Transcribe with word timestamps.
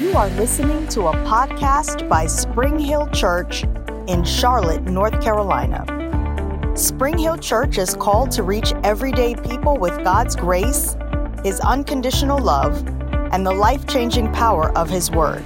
You 0.00 0.14
are 0.14 0.30
listening 0.30 0.88
to 0.88 1.06
a 1.08 1.12
podcast 1.26 2.08
by 2.08 2.26
Spring 2.26 2.78
Hill 2.78 3.08
Church 3.08 3.64
in 4.06 4.22
Charlotte, 4.22 4.84
North 4.84 5.20
Carolina. 5.20 5.84
Spring 6.76 7.18
Hill 7.18 7.36
Church 7.36 7.78
is 7.78 7.96
called 7.96 8.30
to 8.30 8.44
reach 8.44 8.72
everyday 8.84 9.34
people 9.34 9.76
with 9.76 10.04
God's 10.04 10.36
grace, 10.36 10.96
His 11.42 11.58
unconditional 11.58 12.38
love, 12.38 12.86
and 13.32 13.44
the 13.44 13.50
life 13.50 13.88
changing 13.88 14.32
power 14.32 14.70
of 14.78 14.88
His 14.88 15.10
Word. 15.10 15.44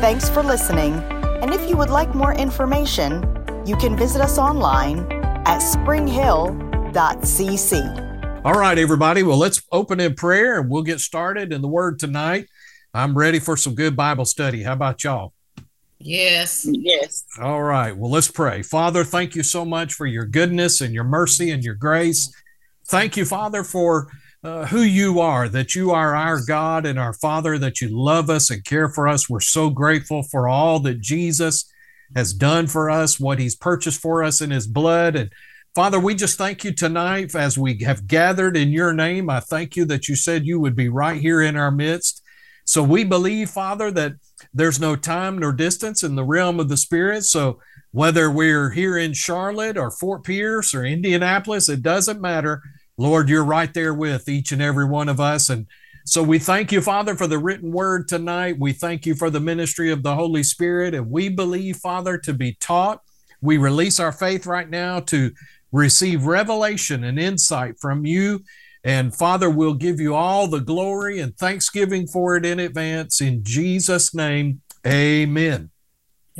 Thanks 0.00 0.28
for 0.28 0.44
listening, 0.44 0.94
and 1.42 1.52
if 1.52 1.68
you 1.68 1.76
would 1.76 1.90
like 1.90 2.14
more 2.14 2.34
information, 2.34 3.24
you 3.66 3.76
can 3.76 3.96
visit 3.96 4.22
us 4.22 4.38
online 4.38 5.00
at 5.46 5.58
springhill.cc. 5.58 8.04
All 8.44 8.54
right, 8.54 8.78
everybody. 8.78 9.24
Well, 9.24 9.36
let's 9.36 9.60
open 9.72 9.98
in 9.98 10.14
prayer 10.14 10.60
and 10.60 10.70
we'll 10.70 10.84
get 10.84 11.00
started 11.00 11.52
in 11.52 11.60
the 11.60 11.66
Word 11.66 11.98
tonight. 11.98 12.46
I'm 12.98 13.16
ready 13.16 13.38
for 13.38 13.56
some 13.56 13.76
good 13.76 13.94
Bible 13.94 14.24
study. 14.24 14.64
How 14.64 14.72
about 14.72 15.04
y'all? 15.04 15.32
Yes. 16.00 16.66
Yes. 16.68 17.24
All 17.40 17.62
right. 17.62 17.96
Well, 17.96 18.10
let's 18.10 18.28
pray. 18.28 18.62
Father, 18.62 19.04
thank 19.04 19.36
you 19.36 19.44
so 19.44 19.64
much 19.64 19.94
for 19.94 20.04
your 20.04 20.24
goodness 20.24 20.80
and 20.80 20.92
your 20.92 21.04
mercy 21.04 21.52
and 21.52 21.62
your 21.62 21.76
grace. 21.76 22.34
Thank 22.88 23.16
you, 23.16 23.24
Father, 23.24 23.62
for 23.62 24.08
uh, 24.42 24.66
who 24.66 24.80
you 24.80 25.20
are, 25.20 25.48
that 25.48 25.76
you 25.76 25.92
are 25.92 26.16
our 26.16 26.40
God 26.44 26.86
and 26.86 26.98
our 26.98 27.12
Father, 27.12 27.56
that 27.58 27.80
you 27.80 27.88
love 27.88 28.28
us 28.30 28.50
and 28.50 28.64
care 28.64 28.88
for 28.88 29.06
us. 29.06 29.30
We're 29.30 29.38
so 29.38 29.70
grateful 29.70 30.24
for 30.24 30.48
all 30.48 30.80
that 30.80 31.00
Jesus 31.00 31.72
has 32.16 32.32
done 32.32 32.66
for 32.66 32.90
us, 32.90 33.20
what 33.20 33.38
he's 33.38 33.54
purchased 33.54 34.00
for 34.00 34.24
us 34.24 34.40
in 34.40 34.50
his 34.50 34.66
blood. 34.66 35.14
And 35.14 35.30
Father, 35.72 36.00
we 36.00 36.16
just 36.16 36.36
thank 36.36 36.64
you 36.64 36.72
tonight 36.72 37.32
as 37.36 37.56
we 37.56 37.78
have 37.84 38.08
gathered 38.08 38.56
in 38.56 38.70
your 38.70 38.92
name. 38.92 39.30
I 39.30 39.38
thank 39.38 39.76
you 39.76 39.84
that 39.84 40.08
you 40.08 40.16
said 40.16 40.46
you 40.46 40.58
would 40.58 40.74
be 40.74 40.88
right 40.88 41.20
here 41.20 41.40
in 41.40 41.54
our 41.54 41.70
midst. 41.70 42.24
So 42.68 42.82
we 42.82 43.02
believe, 43.02 43.48
Father, 43.48 43.90
that 43.92 44.16
there's 44.52 44.78
no 44.78 44.94
time 44.94 45.38
nor 45.38 45.54
distance 45.54 46.02
in 46.02 46.16
the 46.16 46.22
realm 46.22 46.60
of 46.60 46.68
the 46.68 46.76
Spirit. 46.76 47.24
So 47.24 47.60
whether 47.92 48.30
we're 48.30 48.68
here 48.68 48.98
in 48.98 49.14
Charlotte 49.14 49.78
or 49.78 49.90
Fort 49.90 50.22
Pierce 50.22 50.74
or 50.74 50.84
Indianapolis, 50.84 51.70
it 51.70 51.82
doesn't 51.82 52.20
matter. 52.20 52.60
Lord, 52.98 53.30
you're 53.30 53.42
right 53.42 53.72
there 53.72 53.94
with 53.94 54.28
each 54.28 54.52
and 54.52 54.60
every 54.60 54.84
one 54.84 55.08
of 55.08 55.18
us. 55.18 55.48
And 55.48 55.66
so 56.04 56.22
we 56.22 56.38
thank 56.38 56.70
you, 56.70 56.82
Father, 56.82 57.14
for 57.14 57.26
the 57.26 57.38
written 57.38 57.72
word 57.72 58.06
tonight. 58.06 58.56
We 58.60 58.74
thank 58.74 59.06
you 59.06 59.14
for 59.14 59.30
the 59.30 59.40
ministry 59.40 59.90
of 59.90 60.02
the 60.02 60.14
Holy 60.14 60.42
Spirit. 60.42 60.92
And 60.92 61.10
we 61.10 61.30
believe, 61.30 61.78
Father, 61.78 62.18
to 62.18 62.34
be 62.34 62.58
taught. 62.60 63.00
We 63.40 63.56
release 63.56 63.98
our 63.98 64.12
faith 64.12 64.44
right 64.44 64.68
now 64.68 65.00
to 65.00 65.32
receive 65.72 66.26
revelation 66.26 67.02
and 67.02 67.18
insight 67.18 67.80
from 67.80 68.04
you 68.04 68.44
and 68.88 69.14
Father, 69.14 69.50
we'll 69.50 69.74
give 69.74 70.00
you 70.00 70.14
all 70.14 70.48
the 70.48 70.60
glory 70.60 71.20
and 71.20 71.36
thanksgiving 71.36 72.06
for 72.06 72.36
it 72.36 72.46
in 72.46 72.58
advance. 72.58 73.20
In 73.20 73.44
Jesus' 73.44 74.14
name, 74.14 74.62
amen. 74.86 75.68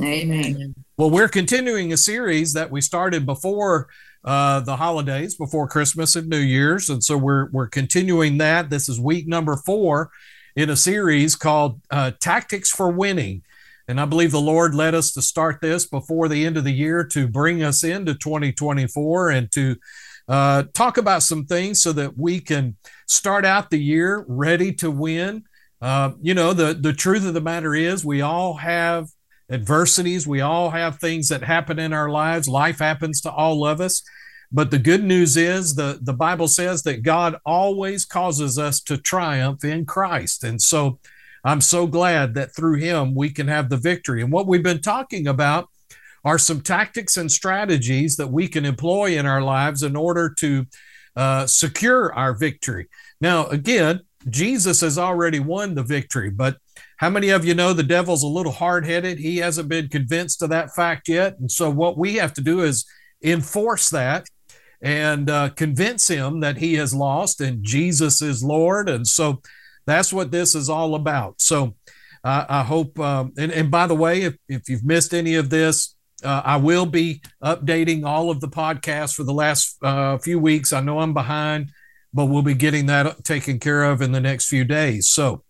Amen. 0.02 0.74
Well, 0.96 1.10
we're 1.10 1.28
continuing 1.28 1.92
a 1.92 1.98
series 1.98 2.54
that 2.54 2.70
we 2.70 2.80
started 2.80 3.26
before 3.26 3.88
uh, 4.24 4.60
the 4.60 4.76
holidays, 4.76 5.34
before 5.34 5.68
Christmas 5.68 6.16
and 6.16 6.26
New 6.26 6.38
Year's. 6.38 6.88
And 6.88 7.04
so 7.04 7.18
we're, 7.18 7.50
we're 7.50 7.68
continuing 7.68 8.38
that. 8.38 8.70
This 8.70 8.88
is 8.88 8.98
week 8.98 9.28
number 9.28 9.56
four 9.66 10.10
in 10.56 10.70
a 10.70 10.76
series 10.76 11.36
called 11.36 11.82
uh, 11.90 12.12
Tactics 12.18 12.70
for 12.70 12.90
Winning. 12.90 13.42
And 13.88 14.00
I 14.00 14.06
believe 14.06 14.30
the 14.30 14.40
Lord 14.40 14.74
led 14.74 14.94
us 14.94 15.12
to 15.12 15.20
start 15.20 15.60
this 15.60 15.84
before 15.84 16.28
the 16.28 16.46
end 16.46 16.56
of 16.56 16.64
the 16.64 16.72
year 16.72 17.04
to 17.12 17.28
bring 17.28 17.62
us 17.62 17.84
into 17.84 18.14
2024 18.14 19.28
and 19.28 19.52
to 19.52 19.76
uh, 20.28 20.64
talk 20.74 20.98
about 20.98 21.22
some 21.22 21.46
things 21.46 21.82
so 21.82 21.92
that 21.92 22.18
we 22.18 22.40
can 22.40 22.76
start 23.06 23.44
out 23.44 23.70
the 23.70 23.82
year 23.82 24.24
ready 24.28 24.72
to 24.74 24.90
win. 24.90 25.44
Uh, 25.80 26.12
you 26.20 26.34
know, 26.34 26.52
the, 26.52 26.74
the 26.74 26.92
truth 26.92 27.26
of 27.26 27.34
the 27.34 27.40
matter 27.40 27.74
is, 27.74 28.04
we 28.04 28.20
all 28.20 28.54
have 28.54 29.08
adversities, 29.50 30.26
we 30.26 30.40
all 30.40 30.70
have 30.70 30.98
things 30.98 31.28
that 31.28 31.42
happen 31.42 31.78
in 31.78 31.92
our 31.92 32.10
lives. 32.10 32.48
Life 32.48 32.78
happens 32.80 33.20
to 33.22 33.30
all 33.30 33.66
of 33.66 33.80
us. 33.80 34.02
But 34.50 34.70
the 34.70 34.78
good 34.78 35.04
news 35.04 35.36
is 35.36 35.74
the, 35.74 35.98
the 36.02 36.12
Bible 36.12 36.48
says 36.48 36.82
that 36.84 37.02
God 37.02 37.36
always 37.44 38.04
causes 38.04 38.58
us 38.58 38.80
to 38.82 38.96
triumph 38.96 39.64
in 39.64 39.84
Christ. 39.84 40.42
And 40.44 40.60
so 40.60 40.98
I'm 41.44 41.60
so 41.60 41.86
glad 41.86 42.34
that 42.34 42.54
through 42.54 42.76
him 42.76 43.14
we 43.14 43.30
can 43.30 43.48
have 43.48 43.68
the 43.68 43.76
victory. 43.76 44.22
And 44.22 44.32
what 44.32 44.46
we've 44.46 44.62
been 44.62 44.80
talking 44.80 45.26
about 45.26 45.68
are 46.24 46.38
some 46.38 46.60
tactics 46.60 47.16
and 47.16 47.30
strategies 47.30 48.16
that 48.16 48.28
we 48.28 48.48
can 48.48 48.64
employ 48.64 49.18
in 49.18 49.26
our 49.26 49.42
lives 49.42 49.82
in 49.82 49.96
order 49.96 50.32
to 50.38 50.66
uh, 51.16 51.46
secure 51.46 52.12
our 52.14 52.34
victory. 52.34 52.86
Now, 53.20 53.46
again, 53.46 54.00
Jesus 54.28 54.80
has 54.80 54.98
already 54.98 55.40
won 55.40 55.74
the 55.74 55.82
victory, 55.82 56.30
but 56.30 56.58
how 56.98 57.10
many 57.10 57.30
of 57.30 57.44
you 57.44 57.54
know 57.54 57.72
the 57.72 57.82
devil's 57.82 58.22
a 58.22 58.28
little 58.28 58.52
hard 58.52 58.84
headed? 58.84 59.18
He 59.18 59.38
hasn't 59.38 59.68
been 59.68 59.88
convinced 59.88 60.42
of 60.42 60.50
that 60.50 60.74
fact 60.74 61.08
yet. 61.08 61.38
And 61.38 61.50
so, 61.50 61.70
what 61.70 61.96
we 61.96 62.14
have 62.14 62.34
to 62.34 62.40
do 62.40 62.60
is 62.60 62.84
enforce 63.22 63.90
that 63.90 64.26
and 64.80 65.30
uh, 65.30 65.50
convince 65.50 66.08
him 66.08 66.40
that 66.40 66.58
he 66.58 66.74
has 66.74 66.94
lost 66.94 67.40
and 67.40 67.64
Jesus 67.64 68.20
is 68.22 68.42
Lord. 68.42 68.88
And 68.88 69.06
so, 69.06 69.42
that's 69.86 70.12
what 70.12 70.30
this 70.30 70.54
is 70.54 70.68
all 70.68 70.94
about. 70.94 71.40
So, 71.40 71.76
uh, 72.24 72.44
I 72.48 72.62
hope, 72.62 72.98
um, 72.98 73.32
and, 73.38 73.52
and 73.52 73.70
by 73.70 73.86
the 73.86 73.94
way, 73.94 74.22
if, 74.22 74.36
if 74.48 74.68
you've 74.68 74.84
missed 74.84 75.14
any 75.14 75.36
of 75.36 75.50
this, 75.50 75.94
uh, 76.24 76.42
I 76.44 76.56
will 76.56 76.86
be 76.86 77.22
updating 77.42 78.04
all 78.04 78.30
of 78.30 78.40
the 78.40 78.48
podcasts 78.48 79.14
for 79.14 79.24
the 79.24 79.32
last 79.32 79.76
uh, 79.82 80.18
few 80.18 80.38
weeks. 80.38 80.72
I 80.72 80.80
know 80.80 81.00
I'm 81.00 81.14
behind, 81.14 81.70
but 82.12 82.26
we'll 82.26 82.42
be 82.42 82.54
getting 82.54 82.86
that 82.86 83.24
taken 83.24 83.58
care 83.60 83.84
of 83.84 84.02
in 84.02 84.12
the 84.12 84.20
next 84.20 84.48
few 84.48 84.64
days. 84.64 85.10
So, 85.10 85.44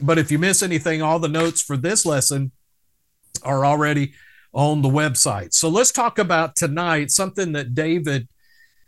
but 0.00 0.18
if 0.18 0.30
you 0.30 0.38
miss 0.38 0.62
anything, 0.62 1.02
all 1.02 1.18
the 1.18 1.28
notes 1.28 1.60
for 1.62 1.76
this 1.76 2.06
lesson 2.06 2.52
are 3.42 3.66
already 3.66 4.14
on 4.52 4.82
the 4.82 4.88
website. 4.88 5.52
So 5.52 5.68
let's 5.68 5.92
talk 5.92 6.18
about 6.18 6.56
tonight 6.56 7.10
something 7.10 7.52
that 7.52 7.74
David 7.74 8.28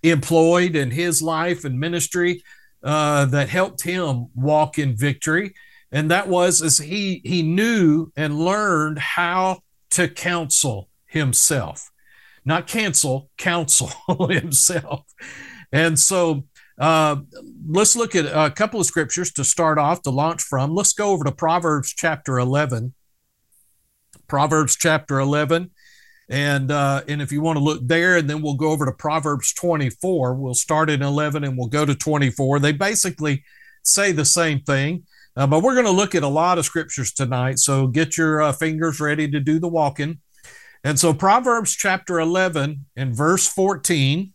employed 0.03 0.77
in 0.77 0.91
his 0.91 1.21
life 1.21 1.65
and 1.65 1.79
ministry 1.79 2.43
uh, 2.83 3.27
that 3.27 3.49
helped 3.49 3.83
him 3.83 4.29
walk 4.35 4.79
in 4.79 4.97
victory. 4.97 5.55
And 5.93 6.11
that 6.11 6.29
was 6.29 6.63
as 6.63 6.79
he 6.79 7.21
he 7.25 7.43
knew 7.43 8.13
and 8.17 8.39
learned 8.39 8.99
how 8.99 9.61
to 9.91 10.09
counsel 10.09 10.89
himself, 11.17 11.91
not 12.45 12.67
cancel, 12.67 13.31
counsel 13.37 13.91
himself. 14.29 15.05
And 15.73 15.99
so 15.99 16.45
uh, 16.79 17.17
let's 17.67 17.97
look 17.97 18.15
at 18.15 18.27
a 18.27 18.51
couple 18.51 18.81
of 18.81 18.87
scriptures 18.87 19.33
to 19.33 19.45
start 19.45 19.79
off 19.79 20.03
to 20.03 20.11
launch 20.11 20.43
from. 20.43 20.75
Let's 20.75 20.93
go 20.93 21.11
over 21.11 21.25
to 21.25 21.33
Proverbs 21.33 21.93
chapter 21.97 22.39
11. 22.39 22.95
Proverbs 24.29 24.77
chapter 24.77 25.19
11. 25.19 25.71
And 26.29 26.73
uh, 26.73 27.03
and 27.07 27.23
if 27.23 27.31
you 27.31 27.41
want 27.41 27.57
to 27.57 27.65
look 27.65 27.87
there, 27.87 28.17
and 28.17 28.29
then 28.29 28.43
we'll 28.43 28.55
go 28.55 28.71
over 28.71 28.85
to 28.85 28.93
Proverbs 28.93 29.53
24. 29.55 30.35
We'll 30.35 30.55
start 30.55 30.91
in 30.91 31.01
11 31.01 31.45
and 31.45 31.57
we'll 31.57 31.69
go 31.69 31.87
to 31.87 31.95
24. 31.95 32.59
They 32.59 32.73
basically 32.73 33.45
say 33.85 34.11
the 34.11 34.25
same 34.25 34.61
thing, 34.61 35.05
uh, 35.37 35.47
but 35.47 35.63
we're 35.63 35.75
going 35.75 35.87
to 35.87 35.93
look 35.93 36.17
at 36.17 36.25
a 36.25 36.29
lot 36.29 36.59
of 36.59 36.65
scriptures 36.65 37.13
tonight. 37.13 37.61
So 37.61 37.87
get 37.87 38.19
your 38.19 38.43
uh, 38.43 38.53
fingers 38.53 38.99
ready 38.99 39.31
to 39.31 39.39
do 39.39 39.61
the 39.61 39.69
walking. 39.69 40.19
And 40.87 41.01
so 41.01 41.13
Proverbs 41.13 41.75
chapter 41.75 42.21
11 42.21 42.87
and 42.95 43.13
verse 43.13 43.49
14, 43.49 44.33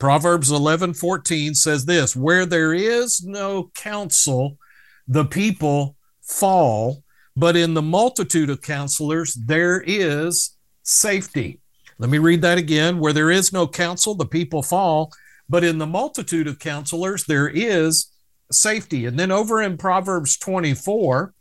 Proverbs 0.00 0.50
11 0.50 0.94
14 0.94 1.54
says 1.54 1.84
this 1.84 2.16
Where 2.16 2.44
there 2.44 2.74
is 2.74 3.22
no 3.22 3.70
counsel, 3.76 4.58
the 5.06 5.24
people 5.24 5.94
fall, 6.20 7.04
but 7.36 7.54
in 7.54 7.74
the 7.74 7.82
multitude 7.82 8.50
of 8.50 8.62
counselors, 8.62 9.34
there 9.34 9.80
is 9.86 10.56
safety. 10.82 11.60
Let 11.98 12.10
me 12.10 12.18
read 12.18 12.42
that 12.42 12.58
again. 12.58 12.98
Where 12.98 13.12
there 13.12 13.30
is 13.30 13.52
no 13.52 13.68
counsel, 13.68 14.16
the 14.16 14.26
people 14.26 14.64
fall, 14.64 15.12
but 15.48 15.62
in 15.62 15.78
the 15.78 15.86
multitude 15.86 16.48
of 16.48 16.58
counselors, 16.58 17.26
there 17.26 17.46
is 17.46 18.10
safety. 18.50 19.06
And 19.06 19.16
then 19.20 19.30
over 19.30 19.62
in 19.62 19.76
Proverbs 19.76 20.36
24, 20.36 21.32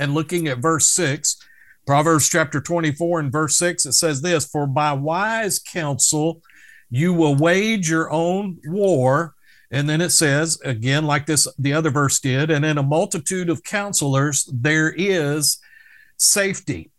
and 0.00 0.14
looking 0.14 0.48
at 0.48 0.58
verse 0.58 0.90
6, 0.90 1.36
Proverbs 1.86 2.28
chapter 2.28 2.60
24 2.60 3.20
and 3.20 3.32
verse 3.32 3.56
6, 3.58 3.86
it 3.86 3.92
says 3.92 4.20
this 4.20 4.44
For 4.46 4.66
by 4.66 4.92
wise 4.92 5.60
counsel 5.60 6.42
you 6.90 7.14
will 7.14 7.36
wage 7.36 7.88
your 7.88 8.10
own 8.10 8.58
war. 8.64 9.34
And 9.70 9.88
then 9.88 10.00
it 10.00 10.10
says, 10.10 10.60
again, 10.64 11.04
like 11.04 11.26
this, 11.26 11.48
the 11.58 11.72
other 11.72 11.90
verse 11.90 12.20
did, 12.20 12.50
and 12.50 12.64
in 12.64 12.78
a 12.78 12.82
multitude 12.82 13.50
of 13.50 13.64
counselors, 13.64 14.48
there 14.52 14.94
is 14.96 15.58
safety. 16.16 16.90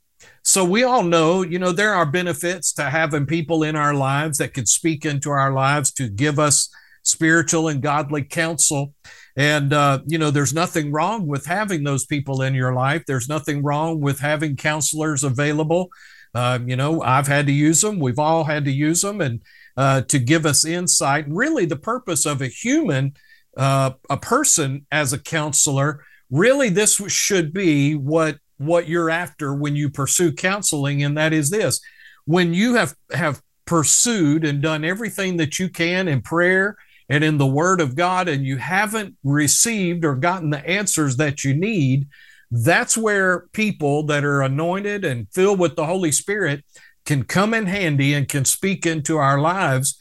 So 0.43 0.63
we 0.63 0.83
all 0.83 1.03
know, 1.03 1.43
you 1.43 1.59
know, 1.59 1.71
there 1.71 1.93
are 1.93 2.05
benefits 2.05 2.73
to 2.73 2.83
having 2.83 3.25
people 3.25 3.63
in 3.63 3.75
our 3.75 3.93
lives 3.93 4.37
that 4.37 4.53
can 4.53 4.65
speak 4.65 5.05
into 5.05 5.29
our 5.29 5.51
lives 5.51 5.91
to 5.93 6.09
give 6.09 6.39
us 6.39 6.69
spiritual 7.03 7.67
and 7.69 7.81
godly 7.81 8.23
counsel. 8.23 8.93
And, 9.37 9.71
uh, 9.71 9.99
you 10.07 10.17
know, 10.17 10.31
there's 10.31 10.53
nothing 10.53 10.91
wrong 10.91 11.27
with 11.27 11.45
having 11.45 11.83
those 11.83 12.05
people 12.05 12.41
in 12.41 12.55
your 12.55 12.73
life. 12.73 13.03
There's 13.05 13.29
nothing 13.29 13.63
wrong 13.63 14.01
with 14.01 14.19
having 14.19 14.55
counselors 14.55 15.23
available. 15.23 15.89
Uh, 16.33 16.59
you 16.65 16.75
know, 16.75 17.01
I've 17.03 17.27
had 17.27 17.45
to 17.45 17.51
use 17.53 17.81
them. 17.81 17.99
We've 17.99 18.19
all 18.19 18.43
had 18.43 18.65
to 18.65 18.71
use 18.71 19.01
them 19.01 19.21
and 19.21 19.41
uh, 19.77 20.01
to 20.01 20.19
give 20.19 20.45
us 20.45 20.65
insight. 20.65 21.25
Really, 21.29 21.65
the 21.65 21.77
purpose 21.77 22.25
of 22.25 22.41
a 22.41 22.47
human, 22.47 23.13
uh, 23.55 23.91
a 24.09 24.17
person 24.17 24.87
as 24.91 25.13
a 25.13 25.19
counselor, 25.19 26.03
really 26.29 26.69
this 26.69 26.95
should 27.07 27.53
be 27.53 27.95
what 27.95 28.37
what 28.57 28.87
you're 28.87 29.09
after 29.09 29.53
when 29.53 29.75
you 29.75 29.89
pursue 29.89 30.31
counseling 30.31 31.03
and 31.03 31.17
that 31.17 31.31
is 31.31 31.49
this 31.49 31.79
when 32.25 32.53
you 32.53 32.75
have 32.75 32.95
have 33.13 33.41
pursued 33.65 34.43
and 34.43 34.61
done 34.61 34.83
everything 34.83 35.37
that 35.37 35.59
you 35.59 35.69
can 35.69 36.07
in 36.07 36.21
prayer 36.21 36.75
and 37.09 37.23
in 37.23 37.37
the 37.37 37.45
word 37.45 37.81
of 37.81 37.95
God 37.95 38.27
and 38.27 38.45
you 38.45 38.57
haven't 38.57 39.15
received 39.23 40.03
or 40.03 40.15
gotten 40.15 40.49
the 40.49 40.65
answers 40.67 41.17
that 41.17 41.43
you 41.43 41.53
need 41.53 42.07
that's 42.49 42.97
where 42.97 43.47
people 43.51 44.03
that 44.03 44.23
are 44.23 44.41
anointed 44.41 45.03
and 45.03 45.27
filled 45.33 45.59
with 45.59 45.75
the 45.75 45.85
Holy 45.85 46.13
Spirit 46.13 46.63
can 47.05 47.23
come 47.23 47.53
in 47.53 47.65
handy 47.65 48.13
and 48.13 48.29
can 48.29 48.45
speak 48.45 48.85
into 48.85 49.17
our 49.17 49.39
lives 49.39 49.97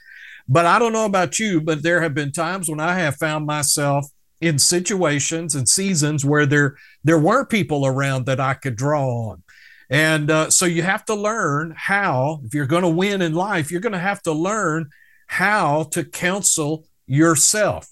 but 0.48 0.66
I 0.66 0.78
don't 0.78 0.92
know 0.92 1.06
about 1.06 1.38
you 1.38 1.60
but 1.60 1.82
there 1.82 2.02
have 2.02 2.14
been 2.14 2.32
times 2.32 2.68
when 2.68 2.80
I 2.80 2.94
have 2.98 3.16
found 3.16 3.46
myself 3.46 4.06
in 4.40 4.58
situations 4.58 5.54
and 5.54 5.68
seasons 5.68 6.24
where 6.24 6.46
there 6.46 6.76
there 7.04 7.18
weren't 7.18 7.48
people 7.48 7.86
around 7.86 8.26
that 8.26 8.40
I 8.40 8.54
could 8.54 8.76
draw 8.76 9.30
on. 9.30 9.42
And 9.88 10.30
uh, 10.30 10.50
so 10.50 10.66
you 10.66 10.82
have 10.82 11.04
to 11.06 11.14
learn 11.14 11.72
how, 11.76 12.40
if 12.44 12.54
you're 12.54 12.66
going 12.66 12.82
to 12.82 12.88
win 12.88 13.22
in 13.22 13.34
life, 13.34 13.70
you're 13.70 13.80
going 13.80 13.92
to 13.92 13.98
have 13.98 14.20
to 14.22 14.32
learn 14.32 14.90
how 15.28 15.84
to 15.92 16.04
counsel 16.04 16.84
yourself. 17.06 17.88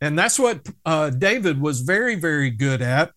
And 0.00 0.18
that's 0.18 0.38
what 0.38 0.66
uh, 0.84 1.10
David 1.10 1.60
was 1.60 1.80
very, 1.80 2.14
very 2.14 2.50
good 2.50 2.82
at. 2.82 3.12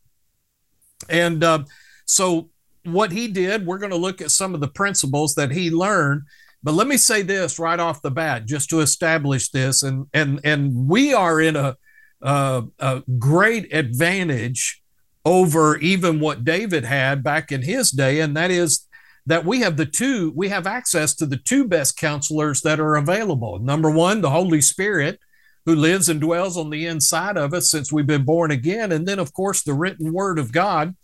And 1.10 1.44
uh, 1.44 1.66
so, 2.06 2.50
what 2.84 3.12
he 3.12 3.28
did, 3.28 3.66
we're 3.66 3.78
going 3.78 3.92
to 3.92 3.98
look 3.98 4.22
at 4.22 4.32
some 4.32 4.56
of 4.56 4.62
the 4.62 4.68
principles 4.68 5.36
that 5.36 5.52
he 5.52 5.70
learned. 5.70 6.24
But 6.64 6.74
let 6.74 6.88
me 6.88 6.98
say 6.98 7.22
this 7.22 7.60
right 7.60 7.80
off 7.80 8.02
the 8.02 8.10
bat, 8.10 8.46
just 8.46 8.70
to 8.70 8.80
establish 8.80 9.50
this. 9.50 9.84
And 9.84 10.08
and 10.14 10.40
and 10.44 10.88
we 10.88 11.14
are 11.14 11.40
in 11.40 11.56
a 11.56 11.78
a 12.24 13.04
great 13.18 13.74
advantage 13.74 14.82
over 15.26 15.78
even 15.78 16.20
what 16.20 16.44
David 16.44 16.86
had 16.86 17.24
back 17.24 17.52
in 17.52 17.64
his 17.64 17.92
day, 17.92 18.20
and 18.20 18.36
that 18.36 18.52
is 18.52 18.88
that 19.26 19.46
we 19.46 19.60
have 19.62 19.78
the 19.78 19.86
two, 19.86 20.34
we 20.36 20.50
have 20.50 20.66
access 20.66 21.14
to 21.16 21.26
the 21.26 21.38
two 21.38 21.68
best 21.68 21.98
counselors 21.98 22.62
that 22.62 22.80
are 22.80 22.96
available. 22.96 23.60
Number 23.60 23.90
one, 23.90 24.22
the 24.22 24.32
Holy 24.32 24.62
Spirit, 24.62 25.20
who 25.66 25.76
lives 25.76 26.10
and 26.10 26.20
dwells 26.20 26.58
on 26.58 26.70
the 26.70 26.88
inside 26.88 27.38
of 27.38 27.54
us 27.54 27.70
since 27.70 27.92
we've 27.92 28.08
been 28.08 28.26
born 28.26 28.52
again. 28.52 28.92
And 28.92 29.08
then, 29.08 29.20
of 29.20 29.34
course, 29.34 29.62
the 29.62 29.74
written 29.74 30.12
word 30.12 30.40
of 30.40 30.52
God. 30.52 30.96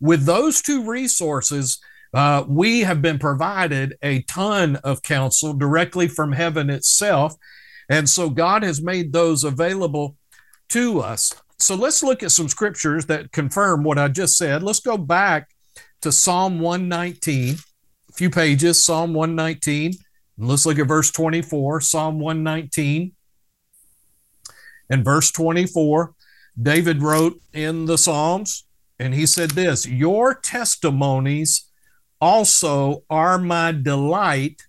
With 0.00 0.24
those 0.24 0.62
two 0.62 0.84
resources, 0.84 1.80
uh, 2.12 2.44
we 2.46 2.80
have 2.80 3.02
been 3.02 3.18
provided 3.18 3.96
a 4.02 4.22
ton 4.22 4.76
of 4.76 5.02
counsel 5.02 5.52
directly 5.52 6.06
from 6.06 6.32
heaven 6.32 6.70
itself. 6.70 7.34
And 7.88 8.08
so 8.08 8.30
God 8.30 8.62
has 8.62 8.80
made 8.80 9.12
those 9.12 9.42
available 9.44 10.16
to 10.70 11.00
us. 11.00 11.32
So 11.58 11.74
let's 11.74 12.02
look 12.02 12.22
at 12.22 12.30
some 12.30 12.48
scriptures 12.48 13.06
that 13.06 13.32
confirm 13.32 13.82
what 13.82 13.98
I 13.98 14.08
just 14.08 14.36
said. 14.36 14.62
Let's 14.62 14.80
go 14.80 14.96
back 14.96 15.48
to 16.02 16.12
Psalm 16.12 16.60
119, 16.60 17.54
a 17.54 18.12
few 18.12 18.30
pages, 18.30 18.82
Psalm 18.82 19.14
119. 19.14 19.94
let's 20.38 20.66
look 20.66 20.78
at 20.78 20.86
verse 20.86 21.10
24, 21.10 21.80
Psalm 21.80 22.20
119 22.20 23.13
and 24.90 25.04
verse 25.04 25.30
24. 25.30 26.14
David 26.60 27.02
wrote 27.02 27.40
in 27.52 27.86
the 27.86 27.98
Psalms, 27.98 28.64
and 28.98 29.14
he 29.14 29.26
said 29.26 29.50
this 29.50 29.86
Your 29.86 30.34
testimonies 30.34 31.70
also 32.20 33.02
are 33.10 33.38
my 33.38 33.72
delight 33.72 34.62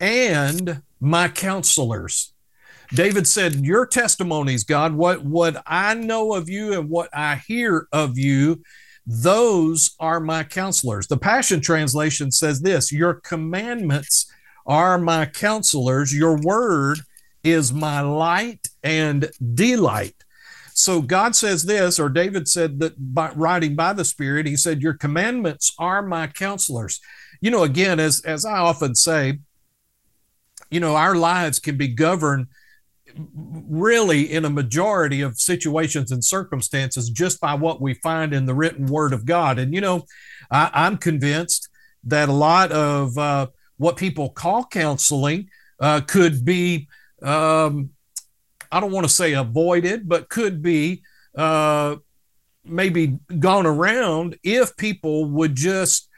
and 0.00 0.82
my 1.00 1.28
counselors. 1.28 2.32
David 2.94 3.26
said, 3.26 3.66
Your 3.66 3.86
testimonies, 3.86 4.64
God, 4.64 4.94
what, 4.94 5.24
what 5.24 5.62
I 5.66 5.94
know 5.94 6.34
of 6.34 6.48
you 6.48 6.78
and 6.78 6.88
what 6.88 7.08
I 7.12 7.36
hear 7.36 7.88
of 7.92 8.18
you, 8.18 8.62
those 9.06 9.96
are 9.98 10.20
my 10.20 10.44
counselors. 10.44 11.06
The 11.06 11.16
Passion 11.16 11.60
Translation 11.60 12.30
says 12.30 12.60
this 12.60 12.92
Your 12.92 13.14
commandments 13.14 14.30
are 14.66 14.98
my 14.98 15.26
counselors. 15.26 16.16
Your 16.16 16.36
word 16.36 17.00
is 17.44 17.72
my 17.72 18.00
light 18.00 18.68
and 18.82 19.30
delight. 19.54 20.14
So 20.74 21.02
God 21.02 21.36
says 21.36 21.64
this, 21.64 21.98
or 21.98 22.08
David 22.08 22.48
said 22.48 22.80
that 22.80 22.94
by 23.14 23.32
writing 23.34 23.76
by 23.76 23.92
the 23.92 24.04
Spirit, 24.04 24.46
he 24.46 24.56
said, 24.56 24.82
Your 24.82 24.94
commandments 24.94 25.74
are 25.78 26.02
my 26.02 26.26
counselors. 26.26 27.00
You 27.40 27.50
know, 27.50 27.62
again, 27.62 28.00
as, 28.00 28.20
as 28.22 28.44
I 28.44 28.58
often 28.58 28.94
say, 28.94 29.38
you 30.70 30.80
know, 30.80 30.96
our 30.96 31.14
lives 31.14 31.58
can 31.58 31.76
be 31.76 31.88
governed 31.88 32.46
really 33.36 34.32
in 34.32 34.44
a 34.44 34.50
majority 34.50 35.20
of 35.20 35.38
situations 35.38 36.10
and 36.10 36.24
circumstances 36.24 37.10
just 37.10 37.40
by 37.40 37.54
what 37.54 37.80
we 37.80 37.94
find 37.94 38.32
in 38.32 38.46
the 38.46 38.54
written 38.54 38.86
word 38.86 39.12
of 39.12 39.26
God. 39.26 39.58
And, 39.58 39.74
you 39.74 39.80
know, 39.80 40.06
I, 40.50 40.86
am 40.86 40.96
convinced 40.96 41.68
that 42.04 42.28
a 42.28 42.32
lot 42.32 42.72
of 42.72 43.16
uh, 43.18 43.48
what 43.76 43.96
people 43.96 44.30
call 44.30 44.64
counseling 44.64 45.48
uh, 45.80 46.00
could 46.00 46.44
be, 46.44 46.88
um, 47.22 47.90
I 48.70 48.80
don't 48.80 48.92
want 48.92 49.06
to 49.06 49.12
say 49.12 49.32
avoided, 49.32 50.08
but 50.08 50.28
could 50.28 50.62
be 50.62 51.02
uh, 51.36 51.96
maybe 52.64 53.18
gone 53.38 53.66
around 53.66 54.38
if 54.42 54.76
people 54.76 55.26
would 55.26 55.54
just 55.54 56.08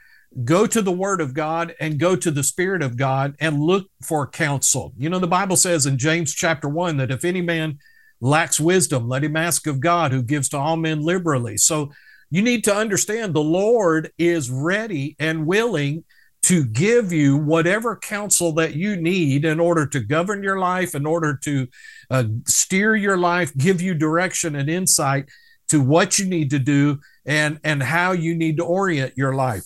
go 0.45 0.67
to 0.67 0.83
the 0.83 0.93
word 0.93 1.21
of 1.21 1.35
God 1.35 1.75
and 1.79 1.99
go 1.99 2.17
to 2.17 2.31
the 2.31 2.43
spirit 2.43 2.83
of 2.83 2.97
God 2.97 3.37
and 3.41 3.61
look 3.61 3.89
for 4.03 4.27
counsel. 4.27 4.93
You 4.97 5.09
know, 5.09 5.21
the 5.21 5.27
Bible 5.27 5.57
says 5.57 5.87
in 5.87 5.97
James 5.99 6.35
chapter 6.35 6.69
1 6.69 6.97
that 6.97 7.13
if 7.13 7.25
any 7.25 7.41
man 7.41 7.79
lacks 8.21 8.59
wisdom, 8.59 9.09
let 9.09 9.23
him 9.23 9.37
ask 9.37 9.67
of 9.67 9.81
God 9.81 10.11
who 10.11 10.23
gives 10.23 10.49
to 10.49 10.59
all 10.59 10.77
men 10.77 11.03
liberally. 11.03 11.57
So 11.57 11.93
you 12.31 12.43
need 12.43 12.65
to 12.65 12.75
understand 12.75 13.33
the 13.33 13.41
Lord 13.41 14.11
is 14.19 14.51
ready 14.51 15.15
and 15.21 15.47
willing 15.47 16.05
to 16.45 16.67
give 16.67 17.11
you 17.11 17.39
whatever 17.39 17.97
counsel 17.97 18.53
that 18.53 18.75
you 18.75 18.97
need 18.97 19.47
in 19.47 19.59
order 19.59 19.87
to 19.87 19.99
govern 19.99 20.43
your 20.43 20.59
life, 20.59 20.95
in 20.95 21.07
order 21.07 21.35
to 21.43 21.67
uh, 22.11 22.25
steer 22.47 22.95
your 22.95 23.17
life, 23.17 23.57
give 23.57 23.81
you 23.81 23.95
direction 23.95 24.55
and 24.55 24.69
insight 24.69 25.27
to 25.69 25.81
what 25.81 26.19
you 26.19 26.27
need 26.27 26.51
to 26.51 26.59
do 26.59 27.01
and, 27.25 27.59
and 27.65 27.83
how 27.83 28.13
you 28.13 28.35
need 28.35 28.59
to 28.59 28.65
orient 28.65 29.15
your 29.17 29.35
life. 29.35 29.65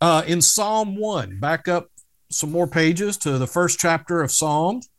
Uh, 0.00 0.24
in 0.26 0.42
Psalm 0.42 0.96
1, 0.96 1.38
back 1.38 1.68
up 1.68 1.86
some 2.32 2.50
more 2.50 2.66
pages 2.66 3.16
to 3.18 3.38
the 3.38 3.46
first 3.46 3.78
chapter 3.78 4.20
of 4.20 4.32
Psalms. 4.32 4.90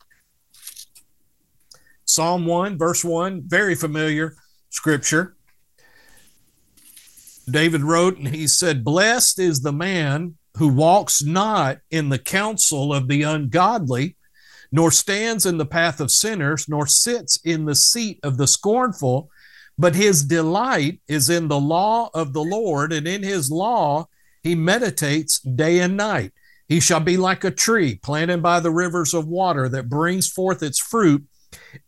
Psalm 2.06 2.46
1, 2.46 2.78
verse 2.78 3.04
1, 3.04 3.42
very 3.46 3.74
familiar 3.74 4.36
scripture. 4.70 5.36
David 7.48 7.82
wrote, 7.82 8.16
and 8.16 8.28
he 8.28 8.46
said, 8.46 8.84
Blessed 8.84 9.38
is 9.38 9.60
the 9.60 9.72
man 9.72 10.36
who 10.56 10.68
walks 10.68 11.22
not 11.22 11.78
in 11.90 12.08
the 12.08 12.18
counsel 12.18 12.92
of 12.92 13.08
the 13.08 13.22
ungodly, 13.22 14.16
nor 14.72 14.90
stands 14.90 15.46
in 15.46 15.58
the 15.58 15.66
path 15.66 16.00
of 16.00 16.10
sinners, 16.10 16.68
nor 16.68 16.86
sits 16.86 17.38
in 17.44 17.64
the 17.64 17.74
seat 17.74 18.20
of 18.22 18.36
the 18.36 18.46
scornful, 18.46 19.30
but 19.78 19.94
his 19.94 20.24
delight 20.24 21.00
is 21.08 21.30
in 21.30 21.48
the 21.48 21.60
law 21.60 22.10
of 22.14 22.32
the 22.32 22.42
Lord, 22.42 22.92
and 22.92 23.08
in 23.08 23.22
his 23.22 23.50
law 23.50 24.06
he 24.42 24.54
meditates 24.54 25.40
day 25.40 25.80
and 25.80 25.96
night. 25.96 26.32
He 26.68 26.78
shall 26.80 27.00
be 27.00 27.16
like 27.16 27.42
a 27.42 27.50
tree 27.50 27.96
planted 27.96 28.42
by 28.42 28.60
the 28.60 28.70
rivers 28.70 29.12
of 29.12 29.26
water 29.26 29.68
that 29.70 29.88
brings 29.88 30.28
forth 30.28 30.62
its 30.62 30.78
fruit 30.78 31.24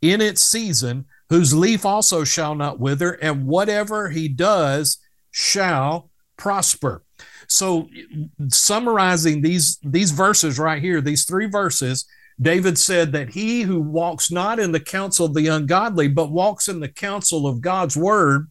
in 0.01 0.21
its 0.21 0.43
season, 0.43 1.05
whose 1.29 1.55
leaf 1.55 1.87
also 1.87 2.25
shall 2.25 2.55
not 2.55 2.81
wither, 2.81 3.13
and 3.13 3.47
whatever 3.47 4.09
he 4.09 4.27
does 4.27 4.99
shall 5.31 6.11
prosper. 6.37 7.05
So, 7.49 7.89
summarizing 8.49 9.43
these, 9.43 9.79
these 9.83 10.11
verses 10.11 10.59
right 10.59 10.83
here, 10.83 11.01
these 11.01 11.25
three 11.25 11.47
verses, 11.47 12.07
David 12.41 12.79
said 12.79 13.13
that 13.13 13.31
he 13.31 13.63
who 13.63 13.81
walks 13.81 14.31
not 14.31 14.59
in 14.59 14.73
the 14.73 14.81
counsel 14.81 15.27
of 15.27 15.35
the 15.35 15.49
ungodly, 15.49 16.09
but 16.09 16.33
walks 16.33 16.69
in 16.69 16.81
the 16.81 16.89
counsel 16.89 17.47
of 17.47 17.61
God's 17.61 17.97
word, 17.97 18.49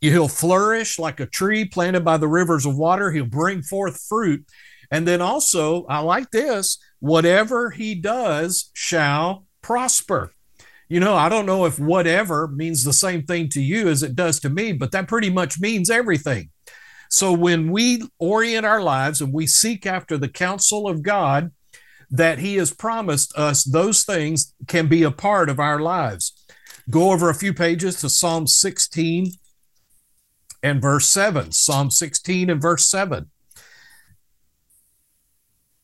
He'll 0.00 0.28
flourish 0.28 0.98
like 0.98 1.20
a 1.20 1.26
tree 1.26 1.66
planted 1.66 2.04
by 2.04 2.16
the 2.16 2.28
rivers 2.28 2.64
of 2.64 2.76
water. 2.76 3.10
He'll 3.10 3.26
bring 3.26 3.62
forth 3.62 4.00
fruit. 4.08 4.46
And 4.90 5.06
then 5.06 5.20
also, 5.20 5.84
I 5.86 5.98
like 6.00 6.30
this 6.30 6.78
whatever 7.00 7.70
he 7.70 7.94
does 7.94 8.70
shall 8.74 9.46
prosper. 9.62 10.32
You 10.88 11.00
know, 11.00 11.14
I 11.14 11.28
don't 11.28 11.46
know 11.46 11.66
if 11.66 11.78
whatever 11.78 12.48
means 12.48 12.82
the 12.82 12.92
same 12.92 13.22
thing 13.22 13.48
to 13.50 13.60
you 13.60 13.88
as 13.88 14.02
it 14.02 14.16
does 14.16 14.40
to 14.40 14.50
me, 14.50 14.72
but 14.72 14.90
that 14.92 15.06
pretty 15.06 15.30
much 15.30 15.60
means 15.60 15.88
everything. 15.88 16.50
So 17.10 17.32
when 17.32 17.70
we 17.72 18.02
orient 18.18 18.64
our 18.64 18.80
lives 18.80 19.20
and 19.20 19.32
we 19.32 19.46
seek 19.46 19.84
after 19.84 20.16
the 20.16 20.28
counsel 20.28 20.88
of 20.88 21.02
God 21.02 21.50
that 22.10 22.38
He 22.38 22.56
has 22.56 22.72
promised 22.72 23.36
us, 23.36 23.64
those 23.64 24.04
things 24.04 24.54
can 24.68 24.86
be 24.86 25.02
a 25.02 25.10
part 25.10 25.50
of 25.50 25.58
our 25.58 25.80
lives. 25.80 26.32
Go 26.88 27.12
over 27.12 27.28
a 27.28 27.34
few 27.34 27.52
pages 27.52 28.00
to 28.00 28.08
Psalm 28.08 28.46
16 28.46 29.32
and 30.62 30.80
verse 30.80 31.08
7, 31.08 31.52
Psalm 31.52 31.90
16 31.90 32.48
and 32.48 32.62
verse 32.62 32.88
7. 32.88 33.28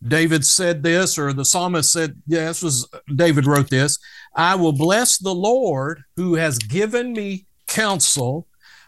David 0.07 0.45
said 0.45 0.83
this, 0.83 1.19
or 1.19 1.33
the 1.33 1.45
psalmist 1.45 1.93
said, 1.93 2.23
yes, 2.27 2.63
was 2.63 2.89
David 3.15 3.47
wrote 3.47 3.71
this 3.71 3.99
I 4.35 4.55
will 4.55 4.73
bless 4.73 5.19
the 5.19 5.35
Lord 5.35 6.03
who 6.15 6.35
has 6.35 6.59
given 6.59 7.13
me 7.13 7.47
counsel. 7.67 8.47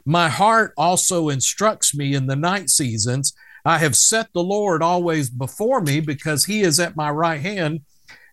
My 0.09 0.31
heart 0.31 0.73
also 0.79 1.29
instructs 1.29 1.95
me 1.95 2.15
in 2.15 2.29
the 2.29 2.35
night 2.35 2.71
seasons. 2.71 3.35
I 3.67 3.77
have 3.77 3.95
set 3.95 4.33
the 4.33 4.43
Lord 4.43 4.83
always 4.83 5.29
before 5.29 5.83
me 5.83 6.01
because 6.01 6.47
he 6.47 6.63
is 6.63 6.81
at 6.81 6.97
my 6.97 7.11
right 7.11 7.43
hand, 7.43 7.83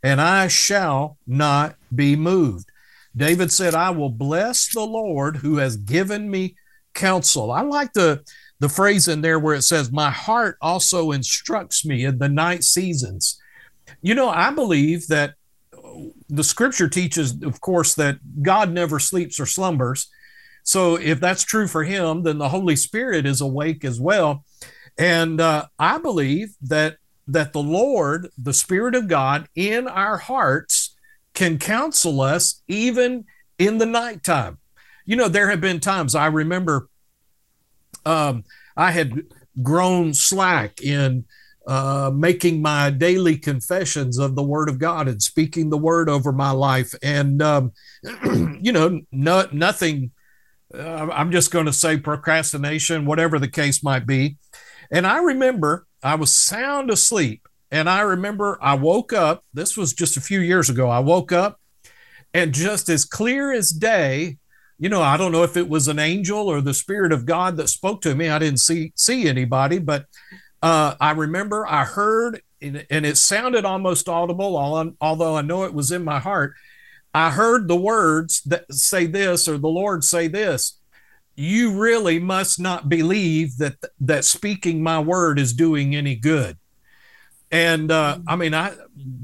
and 0.01 0.21
I 0.21 0.47
shall 0.47 1.17
not 1.27 1.75
be 1.93 2.15
moved. 2.15 2.69
David 3.13 3.51
said, 3.51 3.75
I 3.75 3.89
will 3.89 4.09
bless 4.09 4.73
the 4.73 4.85
Lord 4.85 5.35
who 5.35 5.57
has 5.57 5.75
given 5.75 6.31
me 6.31 6.55
counsel. 6.93 7.51
I 7.51 7.59
like 7.59 7.91
the, 7.91 8.23
the 8.61 8.69
phrase 8.69 9.09
in 9.09 9.19
there 9.19 9.37
where 9.37 9.55
it 9.55 9.63
says, 9.63 9.91
My 9.91 10.11
heart 10.11 10.57
also 10.61 11.11
instructs 11.11 11.85
me 11.85 12.05
in 12.05 12.19
the 12.19 12.29
night 12.29 12.63
seasons. 12.63 13.37
You 14.01 14.15
know, 14.15 14.29
I 14.29 14.49
believe 14.51 15.07
that 15.07 15.33
the 16.29 16.43
scripture 16.45 16.87
teaches, 16.87 17.43
of 17.43 17.59
course, 17.59 17.95
that 17.95 18.19
God 18.41 18.71
never 18.71 18.97
sleeps 18.97 19.41
or 19.41 19.45
slumbers. 19.45 20.09
So 20.65 20.95
if 20.95 21.19
that's 21.21 21.43
true 21.43 21.67
for 21.67 21.83
him, 21.83 22.23
then 22.23 22.39
the 22.39 22.49
Holy 22.49 22.75
Spirit 22.75 23.25
is 23.25 23.39
awake 23.39 23.85
as 23.85 24.01
well. 24.01 24.43
And 24.97 25.39
uh, 25.39 25.67
I 25.79 25.97
believe 25.99 26.55
that 26.63 26.97
that 27.27 27.53
the 27.53 27.61
Lord, 27.61 28.29
the 28.37 28.53
Spirit 28.53 28.93
of 28.93 29.07
God 29.07 29.47
in 29.55 29.87
our 29.87 30.17
hearts, 30.17 30.95
can 31.33 31.57
counsel 31.57 32.21
us 32.21 32.61
even 32.67 33.25
in 33.57 33.77
the 33.77 33.85
nighttime. 33.85 34.59
You 35.05 35.15
know, 35.15 35.27
there 35.27 35.49
have 35.49 35.61
been 35.61 35.79
times 35.79 36.13
I 36.13 36.27
remember 36.27 36.87
um, 38.05 38.43
I 38.77 38.91
had 38.91 39.23
grown 39.61 40.13
slack 40.13 40.81
in 40.81 41.25
uh, 41.67 42.11
making 42.13 42.61
my 42.61 42.91
daily 42.91 43.37
confessions 43.37 44.19
of 44.19 44.35
the 44.35 44.43
Word 44.43 44.69
of 44.69 44.77
God 44.77 45.07
and 45.07 45.21
speaking 45.21 45.69
the 45.69 45.77
Word 45.77 46.09
over 46.09 46.31
my 46.31 46.51
life. 46.51 46.93
And, 47.01 47.41
um, 47.41 47.71
you 48.61 48.71
know, 48.71 49.01
no, 49.11 49.47
nothing, 49.51 50.11
uh, 50.75 51.09
I'm 51.11 51.31
just 51.31 51.51
going 51.51 51.65
to 51.65 51.73
say 51.73 51.97
procrastination, 51.97 53.05
whatever 53.05 53.39
the 53.39 53.47
case 53.47 53.83
might 53.83 54.05
be. 54.05 54.37
And 54.91 55.07
I 55.07 55.19
remember 55.19 55.87
I 56.03 56.15
was 56.15 56.31
sound 56.31 56.89
asleep. 56.89 57.47
And 57.71 57.89
I 57.89 58.01
remember 58.01 58.59
I 58.61 58.75
woke 58.75 59.11
up, 59.11 59.43
this 59.53 59.75
was 59.75 59.93
just 59.93 60.17
a 60.17 60.21
few 60.21 60.39
years 60.39 60.69
ago. 60.69 60.89
I 60.89 60.99
woke 60.99 61.31
up 61.31 61.59
and 62.33 62.53
just 62.53 62.89
as 62.89 63.05
clear 63.05 63.51
as 63.51 63.71
day, 63.71 64.37
you 64.77 64.89
know, 64.89 65.01
I 65.01 65.17
don't 65.17 65.31
know 65.31 65.43
if 65.43 65.57
it 65.57 65.67
was 65.67 65.87
an 65.87 65.99
angel 65.99 66.47
or 66.47 66.61
the 66.61 66.73
spirit 66.73 67.11
of 67.11 67.25
God 67.25 67.57
that 67.57 67.69
spoke 67.69 68.01
to 68.01 68.13
me. 68.13 68.29
I 68.29 68.39
didn't 68.39 68.59
see 68.59 68.91
see 68.95 69.27
anybody, 69.27 69.79
but 69.79 70.05
uh, 70.61 70.95
I 70.99 71.11
remember 71.11 71.65
I 71.65 71.85
heard, 71.85 72.41
and 72.61 72.85
it 72.89 73.17
sounded 73.17 73.65
almost 73.65 74.09
audible, 74.09 74.57
although 74.99 75.35
I 75.35 75.41
know 75.41 75.63
it 75.63 75.73
was 75.73 75.91
in 75.91 76.03
my 76.03 76.19
heart. 76.19 76.55
I 77.15 77.31
heard 77.31 77.69
the 77.69 77.77
words 77.77 78.41
that 78.41 78.71
say 78.73 79.05
this, 79.05 79.47
or 79.47 79.57
the 79.57 79.69
Lord 79.69 80.03
say 80.03 80.27
this. 80.27 80.81
You 81.33 81.71
really 81.71 82.19
must 82.19 82.59
not 82.59 82.89
believe 82.89 83.57
that 83.57 83.77
that 84.01 84.25
speaking 84.25 84.83
my 84.83 84.99
word 84.99 85.39
is 85.39 85.53
doing 85.53 85.95
any 85.95 86.15
good. 86.15 86.57
And 87.49 87.89
uh, 87.89 88.19
I 88.27 88.35
mean, 88.35 88.53
I 88.53 88.73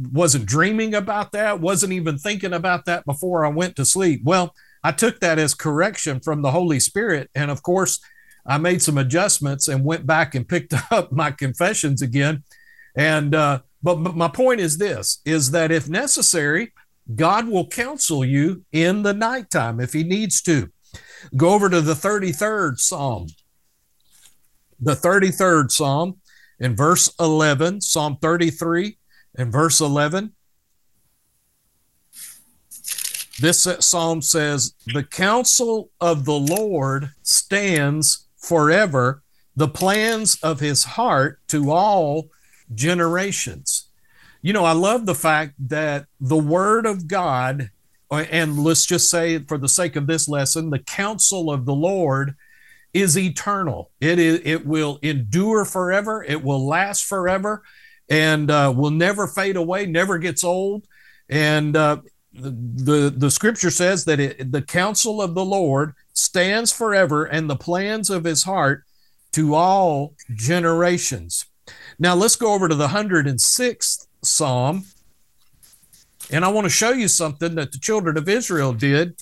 wasn't 0.10 0.46
dreaming 0.46 0.96
about 0.96 1.34
that, 1.34 1.60
wasn't 1.60 1.92
even 1.92 2.18
thinking 2.18 2.54
about 2.54 2.86
that 2.86 3.06
before 3.06 3.46
I 3.46 3.50
went 3.50 3.76
to 3.76 3.84
sleep. 3.84 4.22
Well, 4.24 4.56
I 4.86 4.94
took 4.94 5.20
that 5.20 5.38
as 5.38 5.54
correction 5.54 6.22
from 6.22 6.44
the 6.44 6.52
Holy 6.52 6.80
Spirit. 6.80 7.30
And 7.36 7.52
of 7.52 7.62
course, 7.62 8.00
I 8.46 8.58
made 8.58 8.82
some 8.82 8.98
adjustments 8.98 9.68
and 9.68 9.84
went 9.84 10.08
back 10.08 10.34
and 10.34 10.48
picked 10.48 10.74
up 10.94 11.12
my 11.12 11.32
confessions 11.32 12.02
again. 12.02 12.44
And, 12.96 13.36
uh, 13.36 13.60
but, 13.84 13.96
but 13.96 14.16
my 14.16 14.30
point 14.30 14.62
is 14.62 14.78
this 14.78 15.20
is 15.26 15.52
that 15.52 15.74
if 15.74 15.90
necessary, 15.90 16.72
God 17.16 17.48
will 17.48 17.68
counsel 17.68 18.24
you 18.24 18.64
in 18.72 19.04
the 19.04 19.14
nighttime 19.14 19.80
if 19.80 19.94
he 19.94 20.04
needs 20.04 20.42
to. 20.44 20.70
Go 21.36 21.54
over 21.54 21.70
to 21.70 21.82
the 21.82 21.94
33rd 21.94 22.80
Psalm. 22.80 23.28
The 24.80 24.96
33rd 24.96 25.72
Psalm 25.72 26.22
in 26.60 26.76
verse 26.76 27.14
11, 27.20 27.82
Psalm 27.82 28.18
33 28.22 28.98
and 29.36 29.52
verse 29.52 29.80
11. 29.80 30.34
This 33.40 33.68
psalm 33.80 34.22
says, 34.22 34.76
The 34.86 35.04
counsel 35.04 35.90
of 36.00 36.26
the 36.26 36.38
Lord 36.38 37.10
stands 37.24 38.28
forever, 38.38 39.24
the 39.56 39.68
plans 39.68 40.38
of 40.44 40.60
his 40.60 40.84
heart 40.84 41.40
to 41.48 41.72
all 41.72 42.30
generations. 42.74 43.81
You 44.42 44.54
know, 44.54 44.66
I 44.66 44.72
love 44.72 45.06
the 45.06 45.16
fact 45.16 45.54
that 45.70 46.08
the 46.20 46.38
word 46.38 46.86
of 46.86 47.08
God, 47.08 47.70
and 48.10 48.60
let's 48.64 48.86
just 48.86 49.10
say 49.10 49.40
for 49.40 49.58
the 49.58 49.70
sake 49.70 49.96
of 49.96 50.08
this 50.08 50.28
lesson, 50.28 50.72
the 50.72 50.80
counsel 50.80 51.52
of 51.52 51.66
the 51.66 51.76
Lord 51.76 52.36
is 52.94 53.18
eternal. 53.18 53.92
It 54.02 54.20
is, 54.20 54.42
it 54.44 54.66
will 54.66 55.00
endure 55.02 55.64
forever. 55.64 56.24
It 56.24 56.44
will 56.44 56.66
last 56.66 57.06
forever, 57.06 57.62
and 58.10 58.50
uh, 58.50 58.74
will 58.76 58.92
never 58.92 59.28
fade 59.28 59.56
away. 59.56 59.86
Never 59.86 60.18
gets 60.18 60.44
old. 60.44 60.88
And 61.30 61.78
uh, 61.78 62.02
the, 62.34 63.14
the, 63.16 63.32
scripture 63.32 63.72
says 63.72 64.06
that 64.06 64.20
it, 64.20 64.52
the 64.52 64.62
counsel 64.62 65.22
of 65.22 65.36
the 65.36 65.46
Lord 65.46 65.94
stands 66.14 66.72
forever 66.72 67.26
and 67.26 67.50
the 67.50 67.56
plans 67.56 68.10
of 68.10 68.24
his 68.24 68.44
heart 68.44 68.84
to 69.34 69.54
all 69.54 70.16
generations. 70.34 71.46
Now 72.00 72.16
let's 72.16 72.36
go 72.36 72.54
over 72.54 72.68
to 72.68 72.76
the 72.76 72.88
106th 72.88 74.08
Psalm. 74.24 74.86
And 76.32 76.46
I 76.46 76.50
want 76.50 76.66
to 76.66 76.70
show 76.70 76.92
you 76.92 77.08
something 77.08 77.56
that 77.56 77.72
the 77.72 77.80
children 77.80 78.18
of 78.18 78.30
Israel 78.30 78.74
did. 78.74 79.22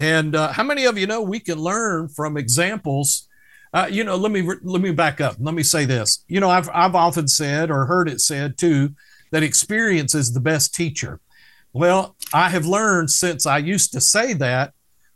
And 0.00 0.34
uh, 0.34 0.52
how 0.52 0.62
many 0.62 0.84
of 0.84 0.98
you 0.98 1.06
know 1.06 1.22
we 1.22 1.40
can 1.40 1.58
learn 1.58 2.08
from 2.08 2.36
examples? 2.36 3.28
Uh, 3.72 3.88
you 3.90 4.04
know, 4.04 4.16
let 4.16 4.32
me 4.32 4.42
let 4.62 4.82
me 4.82 4.92
back 4.92 5.20
up. 5.20 5.36
Let 5.38 5.54
me 5.54 5.62
say 5.62 5.84
this. 5.84 6.24
You 6.28 6.40
know, 6.40 6.50
I've 6.50 6.68
I've 6.72 6.94
often 6.94 7.28
said 7.28 7.70
or 7.70 7.86
heard 7.86 8.08
it 8.08 8.20
said 8.20 8.58
too 8.58 8.94
that 9.30 9.42
experience 9.42 10.14
is 10.14 10.32
the 10.32 10.40
best 10.40 10.74
teacher. 10.74 11.20
Well, 11.72 12.16
I 12.34 12.50
have 12.50 12.66
learned 12.66 13.10
since 13.10 13.46
I 13.46 13.58
used 13.58 13.92
to 13.92 14.00
say 14.00 14.34
that, 14.34 14.74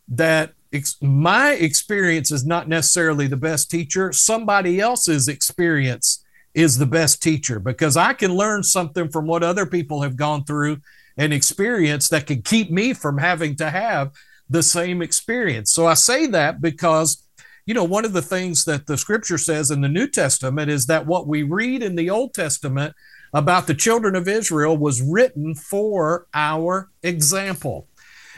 that 0.09 0.53
ex- 0.73 0.97
my 1.03 1.53
experience 1.53 2.31
is 2.31 2.47
not 2.47 2.67
necessarily 2.69 3.27
the 3.27 3.37
best 3.37 3.71
teacher. 3.71 4.13
Somebody 4.13 4.81
else's 4.81 5.29
experience 5.29 6.25
is 6.57 6.79
the 6.79 6.87
best 6.87 7.23
teacher 7.23 7.61
because 7.61 7.99
I 7.99 8.15
can 8.15 8.35
learn 8.35 8.63
something 8.63 9.11
from 9.11 9.27
what 9.27 9.43
other 9.43 9.67
people 9.67 10.01
have 10.01 10.17
gone 10.17 10.43
through 10.45 10.79
and 11.19 11.33
experienced 11.33 12.11
that 12.11 12.27
can 12.27 12.41
keep 12.41 12.71
me 12.71 12.95
from 12.95 13.19
having 13.19 13.57
to 13.57 13.69
have 13.69 14.11
the 14.49 14.63
same 14.63 15.03
experience. 15.03 15.71
So 15.73 15.87
I 15.87 15.95
say 15.95 16.27
that 16.29 16.63
because 16.63 17.23
you 17.67 17.75
know, 17.75 17.85
one 17.85 18.05
of 18.05 18.13
the 18.13 18.23
things 18.23 18.65
that 18.65 18.87
the 18.87 18.97
scripture 18.97 19.39
says 19.39 19.73
in 19.73 19.81
the 19.81 19.89
New 19.89 20.07
Testament 20.07 20.71
is 20.71 20.87
that 20.87 21.05
what 21.05 21.27
we 21.27 21.43
read 21.43 21.83
in 21.83 21.97
the 21.97 22.11
Old 22.11 22.33
Testament 22.33 22.95
about 23.35 23.67
the 23.67 23.75
children 23.75 24.15
of 24.15 24.29
Israel 24.29 24.77
was 24.77 25.03
written 25.03 25.55
for 25.55 26.29
our 26.33 26.91
example. 27.03 27.89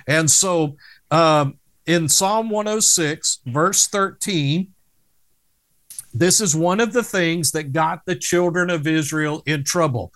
And 0.07 0.31
so 0.31 0.77
um, 1.11 1.59
in 1.85 2.09
Psalm 2.09 2.49
106, 2.49 3.41
verse 3.47 3.87
13, 3.87 4.73
this 6.13 6.41
is 6.41 6.57
one 6.57 6.81
of 6.81 6.93
the 6.93 7.03
things 7.03 7.53
that 7.53 7.73
got 7.73 8.05
the 8.07 8.17
children 8.17 8.71
of 8.71 8.87
Israel 8.87 9.43
in 9.47 9.65
trouble. 9.65 10.13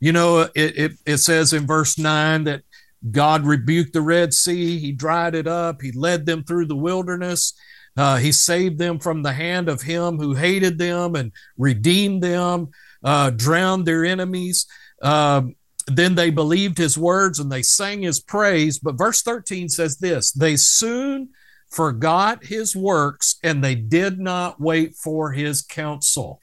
You 0.00 0.12
know, 0.12 0.40
it, 0.40 0.50
it, 0.54 0.92
it 1.06 1.16
says 1.18 1.52
in 1.52 1.66
verse 1.66 1.98
9 1.98 2.44
that 2.44 2.62
God 3.10 3.44
rebuked 3.46 3.92
the 3.92 4.00
Red 4.00 4.32
Sea, 4.34 4.78
He 4.78 4.92
dried 4.92 5.34
it 5.34 5.46
up, 5.46 5.82
He 5.82 5.92
led 5.92 6.26
them 6.26 6.44
through 6.44 6.66
the 6.66 6.76
wilderness. 6.76 7.54
Uh, 7.96 8.16
he 8.16 8.32
saved 8.32 8.78
them 8.78 8.98
from 8.98 9.22
the 9.22 9.34
hand 9.34 9.68
of 9.68 9.82
him 9.82 10.16
who 10.16 10.34
hated 10.34 10.78
them 10.78 11.14
and 11.14 11.30
redeemed 11.58 12.22
them 12.22 12.70
uh, 13.04 13.30
drowned 13.30 13.86
their 13.86 14.04
enemies. 14.04 14.66
Uh, 15.02 15.42
then 15.88 16.14
they 16.14 16.30
believed 16.30 16.78
his 16.78 16.96
words 16.96 17.38
and 17.38 17.50
they 17.50 17.62
sang 17.62 18.02
his 18.02 18.20
praise. 18.20 18.78
But 18.78 18.98
verse 18.98 19.22
13 19.22 19.68
says 19.68 19.98
this 19.98 20.32
they 20.32 20.56
soon 20.56 21.30
forgot 21.72 22.44
his 22.44 22.76
works 22.76 23.36
and 23.42 23.64
they 23.64 23.74
did 23.74 24.20
not 24.20 24.60
wait 24.60 24.94
for 24.94 25.32
his 25.32 25.62
counsel. 25.62 26.40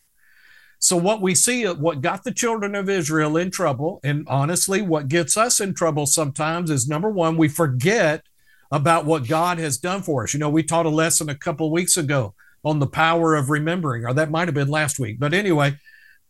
So, 0.79 0.97
what 0.97 1.21
we 1.21 1.35
see, 1.35 1.65
what 1.65 2.01
got 2.01 2.23
the 2.23 2.33
children 2.33 2.73
of 2.73 2.89
Israel 2.89 3.37
in 3.37 3.51
trouble, 3.51 3.99
and 4.03 4.25
honestly, 4.27 4.81
what 4.81 5.09
gets 5.09 5.37
us 5.37 5.59
in 5.59 5.73
trouble 5.73 6.05
sometimes 6.05 6.71
is 6.71 6.87
number 6.87 7.09
one, 7.09 7.37
we 7.37 7.49
forget 7.49 8.23
about 8.71 9.05
what 9.05 9.27
God 9.27 9.59
has 9.59 9.77
done 9.77 10.01
for 10.01 10.23
us. 10.23 10.33
You 10.33 10.39
know, 10.39 10.49
we 10.49 10.63
taught 10.63 10.85
a 10.85 10.89
lesson 10.89 11.29
a 11.29 11.35
couple 11.35 11.69
weeks 11.69 11.97
ago 11.97 12.33
on 12.63 12.79
the 12.79 12.87
power 12.87 13.35
of 13.35 13.49
remembering, 13.49 14.05
or 14.05 14.13
that 14.13 14.31
might 14.31 14.47
have 14.47 14.55
been 14.55 14.69
last 14.69 14.99
week. 14.99 15.19
But 15.19 15.33
anyway, 15.33 15.77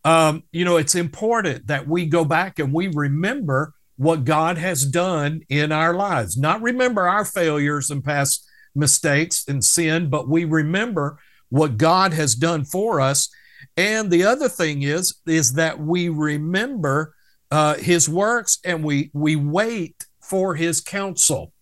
um, 0.04 0.42
you 0.50 0.64
know, 0.64 0.76
it's 0.76 0.94
important 0.94 1.68
that 1.68 1.86
we 1.86 2.06
go 2.06 2.24
back 2.24 2.58
and 2.58 2.72
we 2.72 2.88
remember 2.88 3.74
what 3.96 4.24
God 4.24 4.58
has 4.58 4.84
done 4.84 5.42
in 5.48 5.70
our 5.70 5.94
lives, 5.94 6.36
not 6.36 6.62
remember 6.62 7.06
our 7.06 7.24
failures 7.24 7.90
and 7.90 8.02
past 8.02 8.49
mistakes 8.74 9.46
and 9.48 9.64
sin, 9.64 10.10
but 10.10 10.28
we 10.28 10.44
remember 10.44 11.18
what 11.48 11.76
God 11.76 12.12
has 12.12 12.34
done 12.34 12.64
for 12.64 13.00
us. 13.00 13.28
And 13.76 14.10
the 14.10 14.24
other 14.24 14.48
thing 14.48 14.82
is, 14.82 15.14
is 15.26 15.54
that 15.54 15.78
we 15.78 16.08
remember 16.08 17.14
uh, 17.50 17.74
his 17.74 18.08
works 18.08 18.58
and 18.64 18.84
we 18.84 19.10
we 19.12 19.36
wait 19.36 20.06
for 20.22 20.54
his 20.54 20.80
counsel. 20.80 21.52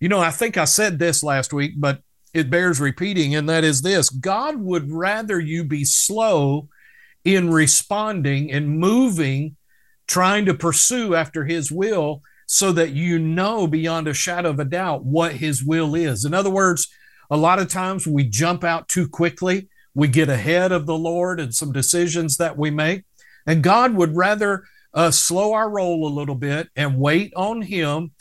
You 0.00 0.08
know, 0.08 0.20
I 0.20 0.30
think 0.30 0.56
I 0.56 0.64
said 0.64 0.98
this 0.98 1.22
last 1.22 1.52
week, 1.52 1.74
but 1.76 2.02
it 2.34 2.50
bears 2.50 2.80
repeating, 2.80 3.34
and 3.34 3.48
that 3.48 3.64
is 3.64 3.82
this 3.82 4.10
God 4.10 4.56
would 4.56 4.90
rather 4.90 5.40
you 5.40 5.64
be 5.64 5.84
slow 5.84 6.68
in 7.24 7.50
responding 7.50 8.50
and 8.50 8.78
moving, 8.78 9.56
trying 10.06 10.44
to 10.46 10.54
pursue 10.54 11.14
after 11.14 11.44
his 11.44 11.70
will, 11.70 12.22
so 12.50 12.72
that 12.72 12.92
you 12.92 13.18
know 13.18 13.66
beyond 13.66 14.08
a 14.08 14.14
shadow 14.14 14.48
of 14.48 14.58
a 14.58 14.64
doubt 14.64 15.04
what 15.04 15.34
his 15.34 15.62
will 15.62 15.94
is. 15.94 16.24
In 16.24 16.32
other 16.32 16.48
words, 16.48 16.88
a 17.30 17.36
lot 17.36 17.58
of 17.58 17.68
times 17.68 18.06
we 18.06 18.24
jump 18.24 18.64
out 18.64 18.88
too 18.88 19.06
quickly, 19.06 19.68
we 19.94 20.08
get 20.08 20.30
ahead 20.30 20.72
of 20.72 20.86
the 20.86 20.96
Lord 20.96 21.40
and 21.40 21.54
some 21.54 21.72
decisions 21.72 22.38
that 22.38 22.56
we 22.56 22.70
make. 22.70 23.04
And 23.46 23.62
God 23.62 23.94
would 23.94 24.16
rather 24.16 24.64
uh, 24.94 25.10
slow 25.10 25.52
our 25.52 25.68
roll 25.68 26.06
a 26.06 26.08
little 26.08 26.34
bit 26.34 26.70
and 26.74 26.98
wait 26.98 27.34
on 27.36 27.60
him 27.60 28.12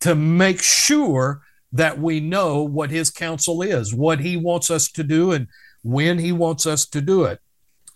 to 0.00 0.14
make 0.14 0.62
sure 0.62 1.42
that 1.70 1.98
we 1.98 2.18
know 2.18 2.62
what 2.62 2.90
his 2.90 3.10
counsel 3.10 3.60
is, 3.60 3.92
what 3.92 4.20
he 4.20 4.38
wants 4.38 4.70
us 4.70 4.90
to 4.92 5.04
do, 5.04 5.32
and 5.32 5.48
when 5.82 6.18
he 6.18 6.32
wants 6.32 6.64
us 6.64 6.86
to 6.86 7.02
do 7.02 7.24
it. 7.24 7.40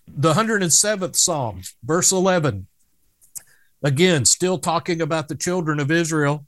The 0.07 0.35
107th 0.35 1.17
Psalm, 1.17 1.63
verse 1.83 2.13
11, 2.13 2.67
again, 3.83 4.25
still 4.25 4.59
talking 4.59 5.01
about 5.01 5.29
the 5.29 5.35
children 5.35 5.81
of 5.81 5.91
Israel. 5.91 6.47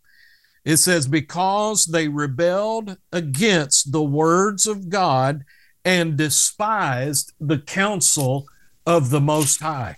It 0.65 0.77
says, 0.77 1.09
Because 1.09 1.87
they 1.87 2.09
rebelled 2.09 2.97
against 3.13 3.93
the 3.93 4.03
words 4.03 4.67
of 4.67 4.89
God 4.89 5.45
and 5.85 6.17
despised 6.17 7.33
the 7.41 7.59
counsel 7.59 8.47
of 8.87 9.11
the 9.11 9.21
Most 9.21 9.61
High. 9.61 9.97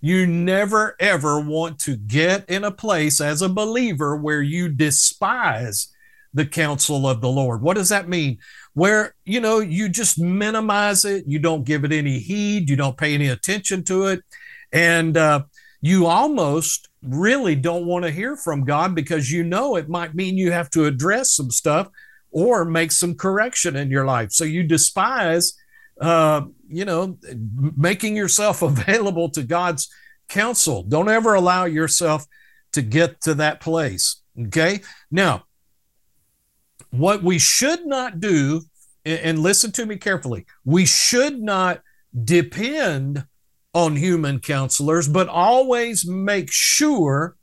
You 0.00 0.26
never 0.26 0.96
ever 0.98 1.40
want 1.40 1.78
to 1.80 1.96
get 1.96 2.48
in 2.50 2.64
a 2.64 2.72
place 2.72 3.20
as 3.20 3.40
a 3.40 3.48
believer 3.48 4.16
where 4.16 4.42
you 4.42 4.68
despise 4.68 5.88
the 6.34 6.46
counsel 6.46 7.06
of 7.06 7.20
the 7.20 7.28
Lord. 7.28 7.62
What 7.62 7.76
does 7.76 7.90
that 7.90 8.08
mean? 8.08 8.38
Where, 8.74 9.14
you 9.24 9.40
know, 9.40 9.60
you 9.60 9.88
just 9.88 10.18
minimize 10.18 11.04
it, 11.04 11.24
you 11.26 11.38
don't 11.38 11.64
give 11.64 11.84
it 11.84 11.92
any 11.92 12.18
heed, 12.18 12.68
you 12.68 12.74
don't 12.74 12.96
pay 12.96 13.14
any 13.14 13.28
attention 13.28 13.84
to 13.84 14.06
it. 14.06 14.22
And 14.72 15.16
uh, 15.16 15.42
you 15.82 16.06
almost 16.06 16.88
really 17.02 17.54
don't 17.54 17.84
want 17.84 18.04
to 18.04 18.10
hear 18.10 18.36
from 18.36 18.64
God 18.64 18.94
because 18.94 19.30
you 19.30 19.44
know 19.44 19.76
it 19.76 19.90
might 19.90 20.14
mean 20.14 20.38
you 20.38 20.52
have 20.52 20.70
to 20.70 20.86
address 20.86 21.32
some 21.32 21.50
stuff 21.50 21.88
or 22.30 22.64
make 22.64 22.92
some 22.92 23.14
correction 23.14 23.76
in 23.76 23.90
your 23.90 24.06
life. 24.06 24.32
So 24.32 24.44
you 24.44 24.62
despise 24.62 25.54
uh, 26.00 26.42
you 26.68 26.84
know, 26.84 27.18
making 27.76 28.16
yourself 28.16 28.62
available 28.62 29.30
to 29.30 29.42
God's 29.42 29.88
counsel. 30.28 30.82
Don't 30.82 31.08
ever 31.08 31.34
allow 31.34 31.64
yourself 31.64 32.26
to 32.72 32.82
get 32.82 33.20
to 33.22 33.34
that 33.34 33.60
place. 33.60 34.22
Okay. 34.46 34.80
Now, 35.10 35.44
what 36.90 37.22
we 37.22 37.38
should 37.38 37.86
not 37.86 38.20
do, 38.20 38.62
and 39.04 39.38
listen 39.38 39.72
to 39.72 39.86
me 39.86 39.96
carefully, 39.96 40.46
we 40.64 40.86
should 40.86 41.40
not 41.40 41.82
depend 42.24 43.24
on 43.74 43.96
human 43.96 44.38
counselors, 44.38 45.08
but 45.08 45.28
always 45.28 46.06
make 46.06 46.50
sure 46.52 47.36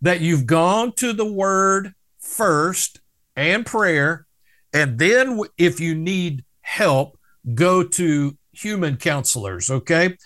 that 0.00 0.20
you've 0.20 0.46
gone 0.46 0.92
to 0.92 1.12
the 1.12 1.30
word 1.30 1.94
first 2.18 3.00
and 3.34 3.64
prayer. 3.64 4.26
And 4.72 4.98
then, 4.98 5.40
if 5.56 5.80
you 5.80 5.94
need 5.94 6.44
help, 6.60 7.18
go 7.54 7.82
to 7.84 8.36
human 8.52 8.96
counselors, 8.96 9.70
okay? 9.70 10.16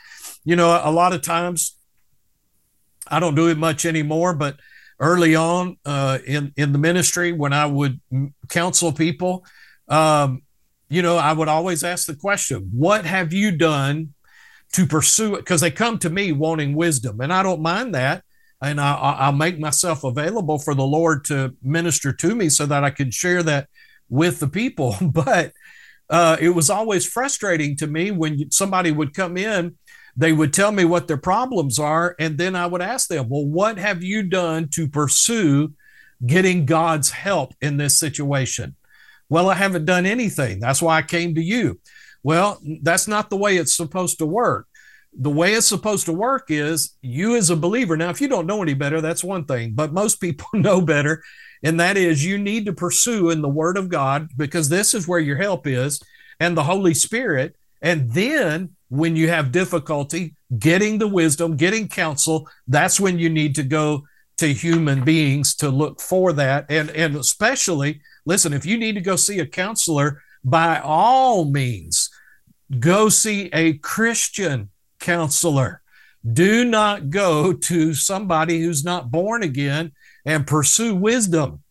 You 0.45 0.57
know, 0.57 0.81
a 0.83 0.90
lot 0.90 1.12
of 1.12 1.23
times 1.23 1.76
I 3.07 3.21
don't 3.21 3.35
do 3.35 3.49
it 3.49 3.59
much 3.59 3.85
anymore, 3.85 4.35
but 4.35 4.59
early 4.99 5.35
on 5.35 5.76
uh, 5.85 6.19
in 6.26 6.52
in 6.57 6.73
the 6.73 6.79
ministry, 6.79 7.33
when 7.33 7.52
I 7.52 7.67
would 7.67 8.00
counsel 8.49 8.93
people, 8.93 9.45
um, 9.88 10.43
you 10.88 11.02
know, 11.02 11.17
I 11.17 11.33
would 11.33 11.49
always 11.49 11.85
ask 11.85 12.07
the 12.07 12.14
question, 12.14 12.71
"What 12.73 13.05
have 13.05 13.33
you 13.33 13.50
done 13.50 14.14
to 14.73 14.87
pursue 14.87 15.35
it?" 15.35 15.39
Because 15.39 15.61
they 15.61 15.71
come 15.71 15.99
to 15.99 16.11
me 16.11 16.33
wanting 16.33 16.75
wisdom, 16.75 17.21
and 17.21 17.33
I 17.33 17.42
don't 17.42 17.62
mind 17.62 17.94
that, 17.94 18.25
and 18.62 18.81
I, 18.81 18.94
I'll 18.94 19.33
make 19.33 19.59
myself 19.59 20.05
available 20.05 20.59
for 20.59 20.75
the 20.75 20.87
Lord 20.87 21.25
to 21.27 21.55
minister 21.62 22.12
to 22.12 22.35
me 22.35 22.49
so 22.49 22.66
that 22.66 22.85
I 22.85 22.90
can 22.90 23.11
share 23.11 23.42
that 23.44 23.68
with 24.09 24.40
the 24.40 24.49
people. 24.49 24.97
But 25.12 25.53
uh, 26.11 26.37
it 26.40 26.51
was 26.51 26.68
always 26.68 27.07
frustrating 27.07 27.77
to 27.77 27.87
me 27.87 28.11
when 28.11 28.51
somebody 28.51 28.90
would 28.90 29.14
come 29.14 29.37
in 29.37 29.77
they 30.16 30.33
would 30.33 30.53
tell 30.53 30.73
me 30.73 30.85
what 30.85 31.09
their 31.09 31.16
problems 31.16 31.79
are 31.79 32.14
and 32.18 32.37
then 32.37 32.57
i 32.57 32.66
would 32.66 32.83
ask 32.83 33.09
them 33.09 33.29
well 33.29 33.47
what 33.47 33.79
have 33.79 34.03
you 34.03 34.23
done 34.23 34.68
to 34.68 34.88
pursue 34.88 35.73
getting 36.27 36.66
god's 36.66 37.11
help 37.11 37.55
in 37.61 37.77
this 37.77 37.99
situation 37.99 38.75
well 39.29 39.49
i 39.49 39.55
haven't 39.55 39.85
done 39.85 40.07
anything 40.07 40.61
that's 40.61 40.83
why 40.83 40.99
i 40.99 41.03
came 41.03 41.35
to 41.35 41.42
you 41.42 41.81
well 42.23 42.61
that's 42.83 43.09
not 43.09 43.31
the 43.31 43.37
way 43.37 43.57
it's 43.57 43.77
supposed 43.77 44.18
to 44.18 44.27
work 44.27 44.66
the 45.12 45.31
way 45.31 45.55
it's 45.55 45.66
supposed 45.66 46.07
to 46.07 46.12
work 46.12 46.46
is 46.51 46.96
you 47.03 47.37
as 47.37 47.51
a 47.51 47.57
believer 47.57 47.96
now 47.96 48.11
if 48.11 48.20
you 48.20 48.29
don't 48.29 48.46
know 48.46 48.62
any 48.62 48.75
better 48.75 49.01
that's 49.01 49.25
one 49.25 49.44
thing 49.44 49.73
but 49.75 49.92
most 49.92 50.20
people 50.20 50.46
know 50.55 50.81
better 50.81 51.23
and 51.62 51.79
that 51.81 51.96
is 51.96 52.25
you 52.25 52.38
need 52.38 52.66
to 52.66 52.73
pursue 52.73 53.31
in 53.31 53.42
the 53.42 53.49
Word 53.49 53.77
of 53.77 53.88
God 53.88 54.29
because 54.37 54.68
this 54.68 54.94
is 54.94 55.07
where 55.07 55.20
your 55.20 55.37
help 55.37 55.66
is 55.66 56.03
and 56.38 56.57
the 56.57 56.64
Holy 56.64 56.94
Spirit. 56.94 57.57
And 57.83 58.11
then 58.11 58.70
when 58.88 59.16
you 59.16 59.29
have 59.29 59.53
difficulty 59.53 60.35
getting 60.59 60.99
the 60.99 61.09
wisdom, 61.09 61.57
getting 61.57 61.88
counsel, 61.88 62.49
that's 62.66 62.99
when 62.99 63.18
you 63.18 63.29
need 63.29 63.55
to 63.57 63.62
go 63.62 64.05
to 64.38 64.53
human 64.53 65.05
beings 65.05 65.55
to 65.57 65.68
look 65.68 66.01
for 66.01 66.33
that. 66.33 66.66
And, 66.70 66.90
and 66.90 67.16
especially, 67.16 68.01
listen, 68.25 68.55
if 68.55 68.64
you 68.64 68.79
need 68.79 68.94
to 68.94 69.01
go 69.03 69.16
see 69.16 69.38
a 69.40 69.46
counselor, 69.46 70.23
by 70.42 70.81
all 70.81 71.44
means, 71.44 72.09
go 72.79 73.11
see 73.11 73.51
a 73.53 73.75
Christian 73.75 74.69
counselor. 75.01 75.83
Do 76.31 76.65
not 76.65 77.11
go 77.11 77.53
to 77.53 77.95
somebody 77.95 78.61
who's 78.61 78.85
not 78.85 79.11
born 79.11 79.43
again 79.43 79.93
and 80.25 80.47
pursue 80.47 80.95
wisdom 80.95 81.63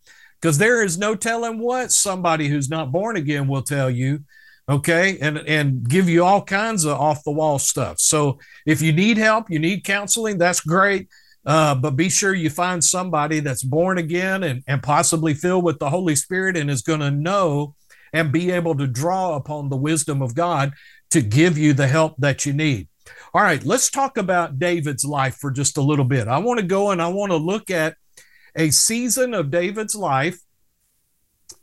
because 0.42 0.58
there 0.58 0.84
is 0.84 0.98
no 0.98 1.16
telling 1.16 1.60
what 1.60 1.92
somebody 1.92 2.48
who's 2.48 2.70
not 2.70 2.92
born 2.92 3.16
again 3.16 3.48
will 3.48 3.62
tell 3.62 3.90
you 3.90 4.24
okay? 4.70 5.18
And 5.20 5.38
and 5.40 5.88
give 5.90 6.08
you 6.08 6.24
all 6.24 6.44
kinds 6.44 6.86
of 6.86 7.00
off 7.00 7.24
the 7.24 7.32
wall 7.32 7.60
stuff. 7.60 8.00
So 8.00 8.40
if 8.66 8.82
you 8.82 8.94
need 8.94 9.18
help 9.18 9.50
you 9.50 9.60
need 9.60 9.84
counseling 9.84 10.38
that's 10.38 10.62
great. 10.62 11.10
Uh, 11.46 11.74
but 11.74 11.96
be 11.96 12.10
sure 12.10 12.34
you 12.34 12.50
find 12.50 12.84
somebody 12.84 13.40
that's 13.40 13.64
born 13.64 13.98
again 13.98 14.44
and, 14.44 14.62
and 14.68 14.84
possibly 14.84 15.34
filled 15.34 15.64
with 15.64 15.80
the 15.80 15.90
holy 15.90 16.16
spirit 16.16 16.58
and 16.58 16.70
is 16.70 16.82
going 16.82 17.00
to 17.00 17.10
know 17.10 17.74
and 18.12 18.32
be 18.32 18.52
able 18.52 18.76
to 18.76 18.86
draw 18.86 19.36
upon 19.36 19.70
the 19.70 19.78
wisdom 19.78 20.22
of 20.22 20.36
god 20.36 20.74
to 21.10 21.22
give 21.22 21.58
you 21.58 21.72
the 21.72 21.88
help 21.88 22.14
that 22.18 22.46
you 22.46 22.52
need 22.52 22.90
all 23.34 23.42
right 23.42 23.64
let's 23.64 23.90
talk 23.90 24.18
about 24.18 24.60
david's 24.60 25.06
life 25.06 25.36
for 25.36 25.52
just 25.52 25.78
a 25.78 25.82
little 25.82 26.06
bit 26.06 26.28
i 26.28 26.38
want 26.38 26.60
to 26.60 26.66
go 26.66 26.92
and 26.92 27.02
i 27.02 27.08
want 27.08 27.32
to 27.32 27.38
look 27.38 27.70
at 27.70 27.96
a 28.56 28.70
season 28.72 29.34
of 29.34 29.52
David's 29.52 29.96
life. 29.96 30.40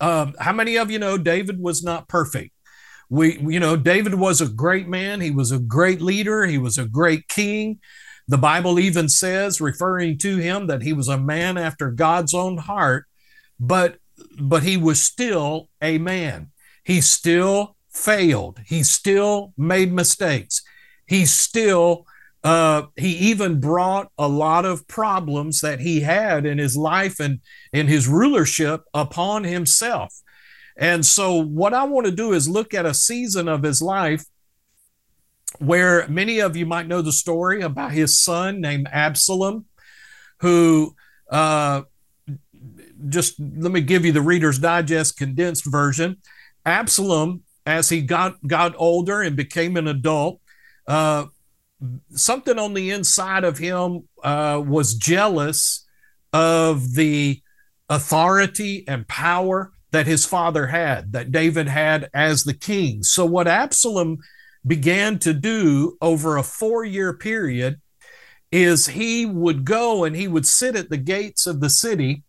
Um, 0.00 0.34
how 0.38 0.52
many 0.52 0.76
of 0.76 0.90
you 0.90 0.98
know 0.98 1.18
David 1.18 1.60
was 1.60 1.82
not 1.82 2.08
perfect? 2.08 2.52
We, 3.08 3.38
you 3.38 3.60
know, 3.60 3.76
David 3.76 4.14
was 4.14 4.40
a 4.40 4.48
great 4.48 4.88
man. 4.88 5.20
He 5.20 5.30
was 5.30 5.52
a 5.52 5.58
great 5.58 6.00
leader. 6.00 6.44
He 6.44 6.58
was 6.58 6.76
a 6.76 6.86
great 6.86 7.28
king. 7.28 7.78
The 8.28 8.38
Bible 8.38 8.80
even 8.80 9.08
says, 9.08 9.60
referring 9.60 10.18
to 10.18 10.38
him, 10.38 10.66
that 10.66 10.82
he 10.82 10.92
was 10.92 11.06
a 11.06 11.18
man 11.18 11.56
after 11.56 11.92
God's 11.92 12.34
own 12.34 12.58
heart, 12.58 13.06
but 13.60 13.98
but 14.40 14.62
he 14.62 14.76
was 14.76 15.00
still 15.02 15.68
a 15.80 15.98
man. 15.98 16.50
He 16.82 17.00
still 17.00 17.76
failed. 17.92 18.60
He 18.66 18.82
still 18.82 19.52
made 19.56 19.92
mistakes. 19.92 20.62
He 21.06 21.26
still 21.26 22.06
uh, 22.46 22.86
he 22.94 23.08
even 23.16 23.58
brought 23.58 24.12
a 24.16 24.28
lot 24.28 24.64
of 24.64 24.86
problems 24.86 25.60
that 25.62 25.80
he 25.80 26.02
had 26.02 26.46
in 26.46 26.58
his 26.58 26.76
life 26.76 27.18
and 27.18 27.40
in 27.72 27.88
his 27.88 28.06
rulership 28.06 28.84
upon 28.94 29.42
himself. 29.42 30.14
And 30.76 31.04
so, 31.04 31.42
what 31.42 31.74
I 31.74 31.82
want 31.82 32.06
to 32.06 32.12
do 32.12 32.32
is 32.32 32.48
look 32.48 32.72
at 32.72 32.86
a 32.86 32.94
season 32.94 33.48
of 33.48 33.64
his 33.64 33.82
life 33.82 34.26
where 35.58 36.06
many 36.06 36.38
of 36.38 36.56
you 36.56 36.66
might 36.66 36.86
know 36.86 37.02
the 37.02 37.10
story 37.10 37.62
about 37.62 37.90
his 37.90 38.20
son 38.20 38.60
named 38.60 38.86
Absalom, 38.92 39.64
who 40.38 40.94
uh, 41.30 41.82
just 43.08 43.40
let 43.40 43.72
me 43.72 43.80
give 43.80 44.04
you 44.04 44.12
the 44.12 44.22
Reader's 44.22 44.60
Digest 44.60 45.16
condensed 45.16 45.64
version. 45.66 46.18
Absalom, 46.64 47.42
as 47.64 47.88
he 47.88 48.02
got 48.02 48.46
got 48.46 48.74
older 48.78 49.20
and 49.20 49.34
became 49.34 49.76
an 49.76 49.88
adult, 49.88 50.40
uh, 50.86 51.26
something 52.10 52.58
on 52.58 52.74
the 52.74 52.90
inside 52.90 53.44
of 53.44 53.58
him 53.58 54.08
uh, 54.22 54.62
was 54.64 54.94
jealous 54.94 55.86
of 56.32 56.94
the 56.94 57.42
authority 57.88 58.84
and 58.88 59.06
power 59.08 59.72
that 59.92 60.06
his 60.06 60.26
father 60.26 60.66
had, 60.66 61.12
that 61.12 61.32
David 61.32 61.68
had 61.68 62.10
as 62.12 62.44
the 62.44 62.54
king. 62.54 63.02
So, 63.02 63.24
what 63.24 63.48
Absalom 63.48 64.18
began 64.66 65.18
to 65.20 65.32
do 65.32 65.96
over 66.00 66.36
a 66.36 66.42
four 66.42 66.84
year 66.84 67.12
period 67.14 67.80
is 68.50 68.86
he 68.86 69.26
would 69.26 69.64
go 69.64 70.04
and 70.04 70.16
he 70.16 70.28
would 70.28 70.46
sit 70.46 70.76
at 70.76 70.90
the 70.90 70.96
gates 70.96 71.46
of 71.46 71.60
the 71.60 71.70
city 71.70 72.24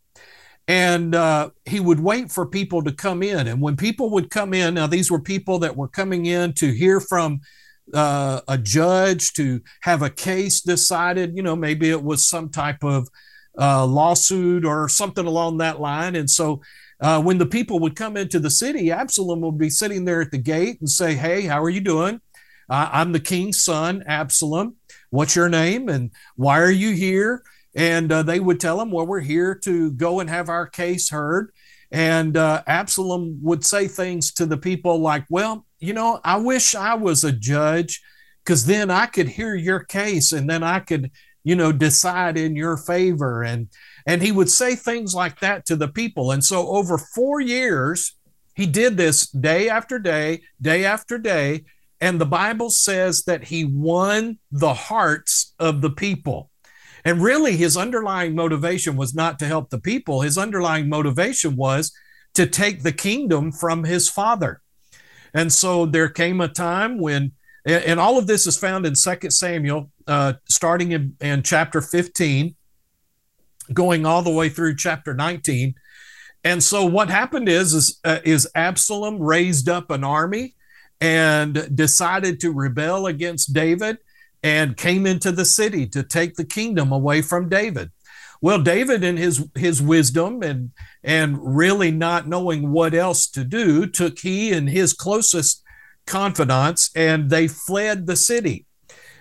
and 0.67 1.15
uh, 1.15 1.49
he 1.65 1.79
would 1.79 1.99
wait 1.99 2.31
for 2.31 2.45
people 2.45 2.83
to 2.83 2.91
come 2.91 3.23
in. 3.23 3.47
And 3.47 3.61
when 3.61 3.77
people 3.77 4.09
would 4.11 4.29
come 4.29 4.53
in, 4.53 4.73
now 4.73 4.87
these 4.87 5.09
were 5.09 5.21
people 5.21 5.59
that 5.59 5.77
were 5.77 5.87
coming 5.87 6.25
in 6.25 6.53
to 6.55 6.71
hear 6.71 6.99
from 6.99 7.39
uh, 7.93 8.41
a 8.47 8.57
judge 8.57 9.33
to 9.33 9.61
have 9.81 10.01
a 10.01 10.09
case 10.09 10.61
decided. 10.61 11.35
You 11.35 11.43
know, 11.43 11.55
maybe 11.55 11.89
it 11.89 12.03
was 12.03 12.27
some 12.27 12.49
type 12.49 12.83
of 12.83 13.07
uh, 13.59 13.85
lawsuit 13.85 14.65
or 14.65 14.89
something 14.89 15.25
along 15.25 15.57
that 15.57 15.79
line. 15.79 16.15
And 16.15 16.29
so 16.29 16.61
uh, 16.99 17.21
when 17.21 17.37
the 17.37 17.45
people 17.45 17.79
would 17.79 17.95
come 17.95 18.17
into 18.17 18.39
the 18.39 18.49
city, 18.49 18.91
Absalom 18.91 19.41
would 19.41 19.57
be 19.57 19.69
sitting 19.69 20.05
there 20.05 20.21
at 20.21 20.31
the 20.31 20.37
gate 20.37 20.79
and 20.79 20.89
say, 20.89 21.13
Hey, 21.15 21.41
how 21.41 21.61
are 21.61 21.69
you 21.69 21.81
doing? 21.81 22.21
I'm 22.69 23.13
the 23.13 23.19
king's 23.19 23.63
son, 23.63 24.03
Absalom. 24.07 24.75
What's 25.09 25.35
your 25.35 25.47
name? 25.47 25.87
And 25.87 26.11
why 26.35 26.59
are 26.59 26.71
you 26.71 26.91
here? 26.91 27.43
And 27.75 28.11
uh, 28.11 28.23
they 28.23 28.39
would 28.39 28.59
tell 28.59 28.81
him, 28.81 28.91
Well, 28.91 29.07
we're 29.07 29.21
here 29.21 29.55
to 29.63 29.91
go 29.91 30.19
and 30.19 30.29
have 30.29 30.49
our 30.49 30.67
case 30.67 31.09
heard. 31.09 31.51
And 31.91 32.35
uh, 32.35 32.63
Absalom 32.67 33.39
would 33.41 33.65
say 33.65 33.87
things 33.87 34.33
to 34.33 34.45
the 34.45 34.57
people 34.57 34.99
like, 34.99 35.25
Well, 35.29 35.65
you 35.79 35.93
know, 35.93 36.19
I 36.23 36.37
wish 36.37 36.75
I 36.75 36.95
was 36.95 37.23
a 37.23 37.31
judge 37.31 38.01
because 38.43 38.65
then 38.65 38.89
I 38.89 39.05
could 39.05 39.27
hear 39.27 39.55
your 39.55 39.81
case 39.81 40.31
and 40.31 40.49
then 40.49 40.63
I 40.63 40.79
could, 40.79 41.11
you 41.43 41.55
know, 41.55 41.71
decide 41.71 42.37
in 42.37 42.55
your 42.55 42.77
favor. 42.77 43.43
And 43.43 43.69
and 44.05 44.21
he 44.21 44.31
would 44.31 44.49
say 44.49 44.75
things 44.75 45.13
like 45.13 45.39
that 45.41 45.65
to 45.65 45.75
the 45.75 45.89
people. 45.89 46.31
And 46.31 46.43
so 46.43 46.67
over 46.69 46.97
four 46.97 47.41
years, 47.41 48.15
he 48.55 48.65
did 48.65 48.97
this 48.97 49.27
day 49.27 49.69
after 49.69 49.99
day, 49.99 50.41
day 50.61 50.85
after 50.85 51.17
day. 51.17 51.65
And 51.99 52.21
the 52.21 52.25
Bible 52.25 52.69
says 52.69 53.23
that 53.23 53.45
he 53.45 53.65
won 53.65 54.39
the 54.51 54.73
hearts 54.73 55.53
of 55.59 55.81
the 55.81 55.89
people. 55.89 56.49
And 57.03 57.21
really, 57.21 57.55
his 57.55 57.77
underlying 57.77 58.35
motivation 58.35 58.95
was 58.95 59.13
not 59.15 59.39
to 59.39 59.45
help 59.45 59.69
the 59.69 59.79
people. 59.79 60.21
His 60.21 60.37
underlying 60.37 60.89
motivation 60.89 61.55
was 61.55 61.91
to 62.33 62.45
take 62.45 62.83
the 62.83 62.91
kingdom 62.91 63.51
from 63.51 63.83
his 63.83 64.09
father. 64.09 64.61
And 65.33 65.51
so 65.51 65.85
there 65.85 66.09
came 66.09 66.41
a 66.41 66.47
time 66.47 66.99
when, 66.99 67.31
and 67.65 67.99
all 67.99 68.17
of 68.17 68.27
this 68.27 68.47
is 68.47 68.57
found 68.57 68.85
in 68.85 68.95
Second 68.95 69.31
Samuel, 69.31 69.91
uh, 70.07 70.33
starting 70.47 70.91
in, 70.93 71.15
in 71.19 71.43
chapter 71.43 71.81
15 71.81 72.55
going 73.73 74.05
all 74.05 74.21
the 74.21 74.31
way 74.31 74.49
through 74.49 74.75
chapter 74.75 75.13
19. 75.13 75.75
And 76.43 76.63
so 76.63 76.85
what 76.85 77.09
happened 77.09 77.49
is 77.49 77.73
is, 77.73 77.99
uh, 78.03 78.19
is 78.23 78.49
Absalom 78.55 79.19
raised 79.19 79.67
up 79.67 79.91
an 79.91 80.03
army 80.03 80.55
and 81.01 81.75
decided 81.75 82.39
to 82.39 82.51
rebel 82.51 83.07
against 83.07 83.53
David 83.53 83.97
and 84.43 84.77
came 84.77 85.05
into 85.05 85.31
the 85.31 85.45
city 85.45 85.87
to 85.87 86.03
take 86.03 86.35
the 86.35 86.45
kingdom 86.45 86.91
away 86.91 87.21
from 87.21 87.49
David. 87.49 87.91
Well, 88.41 88.61
David, 88.61 89.03
in 89.03 89.17
his 89.17 89.47
his 89.55 89.81
wisdom 89.81 90.43
and 90.43 90.71
and 91.03 91.37
really 91.41 91.91
not 91.91 92.27
knowing 92.27 92.71
what 92.71 92.93
else 92.93 93.27
to 93.31 93.43
do, 93.43 93.87
took 93.87 94.19
he 94.19 94.51
and 94.51 94.69
his 94.69 94.93
closest 94.93 95.63
confidants, 96.05 96.89
and 96.95 97.29
they 97.29 97.47
fled 97.47 98.07
the 98.07 98.15
city. 98.15 98.65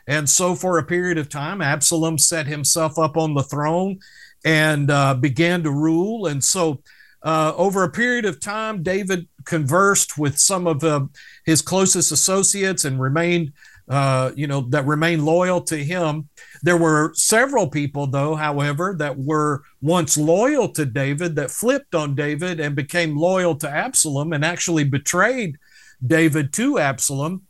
And 0.06 0.28
so, 0.28 0.54
for 0.54 0.78
a 0.78 0.84
period 0.86 1.18
of 1.18 1.28
time, 1.28 1.60
Absalom 1.60 2.18
set 2.18 2.46
himself 2.46 2.98
up 2.98 3.16
on 3.16 3.34
the 3.34 3.42
throne 3.42 3.98
and 4.44 4.90
uh, 4.90 5.14
began 5.14 5.62
to 5.64 5.70
rule. 5.70 6.26
And 6.26 6.42
so, 6.42 6.82
uh, 7.22 7.52
over 7.56 7.82
a 7.82 7.90
period 7.90 8.24
of 8.24 8.40
time, 8.40 8.82
David 8.84 9.26
conversed 9.44 10.16
with 10.16 10.38
some 10.38 10.66
of 10.66 10.84
uh, 10.84 11.06
his 11.44 11.60
closest 11.60 12.12
associates 12.12 12.84
and 12.84 13.00
remained, 13.00 13.52
uh, 13.88 14.32
you 14.34 14.46
know, 14.46 14.62
that 14.70 14.86
remained 14.86 15.24
loyal 15.24 15.60
to 15.60 15.76
him. 15.76 16.28
There 16.62 16.76
were 16.76 17.12
several 17.14 17.68
people, 17.68 18.06
though, 18.06 18.34
however, 18.34 18.96
that 18.98 19.16
were 19.16 19.62
once 19.80 20.16
loyal 20.18 20.68
to 20.70 20.84
David 20.84 21.36
that 21.36 21.50
flipped 21.50 21.94
on 21.94 22.14
David 22.14 22.58
and 22.58 22.74
became 22.74 23.16
loyal 23.16 23.54
to 23.56 23.68
Absalom 23.68 24.32
and 24.32 24.44
actually 24.44 24.84
betrayed 24.84 25.56
David 26.04 26.52
to 26.54 26.78
Absalom. 26.78 27.42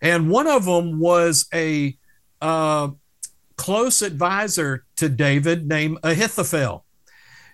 And 0.00 0.30
one 0.30 0.46
of 0.46 0.64
them 0.64 1.00
was 1.00 1.48
a 1.54 1.96
uh, 2.40 2.90
close 3.56 4.02
advisor 4.02 4.84
to 4.96 5.08
David 5.08 5.66
named 5.66 5.98
Ahithophel. 6.02 6.84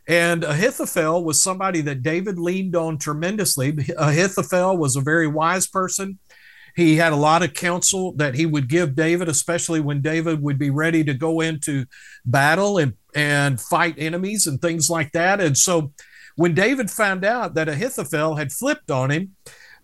And 0.06 0.44
Ahithophel 0.44 1.24
was 1.24 1.42
somebody 1.42 1.80
that 1.82 2.02
David 2.02 2.38
leaned 2.38 2.76
on 2.76 2.98
tremendously. 2.98 3.74
Ahithophel 3.96 4.76
was 4.76 4.96
a 4.96 5.00
very 5.00 5.26
wise 5.26 5.66
person. 5.66 6.18
He 6.74 6.96
had 6.96 7.12
a 7.12 7.16
lot 7.16 7.42
of 7.42 7.54
counsel 7.54 8.12
that 8.16 8.34
he 8.34 8.46
would 8.46 8.68
give 8.68 8.96
David, 8.96 9.28
especially 9.28 9.80
when 9.80 10.02
David 10.02 10.42
would 10.42 10.58
be 10.58 10.70
ready 10.70 11.04
to 11.04 11.14
go 11.14 11.40
into 11.40 11.87
battle 12.24 12.78
and, 12.78 12.94
and 13.14 13.60
fight 13.60 13.94
enemies 13.98 14.46
and 14.46 14.60
things 14.60 14.90
like 14.90 15.12
that. 15.12 15.40
And 15.40 15.56
so 15.56 15.92
when 16.37 16.54
David 16.54 16.90
found 16.90 17.24
out 17.24 17.54
that 17.54 17.68
Ahithophel 17.68 18.37
had 18.37 18.52
flipped 18.52 18.90
on 18.90 19.10
him, 19.10 19.37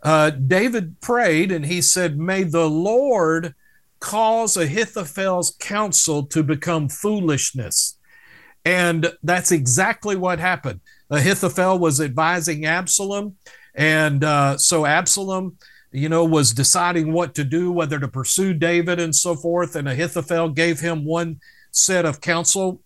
uh, 0.03 0.31
David 0.31 1.01
prayed 1.01 1.53
and 1.53 1.65
he 1.67 1.81
said, 1.81 2.19
May 2.19 2.43
the 2.43 2.69
Lord 2.69 3.55
cause 4.01 4.57
Ahithophel's 4.57 5.57
counsel 5.61 6.25
to 6.27 6.43
become 6.43 6.89
foolishness. 6.89 7.99
And 8.65 9.13
that's 9.23 9.53
exactly 9.53 10.17
what 10.17 10.39
happened. 10.39 10.81
Ahithophel 11.11 11.79
was 11.79 12.01
advising 12.01 12.65
Absalom. 12.65 13.37
And 13.75 14.25
uh, 14.25 14.59
so 14.59 14.87
Absalom, 14.87 15.57
you 15.93 16.09
know, 16.09 16.25
was 16.25 16.53
deciding 16.53 17.13
what 17.13 17.35
to 17.35 17.45
do, 17.45 17.73
whether 17.73 17.99
to 17.99 18.09
pursue 18.09 18.55
David 18.55 19.01
and 19.01 19.15
so 19.15 19.35
forth. 19.35 19.75
And 19.75 19.89
Ahithophel 19.89 20.51
gave 20.51 20.81
him 20.81 21.05
one 21.05 21.41
set 21.71 22.05
of 22.05 22.21
counsel. 22.21 22.81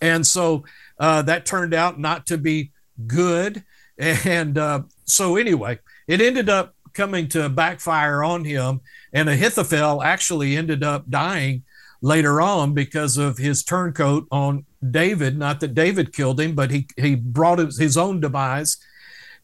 And 0.00 0.26
so 0.26 0.64
uh, 0.98 1.22
that 1.22 1.46
turned 1.46 1.74
out 1.74 2.00
not 2.00 2.26
to 2.26 2.38
be 2.38 2.72
good. 3.06 3.64
And 3.98 4.58
uh, 4.58 4.82
so, 5.04 5.36
anyway, 5.36 5.78
it 6.08 6.20
ended 6.20 6.48
up 6.48 6.74
coming 6.94 7.28
to 7.28 7.48
backfire 7.48 8.24
on 8.24 8.44
him. 8.44 8.80
And 9.12 9.28
Ahithophel 9.28 10.02
actually 10.02 10.56
ended 10.56 10.82
up 10.82 11.08
dying 11.08 11.62
later 12.00 12.40
on 12.40 12.74
because 12.74 13.16
of 13.16 13.38
his 13.38 13.62
turncoat 13.62 14.26
on 14.32 14.64
David. 14.90 15.38
Not 15.38 15.60
that 15.60 15.74
David 15.74 16.12
killed 16.12 16.40
him, 16.40 16.54
but 16.54 16.70
he, 16.70 16.88
he 16.96 17.14
brought 17.14 17.58
his 17.58 17.96
own 17.96 18.20
demise. 18.20 18.78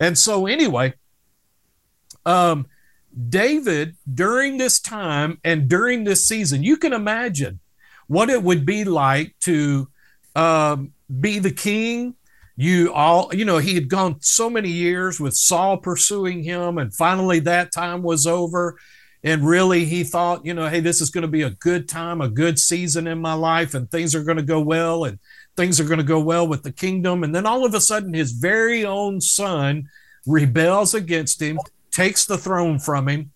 And 0.01 0.17
so, 0.17 0.47
anyway, 0.47 0.95
um, 2.27 2.67
David, 3.29 3.97
during 4.13 4.59
this 4.59 4.81
time 4.81 5.39
and 5.45 5.69
during 5.69 6.05
this 6.05 6.27
season, 6.27 6.63
you 6.63 6.77
can 6.77 6.93
imagine 6.93 7.61
what 8.07 8.31
it 8.31 8.43
would 8.43 8.65
be 8.67 8.85
like 8.85 9.35
to 9.41 9.89
um, 10.37 10.93
be 11.21 11.39
the 11.39 11.51
king. 11.51 12.15
You 12.57 12.93
all 12.93 13.33
you 13.33 13.45
know 13.45 13.59
he 13.59 13.75
had 13.75 13.89
gone 13.89 14.17
so 14.21 14.51
many 14.51 14.71
years 14.71 15.21
with 15.21 15.35
saul 15.37 15.77
pursuing 15.77 16.43
him 16.43 16.77
and 16.79 16.93
finally 16.93 17.39
that 17.41 17.73
time 17.73 18.03
was 18.03 18.27
over. 18.27 18.77
And 19.25 19.47
really 19.47 19.85
he 19.85 20.05
thought 20.05 20.45
you 20.45 20.55
know 20.55 20.69
hey 20.69 20.81
this 20.81 21.01
is 21.01 21.11
going 21.11 21.23
to 21.23 21.29
be 21.29 21.43
a 21.43 21.51
good 21.51 21.89
time 21.89 22.21
a 22.21 22.29
good 22.29 22.59
season 22.59 23.07
in 23.07 23.21
my 23.21 23.35
life 23.35 23.75
and 23.75 23.89
things 23.91 24.15
are 24.15 24.25
going 24.25 24.39
to 24.39 24.43
go 24.43 24.61
well 24.61 25.05
and 25.05 25.21
things 25.57 25.81
are 25.81 25.85
going 25.85 25.99
to 25.99 26.05
go 26.05 26.21
well 26.21 26.47
with 26.47 26.63
the 26.63 26.73
kingdom. 26.73 27.23
And 27.23 27.35
then 27.35 27.47
all 27.47 27.65
of 27.65 27.75
a 27.75 27.81
sudden 27.81 28.15
his 28.15 28.33
very 28.33 28.85
own 28.85 29.21
son 29.21 29.89
rebels 30.27 30.95
against 30.95 31.41
him 31.41 31.59
takes 31.91 32.27
the 32.27 32.39
throne 32.39 32.79
from 32.79 33.09
him 33.09 33.31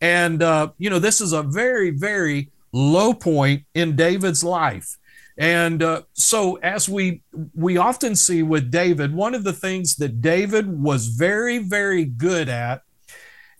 and 0.00 0.42
uh, 0.42 0.68
you 0.78 0.90
know 0.90 0.98
this 0.98 1.20
is 1.20 1.32
a 1.32 1.42
very 1.42 1.90
very 1.90 2.50
low 2.72 3.14
point 3.14 3.62
in 3.74 3.96
david's 3.96 4.44
life 4.44 4.96
and 5.38 5.84
uh, 5.84 6.02
so, 6.14 6.56
as 6.56 6.88
we 6.88 7.22
we 7.54 7.76
often 7.76 8.16
see 8.16 8.42
with 8.42 8.72
David, 8.72 9.14
one 9.14 9.36
of 9.36 9.44
the 9.44 9.52
things 9.52 9.94
that 9.96 10.20
David 10.20 10.66
was 10.66 11.06
very, 11.06 11.58
very 11.58 12.04
good 12.04 12.48
at 12.48 12.82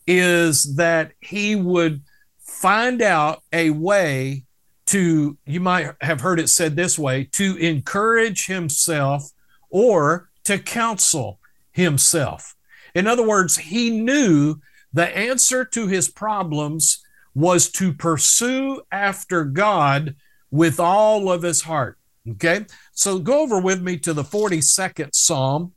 is 0.04 0.74
that 0.74 1.12
he 1.20 1.54
would 1.54 2.02
find 2.40 3.00
out 3.00 3.44
a 3.52 3.70
way 3.70 4.44
to, 4.86 5.38
you 5.46 5.60
might 5.60 5.94
have 6.00 6.20
heard 6.20 6.40
it 6.40 6.48
said 6.48 6.74
this 6.74 6.98
way, 6.98 7.28
to 7.32 7.56
encourage 7.58 8.46
himself 8.46 9.30
or 9.70 10.30
to 10.44 10.58
counsel 10.58 11.38
himself. 11.70 12.56
In 12.98 13.06
other 13.06 13.24
words, 13.24 13.56
he 13.56 13.90
knew 13.90 14.56
the 14.92 15.16
answer 15.16 15.64
to 15.64 15.86
his 15.86 16.08
problems 16.08 17.00
was 17.32 17.70
to 17.70 17.92
pursue 17.92 18.82
after 18.90 19.44
God 19.44 20.16
with 20.50 20.80
all 20.80 21.30
of 21.30 21.42
his 21.42 21.62
heart. 21.62 21.96
Okay, 22.28 22.66
so 22.92 23.20
go 23.20 23.40
over 23.40 23.60
with 23.60 23.80
me 23.80 23.98
to 23.98 24.12
the 24.12 24.24
42nd 24.24 25.10
Psalm, 25.14 25.72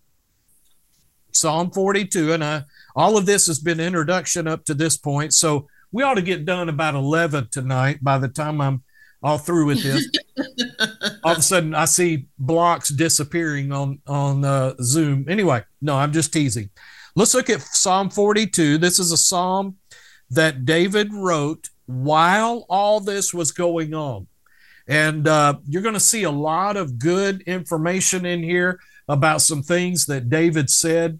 Psalm 1.31 1.69
42. 1.69 2.33
And 2.33 2.43
I, 2.43 2.63
all 2.95 3.17
of 3.17 3.27
this 3.27 3.45
has 3.45 3.59
been 3.59 3.79
introduction 3.79 4.47
up 4.47 4.65
to 4.65 4.73
this 4.73 4.97
point. 4.97 5.35
So 5.35 5.67
we 5.91 6.01
ought 6.01 6.15
to 6.15 6.23
get 6.23 6.43
done 6.43 6.69
about 6.69 6.95
11 6.95 7.49
tonight 7.51 7.99
by 8.01 8.17
the 8.17 8.29
time 8.29 8.59
I'm 8.59 8.81
all 9.21 9.37
through 9.37 9.67
with 9.67 9.83
this. 9.83 10.09
all 11.23 11.33
of 11.33 11.37
a 11.37 11.41
sudden, 11.43 11.75
I 11.75 11.85
see 11.85 12.25
blocks 12.39 12.89
disappearing 12.89 13.71
on, 13.71 13.99
on 14.07 14.43
uh, 14.43 14.73
Zoom. 14.81 15.25
Anyway, 15.29 15.63
no, 15.81 15.95
I'm 15.95 16.11
just 16.11 16.33
teasing. 16.33 16.71
Let's 17.15 17.33
look 17.33 17.49
at 17.49 17.61
Psalm 17.61 18.09
42. 18.09 18.77
This 18.77 18.97
is 18.97 19.11
a 19.11 19.17
psalm 19.17 19.77
that 20.29 20.65
David 20.65 21.13
wrote 21.13 21.69
while 21.85 22.65
all 22.69 23.01
this 23.01 23.33
was 23.33 23.51
going 23.51 23.93
on. 23.93 24.27
And 24.87 25.27
uh, 25.27 25.55
you're 25.67 25.81
going 25.81 25.93
to 25.93 25.99
see 25.99 26.23
a 26.23 26.31
lot 26.31 26.77
of 26.77 26.97
good 26.99 27.41
information 27.41 28.25
in 28.25 28.43
here. 28.43 28.79
about 29.07 29.41
some 29.41 29.61
things 29.61 30.05
that 30.05 30.29
David 30.29 30.69
said. 30.69 31.19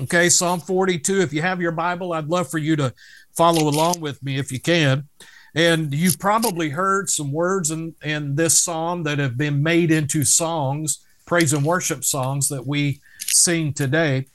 Okay, 0.00 0.30
Psalm 0.30 0.58
42. 0.58 1.20
If 1.20 1.32
you 1.32 1.42
have 1.42 1.60
your 1.60 1.72
Bible, 1.72 2.14
I'd 2.14 2.28
love 2.28 2.50
for 2.50 2.56
you 2.56 2.76
to 2.76 2.94
follow 3.36 3.68
along 3.68 4.00
with 4.00 4.22
me 4.22 4.38
if 4.38 4.50
you 4.50 4.58
can. 4.58 5.06
And 5.54 5.92
you've 5.92 6.18
probably 6.18 6.70
heard 6.70 7.10
some 7.10 7.30
words 7.30 7.70
in, 7.70 7.94
in 8.02 8.36
this 8.36 8.62
psalm 8.62 9.02
that 9.02 9.18
have 9.18 9.36
been 9.36 9.62
made 9.62 9.90
into 9.90 10.24
songs, 10.24 11.04
praise 11.26 11.52
and 11.52 11.64
worship 11.64 12.04
songs 12.04 12.48
that 12.48 12.66
we 12.66 13.02
sing 13.20 13.74
today. 13.74 14.28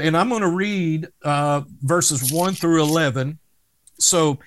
And 0.00 0.16
I'm 0.16 0.28
going 0.28 0.42
to 0.42 0.48
read 0.48 1.08
uh, 1.22 1.62
verses 1.82 2.32
1 2.32 2.54
through 2.54 2.82
11. 2.82 3.38
So 3.98 4.38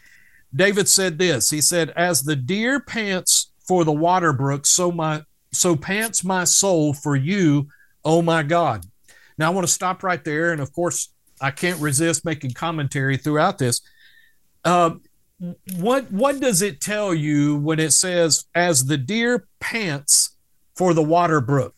David 0.55 0.87
said 0.87 1.17
this 1.17 1.49
He 1.49 1.61
said, 1.61 1.91
As 1.91 2.23
the 2.23 2.35
deer 2.35 2.79
pants 2.79 3.51
for 3.67 3.83
the 3.83 3.91
water 3.91 4.33
brook, 4.33 4.65
so 4.65 4.91
my 4.91 5.23
so 5.51 5.75
pants 5.75 6.23
my 6.23 6.43
soul 6.43 6.93
for 6.93 7.15
you, 7.15 7.67
oh 8.05 8.21
my 8.21 8.43
God. 8.43 8.85
Now 9.37 9.47
I 9.47 9.53
want 9.53 9.65
to 9.65 9.73
stop 9.73 10.03
right 10.03 10.23
there, 10.23 10.51
and 10.51 10.61
of 10.61 10.73
course 10.73 11.09
I 11.41 11.51
can't 11.51 11.79
resist 11.79 12.25
making 12.25 12.51
commentary 12.51 13.17
throughout 13.17 13.57
this. 13.57 13.81
Uh, 14.65 14.95
what 15.77 16.11
what 16.11 16.39
does 16.39 16.61
it 16.61 16.81
tell 16.81 17.13
you 17.13 17.57
when 17.57 17.79
it 17.79 17.91
says 17.91 18.45
as 18.53 18.85
the 18.85 18.97
deer 18.97 19.47
pants 19.59 20.35
for 20.75 20.93
the 20.93 21.03
water 21.03 21.39
brook? 21.39 21.75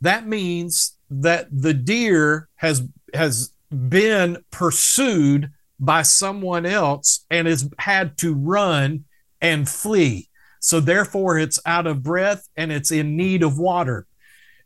That 0.00 0.26
means 0.26 0.96
that 1.08 1.48
the 1.52 1.72
deer 1.72 2.48
has 2.56 2.86
has 3.14 3.50
been 3.70 4.38
pursued 4.50 5.50
by 5.78 6.02
someone 6.02 6.66
else 6.66 7.24
and 7.30 7.46
has 7.46 7.68
had 7.78 8.16
to 8.18 8.34
run 8.34 9.04
and 9.40 9.68
flee. 9.68 10.28
So 10.60 10.80
therefore, 10.80 11.38
it's 11.38 11.60
out 11.66 11.86
of 11.86 12.02
breath 12.02 12.48
and 12.56 12.72
it's 12.72 12.90
in 12.90 13.16
need 13.16 13.42
of 13.42 13.58
water. 13.58 14.06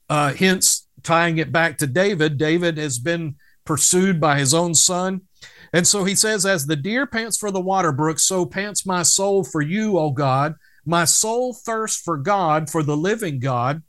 Uh, 0.09 0.33
hence, 0.33 0.87
tying 1.03 1.38
it 1.38 1.53
back 1.53 1.79
to 1.79 1.87
David, 1.87 2.38
David 2.38 2.79
has 2.79 2.98
been 2.98 3.37
pursued 3.64 4.20
by 4.20 4.38
his 4.38 4.55
own 4.55 4.74
son. 4.74 5.22
And 5.72 5.87
so 5.87 6.05
he 6.05 6.14
says, 6.14 6.46
As 6.46 6.66
the 6.66 6.76
deer 6.76 7.07
pants 7.07 7.38
for 7.38 7.50
the 7.50 7.61
water 7.61 7.92
brook, 7.92 8.18
so 8.18 8.44
pants 8.44 8.87
my 8.87 9.03
soul 9.03 9.44
for 9.44 9.62
you, 9.62 9.98
O 9.98 10.11
God. 10.11 10.55
My 10.85 11.05
soul 11.05 11.53
thirsts 11.53 12.00
for 12.00 12.16
God, 12.16 12.70
for 12.70 12.83
the 12.83 12.96
living 12.96 13.38
God. 13.38 13.83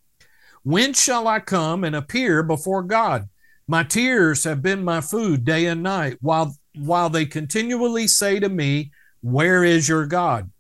When 0.64 0.94
shall 0.94 1.28
I 1.28 1.40
come 1.40 1.84
and 1.84 1.96
appear 1.96 2.44
before 2.44 2.84
God? 2.84 3.28
My 3.72 3.84
tears 3.84 4.44
have 4.44 4.62
been 4.62 4.84
my 4.84 5.00
food 5.00 5.46
day 5.46 5.68
and 5.68 5.82
night, 5.82 6.18
while, 6.20 6.58
while 6.76 7.10
they 7.10 7.26
continually 7.26 8.06
say 8.06 8.38
to 8.38 8.50
me, 8.50 8.92
Where 9.22 9.64
is 9.64 9.88
your 9.88 10.06
God? 10.08 10.52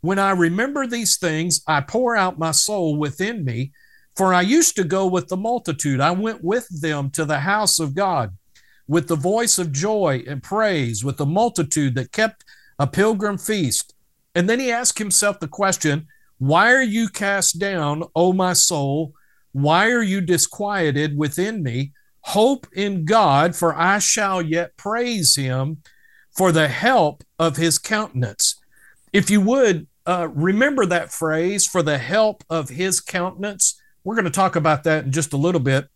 When 0.00 0.18
I 0.18 0.30
remember 0.30 0.86
these 0.86 1.18
things, 1.18 1.60
I 1.68 1.82
pour 1.82 2.16
out 2.16 2.38
my 2.38 2.52
soul 2.52 2.96
within 2.96 3.44
me. 3.44 3.72
For 4.16 4.32
I 4.32 4.40
used 4.40 4.76
to 4.76 4.84
go 4.84 5.06
with 5.06 5.28
the 5.28 5.36
multitude. 5.36 6.00
I 6.00 6.12
went 6.12 6.42
with 6.42 6.66
them 6.80 7.10
to 7.10 7.26
the 7.26 7.40
house 7.40 7.78
of 7.78 7.94
God 7.94 8.34
with 8.88 9.08
the 9.08 9.16
voice 9.16 9.58
of 9.58 9.70
joy 9.70 10.24
and 10.26 10.42
praise, 10.42 11.04
with 11.04 11.18
the 11.18 11.26
multitude 11.26 11.94
that 11.96 12.12
kept 12.12 12.46
a 12.78 12.86
pilgrim 12.86 13.36
feast. 13.36 13.94
And 14.34 14.48
then 14.48 14.58
he 14.58 14.72
asked 14.72 14.98
himself 14.98 15.38
the 15.38 15.48
question 15.48 16.06
Why 16.38 16.72
are 16.72 16.82
you 16.82 17.10
cast 17.10 17.58
down, 17.58 18.04
O 18.16 18.32
my 18.32 18.54
soul? 18.54 19.12
Why 19.52 19.90
are 19.90 20.02
you 20.02 20.22
disquieted 20.22 21.18
within 21.18 21.62
me? 21.62 21.92
Hope 22.28 22.66
in 22.72 23.04
God, 23.04 23.54
for 23.54 23.74
I 23.74 23.98
shall 23.98 24.40
yet 24.40 24.76
praise 24.76 25.36
him 25.36 25.82
for 26.34 26.52
the 26.52 26.68
help 26.68 27.22
of 27.38 27.56
his 27.56 27.78
countenance. 27.78 28.60
If 29.12 29.30
you 29.30 29.40
would, 29.42 29.86
uh, 30.06 30.28
remember 30.32 30.86
that 30.86 31.12
phrase 31.12 31.66
for 31.66 31.82
the 31.82 31.98
help 31.98 32.42
of 32.48 32.70
his 32.70 33.00
countenance. 33.00 33.80
We're 34.04 34.14
going 34.14 34.24
to 34.24 34.30
talk 34.30 34.56
about 34.56 34.84
that 34.84 35.04
in 35.04 35.12
just 35.12 35.32
a 35.32 35.38
little 35.38 35.60
bit. 35.60 35.86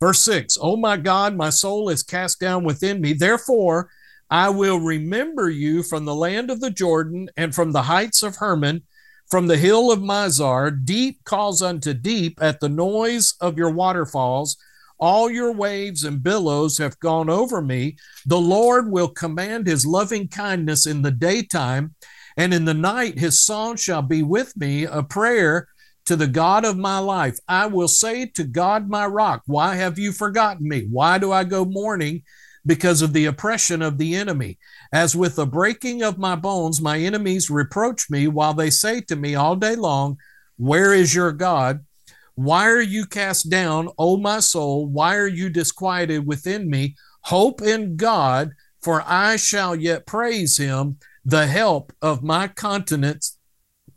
Verse 0.00 0.20
6 0.20 0.58
Oh 0.60 0.76
my 0.76 0.96
God, 0.96 1.36
my 1.36 1.50
soul 1.50 1.88
is 1.88 2.02
cast 2.02 2.40
down 2.40 2.64
within 2.64 3.00
me. 3.00 3.12
Therefore, 3.12 3.90
I 4.30 4.48
will 4.48 4.78
remember 4.78 5.50
you 5.50 5.82
from 5.82 6.04
the 6.04 6.14
land 6.14 6.50
of 6.50 6.60
the 6.60 6.70
Jordan 6.70 7.28
and 7.36 7.54
from 7.54 7.72
the 7.72 7.82
heights 7.82 8.22
of 8.22 8.36
Hermon, 8.36 8.82
from 9.28 9.48
the 9.48 9.56
hill 9.56 9.90
of 9.90 9.98
Mizar. 9.98 10.84
Deep 10.84 11.24
calls 11.24 11.62
unto 11.62 11.94
deep 11.94 12.40
at 12.40 12.60
the 12.60 12.68
noise 12.68 13.34
of 13.40 13.58
your 13.58 13.70
waterfalls. 13.70 14.56
All 14.98 15.30
your 15.30 15.52
waves 15.52 16.04
and 16.04 16.22
billows 16.22 16.78
have 16.78 16.98
gone 17.00 17.28
over 17.28 17.60
me. 17.60 17.96
The 18.26 18.40
Lord 18.40 18.90
will 18.90 19.08
command 19.08 19.66
his 19.66 19.84
loving 19.84 20.28
kindness 20.28 20.86
in 20.86 21.02
the 21.02 21.10
daytime 21.10 21.94
and 22.36 22.52
in 22.52 22.64
the 22.64 22.74
night 22.74 23.18
his 23.18 23.40
song 23.40 23.76
shall 23.76 24.02
be 24.02 24.22
with 24.22 24.56
me, 24.56 24.84
a 24.84 25.02
prayer 25.02 25.68
to 26.06 26.16
the 26.16 26.26
God 26.26 26.64
of 26.64 26.76
my 26.76 26.98
life. 26.98 27.38
I 27.48 27.66
will 27.66 27.88
say 27.88 28.26
to 28.26 28.44
God, 28.44 28.88
my 28.88 29.06
rock, 29.06 29.42
Why 29.46 29.76
have 29.76 29.98
you 29.98 30.12
forgotten 30.12 30.68
me? 30.68 30.86
Why 30.90 31.18
do 31.18 31.32
I 31.32 31.44
go 31.44 31.64
mourning? 31.64 32.22
Because 32.66 33.02
of 33.02 33.12
the 33.12 33.26
oppression 33.26 33.82
of 33.82 33.98
the 33.98 34.14
enemy. 34.14 34.58
As 34.92 35.14
with 35.14 35.36
the 35.36 35.46
breaking 35.46 36.02
of 36.02 36.18
my 36.18 36.34
bones, 36.34 36.80
my 36.80 36.98
enemies 36.98 37.50
reproach 37.50 38.08
me 38.08 38.26
while 38.26 38.54
they 38.54 38.70
say 38.70 39.02
to 39.02 39.16
me 39.16 39.34
all 39.34 39.54
day 39.54 39.76
long, 39.76 40.16
Where 40.56 40.92
is 40.92 41.14
your 41.14 41.32
God? 41.32 41.84
Why 42.34 42.68
are 42.68 42.80
you 42.80 43.06
cast 43.06 43.48
down, 43.48 43.88
O 43.98 44.16
my 44.16 44.40
soul? 44.40 44.86
Why 44.86 45.16
are 45.16 45.28
you 45.28 45.50
disquieted 45.50 46.26
within 46.26 46.68
me? 46.68 46.96
Hope 47.22 47.62
in 47.62 47.96
God, 47.96 48.50
for 48.82 49.02
I 49.06 49.36
shall 49.36 49.74
yet 49.76 50.06
praise 50.06 50.58
him 50.58 50.98
the 51.24 51.46
help 51.46 51.92
of 52.02 52.22
my 52.22 52.48
countenance, 52.48 53.38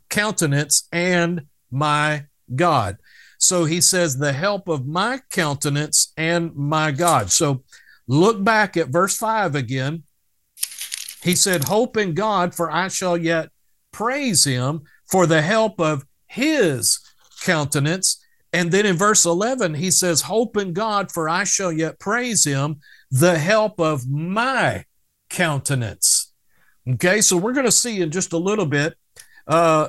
countenance 0.08 0.88
and 0.92 1.42
my 1.70 2.26
God. 2.54 2.96
So 3.38 3.64
he 3.64 3.80
says, 3.80 4.18
the 4.18 4.32
help 4.32 4.68
of 4.68 4.86
my 4.86 5.20
countenance 5.30 6.12
and 6.16 6.54
my 6.54 6.90
God. 6.90 7.30
So 7.30 7.62
look 8.06 8.42
back 8.42 8.76
at 8.76 8.88
verse 8.88 9.16
5 9.16 9.54
again. 9.54 10.04
He 11.22 11.34
said, 11.34 11.64
Hope 11.64 11.96
in 11.96 12.14
God, 12.14 12.54
for 12.54 12.70
I 12.70 12.88
shall 12.88 13.16
yet 13.16 13.50
praise 13.92 14.44
him 14.44 14.82
for 15.10 15.26
the 15.26 15.42
help 15.42 15.80
of 15.80 16.04
his 16.26 17.00
countenance. 17.42 18.24
And 18.52 18.72
then 18.72 18.86
in 18.86 18.96
verse 18.96 19.24
11, 19.24 19.74
he 19.74 19.90
says, 19.90 20.22
Hope 20.22 20.56
in 20.56 20.72
God, 20.72 21.12
for 21.12 21.28
I 21.28 21.44
shall 21.44 21.72
yet 21.72 21.98
praise 21.98 22.44
him, 22.44 22.80
the 23.10 23.38
help 23.38 23.78
of 23.78 24.08
my 24.08 24.84
countenance. 25.28 26.32
Okay, 26.88 27.20
so 27.20 27.36
we're 27.36 27.52
going 27.52 27.66
to 27.66 27.72
see 27.72 28.00
in 28.00 28.10
just 28.10 28.32
a 28.32 28.38
little 28.38 28.64
bit 28.64 28.94
uh, 29.46 29.88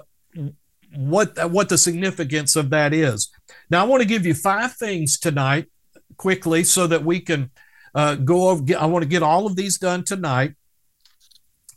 what 0.95 1.51
what 1.51 1.69
the 1.69 1.77
significance 1.77 2.55
of 2.55 2.69
that 2.71 2.93
is. 2.93 3.31
Now, 3.69 3.83
I 3.83 3.87
want 3.87 4.01
to 4.01 4.07
give 4.07 4.25
you 4.25 4.33
five 4.33 4.73
things 4.75 5.17
tonight 5.17 5.67
quickly 6.17 6.65
so 6.65 6.87
that 6.87 7.05
we 7.05 7.21
can 7.21 7.51
uh, 7.95 8.15
go 8.15 8.49
over. 8.49 8.63
I 8.77 8.85
want 8.87 9.03
to 9.03 9.09
get 9.09 9.23
all 9.23 9.45
of 9.45 9.55
these 9.55 9.77
done 9.77 10.03
tonight. 10.03 10.55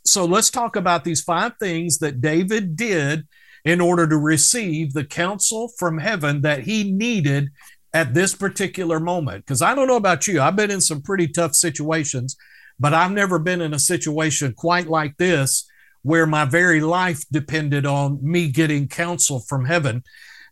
So 0.05 0.25
let's 0.25 0.49
talk 0.49 0.75
about 0.75 1.05
these 1.05 1.21
five 1.21 1.53
things 1.57 1.99
that 1.99 2.19
David 2.19 2.75
did 2.75 3.25
in 3.65 3.79
order 3.81 4.07
to 4.07 4.17
receive 4.17 4.93
the 4.93 5.05
counsel 5.05 5.71
from 5.77 5.97
heaven 5.97 6.41
that 6.41 6.63
he 6.63 6.91
needed 6.91 7.49
at 7.93 8.13
this 8.13 8.35
particular 8.35 8.99
moment. 8.99 9.45
Because 9.45 9.61
I 9.61 9.73
don't 9.75 9.87
know 9.87 9.95
about 9.95 10.27
you, 10.27 10.41
I've 10.41 10.55
been 10.55 10.71
in 10.71 10.81
some 10.81 11.01
pretty 11.01 11.27
tough 11.27 11.55
situations 11.55 12.35
but 12.79 12.93
I've 12.93 13.11
never 13.11 13.39
been 13.39 13.61
in 13.61 13.73
a 13.73 13.79
situation 13.79 14.53
quite 14.53 14.87
like 14.87 15.17
this 15.17 15.65
where 16.01 16.25
my 16.25 16.45
very 16.45 16.81
life 16.81 17.23
depended 17.31 17.85
on 17.85 18.19
me 18.21 18.51
getting 18.51 18.87
counsel 18.87 19.39
from 19.39 19.65
heaven. 19.65 20.03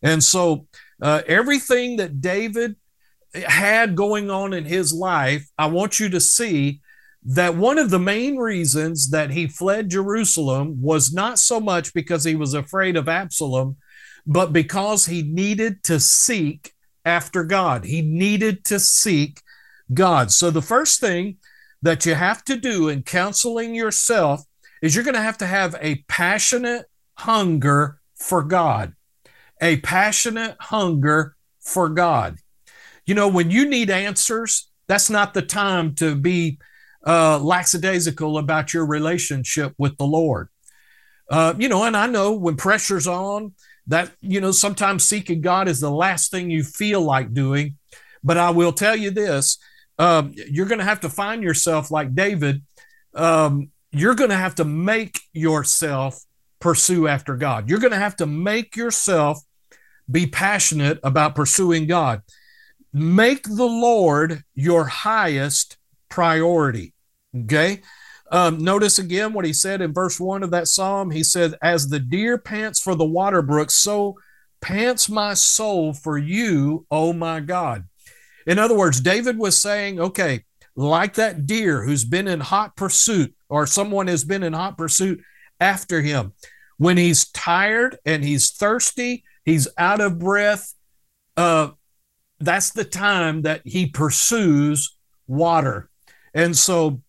And 0.02 0.24
so 0.24 0.68
uh, 1.02 1.24
everything 1.28 1.98
that 1.98 2.22
David 2.22 2.76
had 3.34 3.96
going 3.96 4.30
on 4.30 4.54
in 4.54 4.66
his 4.66 4.94
life, 4.94 5.46
I 5.58 5.66
want 5.68 6.00
you 6.00 6.10
to 6.10 6.22
see 6.22 6.81
that 7.24 7.56
one 7.56 7.78
of 7.78 7.90
the 7.90 8.00
main 8.00 8.38
reasons 8.38 9.12
that 9.12 9.32
he 9.32 9.48
fled 9.48 9.90
Jerusalem 9.90 10.82
was 10.82 11.14
not 11.14 11.38
so 11.38 11.60
much 11.60 11.94
because 11.94 12.24
he 12.24 12.36
was 12.36 12.54
afraid 12.54 12.96
of 12.96 13.08
Absalom, 13.08 13.78
but 14.26 14.52
because 14.54 15.06
he 15.06 15.22
needed 15.22 15.84
to 15.84 16.00
seek 16.00 16.74
after 17.06 17.44
God. 17.44 17.86
He 17.86 18.02
needed 18.02 18.64
to 18.66 18.80
seek 18.80 19.42
God. 19.94 20.32
So 20.32 20.50
the 20.50 20.62
first 20.62 21.00
thing 21.00 21.38
that 21.82 22.06
you 22.06 22.16
have 22.16 22.44
to 22.46 22.56
do 22.56 22.90
in 22.90 23.04
counseling 23.04 23.76
yourself 23.76 24.44
is 24.82 24.96
you're 24.96 25.04
going 25.04 25.16
to 25.16 25.22
have 25.22 25.38
to 25.40 25.48
have 25.48 25.76
a 25.80 26.04
passionate 26.08 26.86
hunger 27.18 28.00
for 28.16 28.44
God. 28.44 28.94
A 29.62 29.78
passionate 29.78 30.56
hunger 30.60 31.36
for 31.60 31.90
God. 31.90 32.38
You 33.06 33.14
know, 33.14 33.28
when 33.28 33.52
you 33.52 33.68
need 33.68 33.90
answers, 33.90 34.70
that's 34.88 35.10
not 35.10 35.34
the 35.34 35.42
time 35.42 35.96
to 35.96 36.16
be 36.16 36.60
uh, 37.06 37.40
lackadaisical 37.40 38.38
about 38.38 38.74
your 38.74 38.86
relationship 38.86 39.74
with 39.78 39.98
the 39.98 40.06
Lord. 40.06 40.50
Uh, 41.30 41.54
you 41.58 41.70
know, 41.70 41.84
and 41.84 41.96
I 41.96 42.08
know 42.08 42.34
when 42.34 42.58
pressure's 42.58 43.08
on, 43.08 43.54
that, 43.88 44.12
you 44.22 44.40
know, 44.42 44.52
sometimes 44.52 45.04
seeking 45.04 45.42
God 45.42 45.68
is 45.68 45.80
the 45.80 45.92
last 45.92 46.32
thing 46.32 46.50
you 46.50 46.64
feel 46.64 47.02
like 47.02 47.34
doing. 47.34 47.78
But 48.24 48.38
I 48.38 48.52
will 48.52 48.74
tell 48.74 48.96
you 48.96 49.12
this 49.12 49.58
um, 49.98 50.34
you're 50.36 50.66
going 50.66 50.80
to 50.80 50.86
have 50.86 51.02
to 51.02 51.10
find 51.10 51.44
yourself 51.44 51.92
like 51.92 52.16
David. 52.16 52.64
Um, 53.14 53.70
you're 53.92 54.16
going 54.16 54.30
to 54.30 54.36
have 54.36 54.56
to 54.56 54.66
make 54.66 55.20
yourself 55.34 56.24
pursue 56.60 57.08
after 57.08 57.36
God. 57.36 57.70
You're 57.70 57.80
going 57.80 57.92
to 57.92 57.98
have 57.98 58.16
to 58.18 58.26
make 58.26 58.76
yourself 58.76 59.40
be 60.10 60.28
passionate 60.28 61.00
about 61.04 61.36
pursuing 61.36 61.88
God. 61.88 62.22
Make 62.94 63.44
the 63.44 63.66
Lord 63.66 64.44
your 64.54 64.86
highest 64.86 65.78
priority. 66.12 66.94
Okay. 67.36 67.82
Um, 68.32 68.64
notice 68.64 69.00
again 69.00 69.34
what 69.34 69.46
he 69.46 69.54
said 69.54 69.82
in 69.82 69.94
verse 69.94 70.20
one 70.20 70.44
of 70.44 70.52
that 70.52 70.68
psalm. 70.68 71.12
He 71.12 71.24
said, 71.24 71.56
As 71.62 71.90
the 71.90 72.00
deer 72.00 72.38
pants 72.38 72.80
for 72.80 72.96
the 72.96 73.06
water 73.06 73.42
brook, 73.42 73.72
so 73.72 74.16
pants 74.62 75.10
my 75.10 75.34
soul 75.34 75.94
for 75.94 76.18
you, 76.18 76.86
oh 76.92 77.12
my 77.12 77.40
God. 77.40 77.86
In 78.46 78.58
other 78.60 78.78
words, 78.78 79.02
David 79.02 79.38
was 79.38 79.58
saying, 79.58 80.00
okay, 80.00 80.46
like 80.76 81.16
that 81.16 81.46
deer 81.46 81.84
who's 81.84 82.06
been 82.06 82.28
in 82.28 82.40
hot 82.40 82.76
pursuit, 82.76 83.36
or 83.50 83.68
someone 83.68 84.08
has 84.08 84.24
been 84.24 84.44
in 84.44 84.54
hot 84.54 84.78
pursuit 84.78 85.22
after 85.60 86.02
him, 86.02 86.34
when 86.78 86.98
he's 86.98 87.30
tired 87.30 87.98
and 88.06 88.24
he's 88.24 88.52
thirsty, 88.52 89.24
he's 89.46 89.68
out 89.78 90.02
of 90.02 90.18
breath, 90.18 90.74
uh, 91.38 91.70
that's 92.40 92.72
the 92.72 92.86
time 92.86 93.44
that 93.44 93.62
he 93.66 93.86
pursues 93.88 94.98
water. 95.28 95.91
And 96.34 96.58
so 96.58 97.02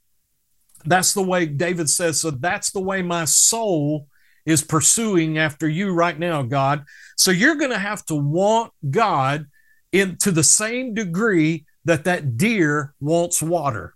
that's 0.85 1.15
the 1.15 1.23
way 1.23 1.47
David 1.47 1.89
says, 1.89 2.21
so 2.21 2.31
that's 2.31 2.71
the 2.71 2.81
way 2.81 3.03
my 3.03 3.25
soul 3.25 4.09
is 4.45 4.65
pursuing 4.65 5.39
after 5.39 5.69
you 5.69 5.93
right 5.93 6.19
now, 6.19 6.43
God. 6.43 6.85
So 7.17 7.31
you're 7.31 7.57
going 7.57 7.71
to 7.71 7.79
have 7.79 8.05
to 8.07 8.15
want 8.15 8.73
God 8.91 9.47
in 9.93 10.17
to 10.19 10.33
the 10.33 10.43
same 10.43 10.95
degree 10.95 11.67
that 11.85 12.05
that 12.05 12.37
deer 12.37 12.95
wants 13.01 13.43
water. 13.43 13.95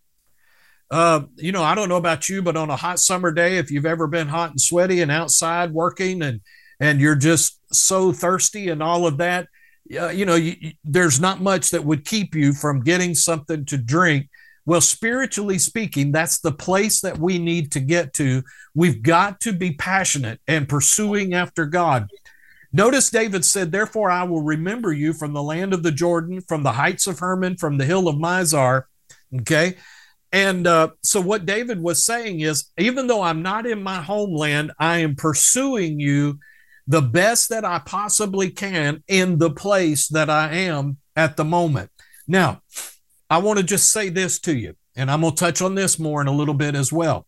Uh, 0.90 1.22
you 1.34 1.50
know, 1.50 1.64
I 1.64 1.74
don't 1.74 1.88
know 1.88 1.96
about 1.96 2.28
you, 2.28 2.42
but 2.42 2.56
on 2.56 2.70
a 2.70 2.76
hot 2.76 3.00
summer 3.00 3.32
day, 3.32 3.58
if 3.58 3.70
you've 3.70 3.86
ever 3.86 4.06
been 4.06 4.28
hot 4.28 4.50
and 4.50 4.60
sweaty 4.60 5.00
and 5.00 5.10
outside 5.10 5.72
working 5.72 6.22
and 6.22 6.40
and 6.78 7.00
you're 7.00 7.16
just 7.16 7.58
so 7.72 8.12
thirsty 8.12 8.68
and 8.68 8.82
all 8.82 9.06
of 9.06 9.16
that, 9.16 9.48
uh, 9.98 10.08
you 10.08 10.26
know, 10.26 10.34
you, 10.34 10.54
there's 10.84 11.18
not 11.18 11.40
much 11.40 11.70
that 11.70 11.84
would 11.84 12.04
keep 12.04 12.34
you 12.34 12.52
from 12.52 12.80
getting 12.80 13.14
something 13.14 13.64
to 13.64 13.78
drink. 13.78 14.28
Well, 14.66 14.80
spiritually 14.80 15.60
speaking, 15.60 16.10
that's 16.10 16.40
the 16.40 16.52
place 16.52 17.00
that 17.00 17.18
we 17.18 17.38
need 17.38 17.70
to 17.72 17.80
get 17.80 18.12
to. 18.14 18.42
We've 18.74 19.00
got 19.00 19.40
to 19.42 19.52
be 19.52 19.72
passionate 19.72 20.40
and 20.48 20.68
pursuing 20.68 21.34
after 21.34 21.66
God. 21.66 22.08
Notice 22.72 23.08
David 23.08 23.44
said, 23.44 23.70
Therefore, 23.70 24.10
I 24.10 24.24
will 24.24 24.42
remember 24.42 24.92
you 24.92 25.12
from 25.12 25.32
the 25.32 25.42
land 25.42 25.72
of 25.72 25.84
the 25.84 25.92
Jordan, 25.92 26.40
from 26.42 26.64
the 26.64 26.72
heights 26.72 27.06
of 27.06 27.20
Hermon, 27.20 27.56
from 27.56 27.78
the 27.78 27.86
hill 27.86 28.08
of 28.08 28.16
Mizar. 28.16 28.82
Okay. 29.40 29.76
And 30.32 30.66
uh, 30.66 30.90
so, 31.02 31.20
what 31.20 31.46
David 31.46 31.80
was 31.80 32.04
saying 32.04 32.40
is, 32.40 32.70
even 32.76 33.06
though 33.06 33.22
I'm 33.22 33.42
not 33.42 33.66
in 33.66 33.82
my 33.82 34.02
homeland, 34.02 34.72
I 34.80 34.98
am 34.98 35.14
pursuing 35.14 36.00
you 36.00 36.40
the 36.88 37.02
best 37.02 37.48
that 37.50 37.64
I 37.64 37.78
possibly 37.78 38.50
can 38.50 39.02
in 39.06 39.38
the 39.38 39.50
place 39.50 40.08
that 40.08 40.28
I 40.28 40.52
am 40.52 40.98
at 41.14 41.36
the 41.36 41.44
moment. 41.44 41.90
Now, 42.26 42.62
I 43.28 43.38
want 43.38 43.58
to 43.58 43.64
just 43.64 43.92
say 43.92 44.08
this 44.08 44.38
to 44.40 44.56
you, 44.56 44.76
and 44.94 45.10
I'm 45.10 45.20
going 45.20 45.34
to 45.34 45.38
touch 45.38 45.60
on 45.60 45.74
this 45.74 45.98
more 45.98 46.20
in 46.20 46.26
a 46.26 46.32
little 46.32 46.54
bit 46.54 46.74
as 46.74 46.92
well. 46.92 47.26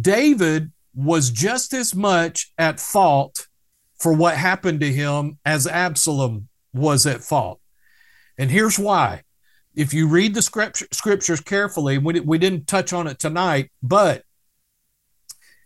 David 0.00 0.72
was 0.94 1.30
just 1.30 1.72
as 1.72 1.94
much 1.94 2.52
at 2.56 2.80
fault 2.80 3.48
for 3.98 4.12
what 4.12 4.36
happened 4.36 4.80
to 4.80 4.92
him 4.92 5.38
as 5.44 5.66
Absalom 5.66 6.48
was 6.72 7.06
at 7.06 7.22
fault. 7.22 7.60
And 8.38 8.50
here's 8.50 8.78
why. 8.78 9.22
If 9.74 9.92
you 9.92 10.06
read 10.06 10.34
the 10.34 10.42
scriptures 10.92 11.40
carefully, 11.40 11.98
we, 11.98 12.20
we 12.20 12.38
didn't 12.38 12.68
touch 12.68 12.92
on 12.92 13.08
it 13.08 13.18
tonight, 13.18 13.70
but 13.82 14.22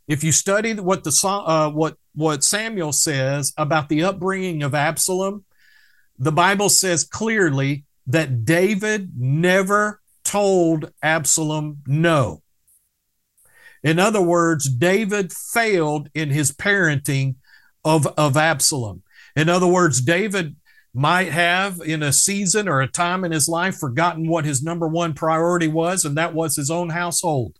if 0.07 0.25
you 0.25 0.33
study 0.33 0.73
what 0.75 1.05
the 1.05 1.15
uh, 1.27 1.71
what 1.71 1.97
what 2.15 2.43
Samuel 2.43 2.93
says 2.93 3.53
about 3.59 3.91
the 3.91 4.03
upbringing 4.03 4.63
of 4.63 4.75
Absalom, 4.75 5.45
the 6.19 6.33
Bible 6.33 6.71
says 6.71 7.05
clearly 7.05 7.85
that 8.09 8.45
David 8.45 9.13
never 9.17 10.01
told 10.25 10.93
Absalom 11.03 11.79
no. 11.87 12.43
In 13.83 13.99
other 13.99 14.21
words, 14.21 14.69
David 14.69 15.33
failed 15.33 16.09
in 16.15 16.31
his 16.31 16.51
parenting 16.51 17.37
of, 17.85 18.07
of 18.19 18.37
Absalom. 18.37 19.03
In 19.37 19.49
other 19.49 19.67
words, 19.67 20.01
David 20.01 20.57
might 20.93 21.29
have 21.29 21.81
in 21.81 22.03
a 22.03 22.13
season 22.13 22.67
or 22.67 22.81
a 22.81 22.89
time 22.89 23.25
in 23.25 23.31
his 23.31 23.49
life 23.49 23.77
forgotten 23.77 24.29
what 24.29 24.45
his 24.45 24.63
number 24.63 24.89
one 24.89 25.15
priority 25.15 25.69
was, 25.69 26.05
and 26.05 26.17
that 26.17 26.35
was 26.35 26.57
his 26.57 26.71
own 26.71 26.91
household. 26.91 27.57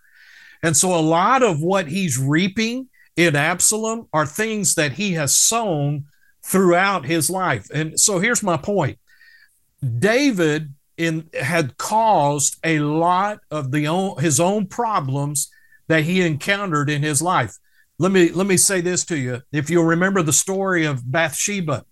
And 0.63 0.77
so 0.77 0.99
a 0.99 1.01
lot 1.01 1.43
of 1.43 1.63
what 1.63 1.89
he's 1.89 2.19
reaping 2.19 2.89
in 3.17 3.37
Absalom 3.37 4.09
are 4.13 4.27
things 4.27 4.75
that 4.75 4.93
he 4.93 5.13
has 5.13 5.37
sown 5.37 6.07
throughout 6.43 7.05
his 7.05 7.31
life. 7.31 7.69
And 7.73 7.99
so 8.01 8.19
here's 8.19 8.43
my 8.43 8.57
point. 8.57 8.99
David 9.99 10.75
in 10.97 11.31
had 11.41 11.79
caused 11.79 12.57
a 12.65 12.81
lot 12.81 13.41
of 13.51 13.71
the 13.71 13.87
own, 13.87 14.19
his 14.21 14.41
own 14.41 14.67
problems 14.67 15.51
that 15.87 16.05
he 16.05 16.23
encountered 16.23 16.91
in 16.91 17.03
his 17.03 17.23
life. 17.23 17.57
Let 17.99 18.13
me 18.13 18.31
let 18.31 18.47
me 18.47 18.57
say 18.57 18.81
this 18.81 19.05
to 19.07 19.17
you. 19.17 19.43
If 19.53 19.71
you'll 19.71 19.85
remember 19.85 20.23
the 20.23 20.33
story 20.33 20.85
of 20.85 21.11
Bathsheba, 21.11 21.85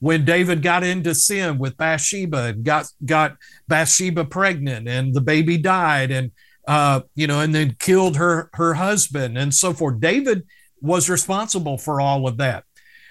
when 0.00 0.24
David 0.24 0.62
got 0.62 0.84
into 0.84 1.14
sin 1.14 1.58
with 1.58 1.76
Bathsheba 1.76 2.44
and 2.44 2.64
got 2.64 2.86
got 3.04 3.36
Bathsheba 3.68 4.24
pregnant 4.24 4.88
and 4.88 5.14
the 5.14 5.20
baby 5.20 5.56
died 5.56 6.10
and 6.10 6.30
uh, 6.66 7.00
you 7.14 7.26
know 7.26 7.40
and 7.40 7.54
then 7.54 7.76
killed 7.78 8.16
her 8.16 8.50
her 8.54 8.74
husband 8.74 9.38
and 9.38 9.54
so 9.54 9.72
forth. 9.72 10.00
David 10.00 10.44
was 10.80 11.08
responsible 11.08 11.78
for 11.78 12.00
all 12.00 12.28
of 12.28 12.36
that. 12.36 12.64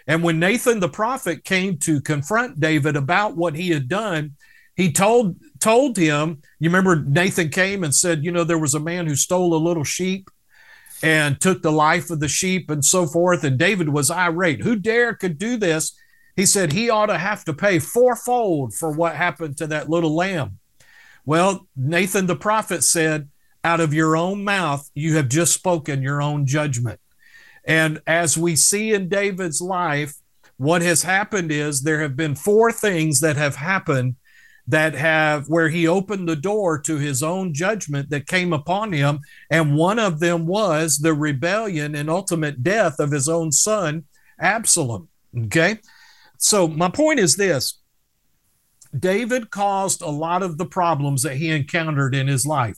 And 0.07 0.23
when 0.23 0.39
Nathan 0.39 0.79
the 0.79 0.89
prophet 0.89 1.43
came 1.43 1.77
to 1.79 2.01
confront 2.01 2.59
David 2.59 2.95
about 2.95 3.37
what 3.37 3.55
he 3.55 3.69
had 3.69 3.87
done, 3.87 4.35
he 4.75 4.91
told 4.91 5.37
told 5.59 5.95
him, 5.97 6.41
you 6.59 6.69
remember 6.69 6.95
Nathan 6.95 7.49
came 7.49 7.83
and 7.83 7.95
said, 7.95 8.25
you 8.25 8.31
know, 8.31 8.43
there 8.43 8.57
was 8.57 8.73
a 8.73 8.79
man 8.79 9.07
who 9.07 9.15
stole 9.15 9.53
a 9.53 9.65
little 9.65 9.83
sheep 9.83 10.29
and 11.01 11.39
took 11.39 11.61
the 11.61 11.71
life 11.71 12.09
of 12.09 12.19
the 12.19 12.27
sheep 12.27 12.69
and 12.69 12.83
so 12.83 13.05
forth. 13.05 13.43
And 13.43 13.57
David 13.57 13.89
was 13.89 14.09
irate. 14.09 14.61
Who 14.61 14.75
dare 14.75 15.13
could 15.13 15.37
do 15.37 15.57
this? 15.57 15.95
He 16.35 16.45
said 16.45 16.73
he 16.73 16.89
ought 16.89 17.07
to 17.07 17.17
have 17.17 17.45
to 17.45 17.53
pay 17.53 17.79
fourfold 17.79 18.73
for 18.73 18.91
what 18.91 19.15
happened 19.15 19.57
to 19.57 19.67
that 19.67 19.89
little 19.89 20.15
lamb. 20.15 20.59
Well, 21.25 21.67
Nathan 21.75 22.25
the 22.25 22.35
prophet 22.35 22.83
said, 22.83 23.29
Out 23.63 23.79
of 23.79 23.93
your 23.93 24.17
own 24.17 24.43
mouth, 24.43 24.89
you 24.93 25.15
have 25.15 25.29
just 25.29 25.53
spoken 25.53 26.01
your 26.01 26.21
own 26.21 26.45
judgment. 26.45 26.99
And 27.65 28.02
as 28.06 28.38
we 28.38 28.56
see 28.56 28.93
in 28.93 29.10
David's 29.10 29.62
life, 29.62 30.15
what 30.58 30.82
has 30.82 31.04
happened 31.04 31.52
is 31.52 31.82
there 31.82 32.02
have 32.02 32.15
been 32.15 32.36
four 32.36 32.71
things 32.71 33.19
that 33.21 33.38
have 33.38 33.56
happened 33.56 34.15
that 34.67 34.93
have 34.93 35.47
where 35.49 35.69
he 35.69 35.88
opened 35.88 36.28
the 36.28 36.36
door 36.36 36.80
to 36.80 36.97
his 36.97 37.21
own 37.21 37.54
judgment 37.54 38.10
that 38.10 38.28
came 38.28 38.54
upon 38.54 38.93
him. 38.93 39.19
And 39.49 39.76
one 39.76 39.99
of 39.99 40.19
them 40.19 40.47
was 40.47 40.99
the 40.99 41.13
rebellion 41.13 41.95
and 41.95 42.10
ultimate 42.10 42.63
death 42.63 42.99
of 42.99 43.12
his 43.12 43.28
own 43.28 43.52
son 43.52 44.06
absalom. 44.39 45.10
Okay? 45.38 45.80
So 46.38 46.67
my 46.67 46.89
point 46.89 47.19
is 47.19 47.36
this. 47.36 47.80
David 48.97 49.49
caused 49.49 50.02
a 50.02 50.10
lot 50.10 50.43
of 50.43 50.58
the 50.58 50.65
problems 50.65 51.23
that 51.23 51.38
he 51.38 51.49
encountered 51.49 52.13
in 52.13 52.28
his 52.28 52.45
life. 52.45 52.78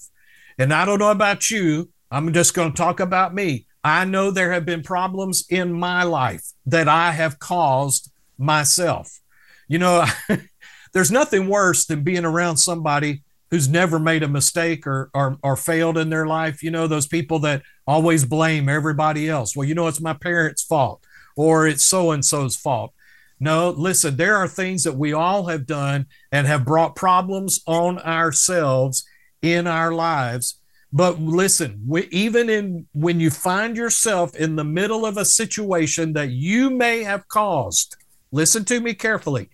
And 0.58 0.74
i 0.74 0.86
don't 0.86 1.00
know 1.00 1.12
about 1.12 1.50
you. 1.52 1.89
I'm 2.10 2.32
just 2.32 2.54
going 2.54 2.71
to 2.71 2.78
talk 2.78 3.00
about 3.00 3.36
me 3.36 3.64
i 3.86 4.04
know 4.04 4.30
there 4.30 4.52
have 4.52 4.65
been 4.65 4.84
problems 4.84 5.45
in 5.50 5.71
my 5.71 6.04
life 6.04 6.52
that 6.65 6.89
i 6.89 7.12
have 7.12 7.39
caused 7.39 8.12
myself 8.38 9.21
you 9.69 9.80
know 9.80 10.06
there's 10.93 11.12
nothing 11.12 11.48
worse 11.48 11.86
than 11.86 12.04
being 12.04 12.26
around 12.26 12.58
somebody 12.58 13.21
who's 13.52 13.69
never 13.69 14.00
made 14.00 14.24
a 14.24 14.28
mistake 14.28 14.88
or, 14.88 15.10
or, 15.13 15.38
or 15.43 15.56
failed 15.56 15.98
in 15.98 16.10
their 16.10 16.26
life. 16.26 16.63
You 16.63 16.71
know, 16.71 16.88
those 16.88 17.08
people 17.08 17.39
that 17.39 17.62
always 17.86 18.26
blame 18.26 18.67
everybody 18.67 19.30
else. 19.30 19.56
Well, 19.56 19.67
you 19.67 19.76
know, 19.76 19.88
it's 19.88 20.02
my 20.02 20.13
parents' 20.13 20.63
fault 20.63 21.06
or 21.36 21.67
it's 21.67 21.86
so 21.86 22.12
and 22.12 22.24
so's 22.24 22.56
fault. 22.56 22.93
No, 23.39 23.69
listen, 23.69 24.15
there 24.15 24.38
are 24.38 24.48
things 24.48 24.84
that 24.84 24.95
we 24.95 25.13
all 25.13 25.48
have 25.48 25.66
done 25.66 26.07
and 26.32 26.47
have 26.47 26.66
brought 26.66 26.95
problems 26.95 27.62
on 27.68 27.99
ourselves 27.99 29.05
in 29.41 29.68
our 29.68 29.91
lives. 29.91 30.59
But 30.93 31.19
listen, 31.19 31.81
we, 31.88 32.07
even 32.11 32.49
in 32.49 32.88
when 32.93 33.19
you 33.19 33.29
find 33.29 33.75
yourself 33.75 34.36
in 34.36 34.55
the 34.55 34.63
middle 34.63 35.05
of 35.05 35.17
a 35.17 35.25
situation 35.25 36.13
that 36.13 36.29
you 36.29 36.69
may 36.69 37.03
have 37.03 37.27
caused, 37.27 37.97
listen 38.31 38.63
to 38.65 38.79
me 38.79 38.93
carefully. 38.93 39.49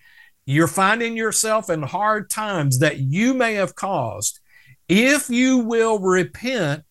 You're 0.45 0.67
finding 0.67 1.15
yourself 1.15 1.69
in 1.69 1.83
hard 1.83 2.29
times 2.29 2.79
that 2.79 2.99
you 2.99 3.33
may 3.33 3.55
have 3.55 3.75
caused, 3.75 4.39
if 4.87 5.29
you 5.29 5.59
will 5.59 5.99
repent 5.99 6.83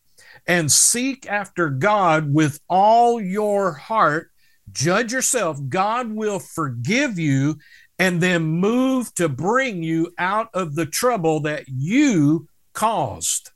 and 0.47 0.72
seek 0.72 1.26
after 1.28 1.68
God 1.68 2.32
with 2.32 2.59
all 2.68 3.20
your 3.20 3.72
heart, 3.72 4.30
judge 4.72 5.12
yourself, 5.12 5.59
God 5.68 6.11
will 6.11 6.38
forgive 6.38 7.18
you 7.18 7.59
and 7.99 8.20
then 8.20 8.43
move 8.43 9.12
to 9.14 9.28
bring 9.28 9.82
you 9.82 10.12
out 10.16 10.49
of 10.55 10.74
the 10.74 10.86
trouble 10.86 11.41
that 11.41 11.64
you 11.68 12.49
caused. 12.72 13.51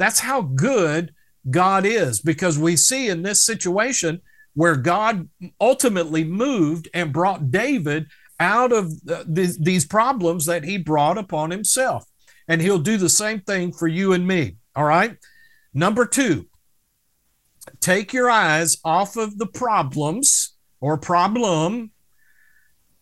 That's 0.00 0.20
how 0.20 0.40
good 0.40 1.12
God 1.50 1.84
is 1.84 2.22
because 2.22 2.58
we 2.58 2.74
see 2.74 3.10
in 3.10 3.20
this 3.20 3.44
situation 3.44 4.22
where 4.54 4.74
God 4.74 5.28
ultimately 5.60 6.24
moved 6.24 6.88
and 6.94 7.12
brought 7.12 7.50
David 7.50 8.06
out 8.40 8.72
of 8.72 8.90
th- 9.06 9.56
these 9.60 9.84
problems 9.84 10.46
that 10.46 10.64
he 10.64 10.78
brought 10.78 11.18
upon 11.18 11.50
himself. 11.50 12.06
And 12.48 12.62
he'll 12.62 12.78
do 12.78 12.96
the 12.96 13.10
same 13.10 13.42
thing 13.42 13.72
for 13.74 13.86
you 13.86 14.14
and 14.14 14.26
me. 14.26 14.56
All 14.74 14.84
right. 14.84 15.18
Number 15.74 16.06
two, 16.06 16.46
take 17.80 18.14
your 18.14 18.30
eyes 18.30 18.78
off 18.82 19.18
of 19.18 19.36
the 19.36 19.46
problems 19.46 20.56
or 20.80 20.96
problem 20.96 21.90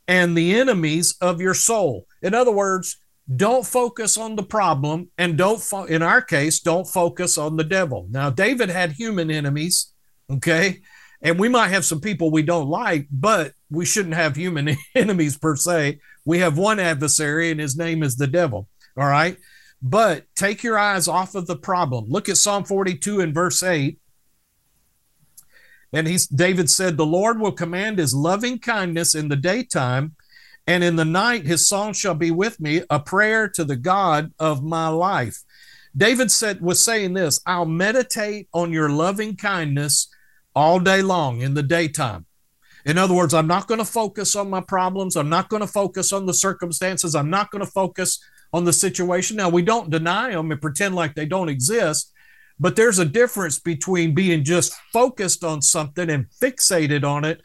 and 0.08 0.36
the 0.36 0.58
enemies 0.58 1.14
of 1.20 1.40
your 1.40 1.54
soul. 1.54 2.06
In 2.22 2.34
other 2.34 2.50
words, 2.50 2.98
don't 3.34 3.66
focus 3.66 4.16
on 4.16 4.36
the 4.36 4.42
problem 4.42 5.10
and 5.18 5.36
don't 5.36 5.60
fo- 5.60 5.84
in 5.84 6.02
our 6.02 6.22
case 6.22 6.60
don't 6.60 6.86
focus 6.86 7.36
on 7.36 7.56
the 7.56 7.64
devil. 7.64 8.06
Now 8.10 8.30
david 8.30 8.70
had 8.70 8.92
human 8.92 9.30
enemies 9.30 9.92
okay? 10.30 10.80
And 11.20 11.38
we 11.38 11.48
might 11.48 11.68
have 11.68 11.84
some 11.84 12.00
people 12.00 12.30
we 12.30 12.42
don't 12.42 12.68
like 12.68 13.06
but 13.10 13.52
we 13.70 13.84
shouldn't 13.84 14.14
have 14.14 14.36
human 14.36 14.76
enemies 14.94 15.36
per 15.36 15.56
se. 15.56 16.00
We 16.24 16.38
have 16.38 16.56
one 16.56 16.80
adversary 16.80 17.50
and 17.50 17.60
his 17.60 17.76
name 17.76 18.02
is 18.02 18.16
the 18.16 18.26
devil 18.26 18.68
all 18.96 19.08
right? 19.08 19.36
But 19.80 20.24
take 20.34 20.64
your 20.64 20.76
eyes 20.76 21.06
off 21.06 21.36
of 21.36 21.46
the 21.46 21.56
problem. 21.56 22.06
Look 22.08 22.28
at 22.28 22.36
psalm 22.36 22.64
42 22.64 23.20
and 23.20 23.34
verse 23.34 23.62
8 23.62 23.98
and 25.92 26.06
he's 26.06 26.26
David 26.26 26.70
said, 26.70 26.96
The 26.96 27.06
Lord 27.06 27.40
will 27.40 27.52
command 27.52 27.98
his 27.98 28.14
loving 28.14 28.58
kindness 28.58 29.14
in 29.14 29.28
the 29.28 29.36
daytime, 29.36 30.14
and 30.68 30.84
in 30.84 30.96
the 30.96 31.04
night 31.04 31.46
his 31.46 31.66
song 31.66 31.94
shall 31.94 32.14
be 32.14 32.30
with 32.30 32.60
me, 32.60 32.82
a 32.90 33.00
prayer 33.00 33.48
to 33.48 33.64
the 33.64 33.74
God 33.74 34.32
of 34.38 34.62
my 34.62 34.88
life. 34.88 35.42
David 35.96 36.30
said 36.30 36.60
was 36.60 36.84
saying 36.84 37.14
this, 37.14 37.40
I'll 37.46 37.64
meditate 37.64 38.48
on 38.52 38.70
your 38.70 38.90
loving 38.90 39.34
kindness 39.34 40.08
all 40.54 40.78
day 40.78 41.00
long 41.00 41.40
in 41.40 41.54
the 41.54 41.62
daytime. 41.62 42.26
In 42.84 42.98
other 42.98 43.14
words, 43.14 43.32
I'm 43.32 43.46
not 43.46 43.66
going 43.66 43.78
to 43.78 43.84
focus 43.84 44.36
on 44.36 44.50
my 44.50 44.60
problems. 44.60 45.16
I'm 45.16 45.30
not 45.30 45.48
going 45.48 45.62
to 45.62 45.66
focus 45.66 46.12
on 46.12 46.26
the 46.26 46.34
circumstances. 46.34 47.14
I'm 47.14 47.30
not 47.30 47.50
going 47.50 47.64
to 47.64 47.70
focus 47.70 48.22
on 48.52 48.64
the 48.64 48.72
situation. 48.72 49.38
Now, 49.38 49.48
we 49.48 49.62
don't 49.62 49.90
deny 49.90 50.32
them 50.32 50.52
and 50.52 50.60
pretend 50.60 50.94
like 50.94 51.14
they 51.14 51.26
don't 51.26 51.48
exist, 51.48 52.12
but 52.60 52.76
there's 52.76 52.98
a 52.98 53.06
difference 53.06 53.58
between 53.58 54.14
being 54.14 54.44
just 54.44 54.74
focused 54.92 55.44
on 55.44 55.62
something 55.62 56.10
and 56.10 56.26
fixated 56.42 57.04
on 57.04 57.24
it 57.24 57.40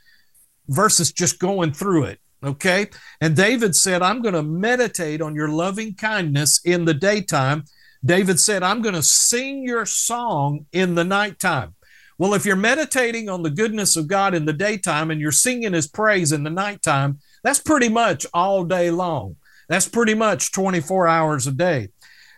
versus 0.68 1.14
just 1.14 1.40
going 1.40 1.72
through 1.72 2.04
it. 2.04 2.20
Okay. 2.44 2.88
And 3.22 3.36
David 3.36 3.76
said, 3.76 4.02
I'm 4.02 4.22
going 4.22 4.36
to 4.36 4.44
meditate 4.44 5.22
on 5.22 5.34
your 5.34 5.48
loving 5.48 5.96
kindness 5.96 6.60
in 6.66 6.86
the 6.86 6.94
daytime. 6.94 7.64
David 8.04 8.40
said, 8.40 8.64
I'm 8.64 8.82
going 8.82 8.96
to 8.96 9.04
sing 9.04 9.64
your 9.64 9.86
song 9.86 10.66
in 10.74 10.96
the 10.96 11.06
nighttime. 11.06 11.76
Well, 12.18 12.34
if 12.34 12.46
you're 12.46 12.56
meditating 12.56 13.30
on 13.30 13.44
the 13.44 13.50
goodness 13.50 13.96
of 13.96 14.08
God 14.08 14.34
in 14.34 14.46
the 14.46 14.54
daytime 14.54 15.10
and 15.10 15.20
you're 15.22 15.32
singing 15.32 15.74
his 15.74 15.88
praise 15.88 16.32
in 16.32 16.44
the 16.44 16.50
nighttime, 16.50 17.20
that's 17.44 17.60
pretty 17.60 17.90
much 17.90 18.26
all 18.34 18.66
day 18.66 18.92
long. 18.92 19.38
That's 19.70 19.88
pretty 19.88 20.14
much 20.14 20.52
24 20.52 21.08
hours 21.08 21.48
a 21.48 21.52
day. 21.52 21.90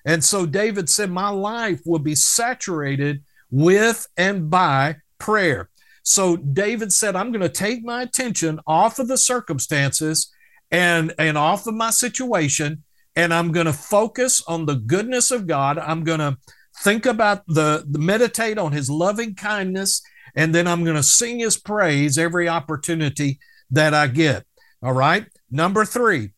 And 0.05 0.23
so 0.23 0.45
David 0.45 0.87
said, 0.87 1.09
My 1.09 1.29
life 1.29 1.81
will 1.85 1.99
be 1.99 2.15
saturated 2.15 3.23
with 3.49 4.07
and 4.15 4.49
by 4.49 4.97
prayer. 5.19 5.69
So 6.05 6.37
David 6.37 6.93
said, 6.93 7.15
I'm 7.15 7.31
going 7.31 7.41
to 7.41 7.49
take 7.49 7.83
my 7.83 8.03
attention 8.03 8.59
off 8.67 8.99
of 8.99 9.07
the 9.07 9.17
circumstances 9.17 10.31
and, 10.69 11.13
and 11.17 11.35
off 11.35 11.65
of 11.65 11.73
my 11.73 11.89
situation, 11.89 12.83
and 13.15 13.33
I'm 13.33 13.51
going 13.51 13.65
to 13.65 13.73
focus 13.73 14.43
on 14.47 14.67
the 14.67 14.75
goodness 14.75 15.31
of 15.31 15.47
God. 15.47 15.79
I'm 15.79 16.03
going 16.03 16.19
to 16.19 16.37
think 16.83 17.07
about 17.07 17.43
the, 17.47 17.85
the 17.89 17.97
meditate 17.97 18.59
on 18.59 18.71
his 18.71 18.87
loving 18.87 19.33
kindness, 19.33 20.03
and 20.35 20.53
then 20.53 20.67
I'm 20.67 20.83
going 20.83 20.95
to 20.95 21.03
sing 21.03 21.39
his 21.39 21.57
praise 21.57 22.19
every 22.19 22.47
opportunity 22.47 23.39
that 23.71 23.95
I 23.95 24.05
get. 24.05 24.45
All 24.83 24.93
right. 24.93 25.25
Number 25.49 25.85
three, 25.85 26.33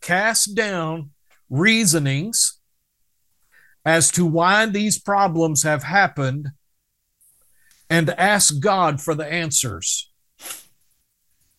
cast 0.00 0.54
down 0.54 1.10
reasonings 1.50 2.58
as 3.84 4.10
to 4.12 4.24
why 4.24 4.64
these 4.64 4.98
problems 4.98 5.62
have 5.62 5.82
happened 5.82 6.48
and 7.90 8.10
ask 8.10 8.60
God 8.60 9.00
for 9.00 9.14
the 9.14 9.26
answers. 9.26 10.10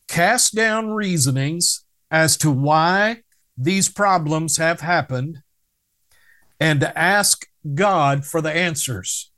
Cast 0.07 0.55
down 0.55 0.91
reasonings 0.91 1.83
as 2.11 2.37
to 2.37 2.51
why 2.51 3.23
these 3.57 3.89
problems 3.89 4.57
have 4.57 4.81
happened 4.81 5.41
and 6.59 6.83
ask 6.83 7.47
God 7.73 8.25
for 8.25 8.41
the 8.41 8.51
answers. 8.51 9.31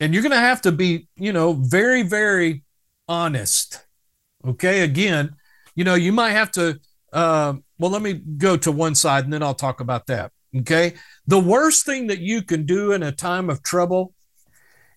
And 0.00 0.12
you're 0.12 0.22
going 0.22 0.32
to 0.32 0.38
have 0.38 0.60
to 0.62 0.72
be, 0.72 1.08
you 1.16 1.32
know, 1.32 1.54
very, 1.54 2.02
very 2.02 2.62
honest. 3.08 3.84
Okay. 4.46 4.82
Again, 4.82 5.36
you 5.74 5.84
know, 5.84 5.94
you 5.94 6.12
might 6.12 6.32
have 6.32 6.50
to, 6.52 6.78
uh, 7.12 7.54
well, 7.78 7.90
let 7.90 8.02
me 8.02 8.14
go 8.14 8.56
to 8.56 8.72
one 8.72 8.94
side 8.94 9.24
and 9.24 9.32
then 9.32 9.42
I'll 9.42 9.54
talk 9.54 9.80
about 9.80 10.06
that. 10.06 10.32
Okay. 10.58 10.94
The 11.26 11.40
worst 11.40 11.84
thing 11.84 12.06
that 12.06 12.20
you 12.20 12.42
can 12.42 12.66
do 12.66 12.92
in 12.92 13.02
a 13.02 13.12
time 13.12 13.50
of 13.50 13.62
trouble 13.62 14.14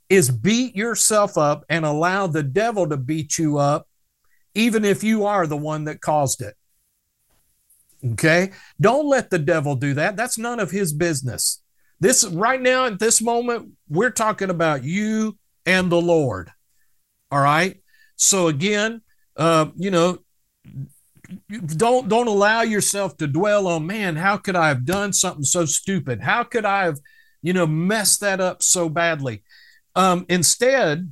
is 0.10 0.30
beat 0.30 0.76
yourself 0.76 1.38
up 1.38 1.66
and 1.70 1.86
allow 1.86 2.28
the 2.28 2.44
devil 2.44 2.88
to 2.90 2.98
beat 2.98 3.38
you 3.38 3.58
up, 3.58 3.88
even 4.56 4.86
if 4.86 5.04
you 5.04 5.26
are 5.26 5.46
the 5.46 5.58
one 5.58 5.86
that 5.86 6.02
caused 6.02 6.42
it. 6.42 6.56
Okay. 8.14 8.52
Don't 8.80 9.08
let 9.08 9.30
the 9.30 9.40
devil 9.40 9.76
do 9.76 9.94
that. 9.96 10.16
That's 10.16 10.38
none 10.38 10.60
of 10.60 10.72
his 10.72 10.94
business. 10.94 11.62
This 12.00 12.26
right 12.26 12.62
now 12.62 12.86
at 12.86 13.00
this 13.00 13.22
moment, 13.22 13.72
we're 13.90 14.10
talking 14.10 14.50
about 14.50 14.84
you 14.84 15.38
and 15.66 15.92
the 15.92 16.02
Lord. 16.02 16.52
All 17.32 17.42
right. 17.42 17.82
So 18.16 18.48
again, 18.48 19.02
uh, 19.36 19.68
you 19.76 19.92
know, 19.92 20.20
don't 21.50 22.10
don't 22.10 22.28
allow 22.28 22.62
yourself 22.62 23.18
to 23.18 23.28
dwell 23.28 23.68
on 23.68 23.86
man 23.86 24.16
how 24.16 24.38
could 24.38 24.56
i 24.56 24.68
have 24.68 24.86
done 24.86 25.14
something 25.14 25.44
so 25.44 25.66
stupid? 25.66 26.22
How 26.22 26.44
could 26.44 26.66
i 26.66 26.86
have 26.86 27.00
you 27.42 27.54
know 27.54 27.68
messed 27.68 28.22
that 28.22 28.40
up 28.40 28.64
so 28.64 28.90
badly? 28.90 29.44
Um, 29.96 30.26
instead 30.30 31.12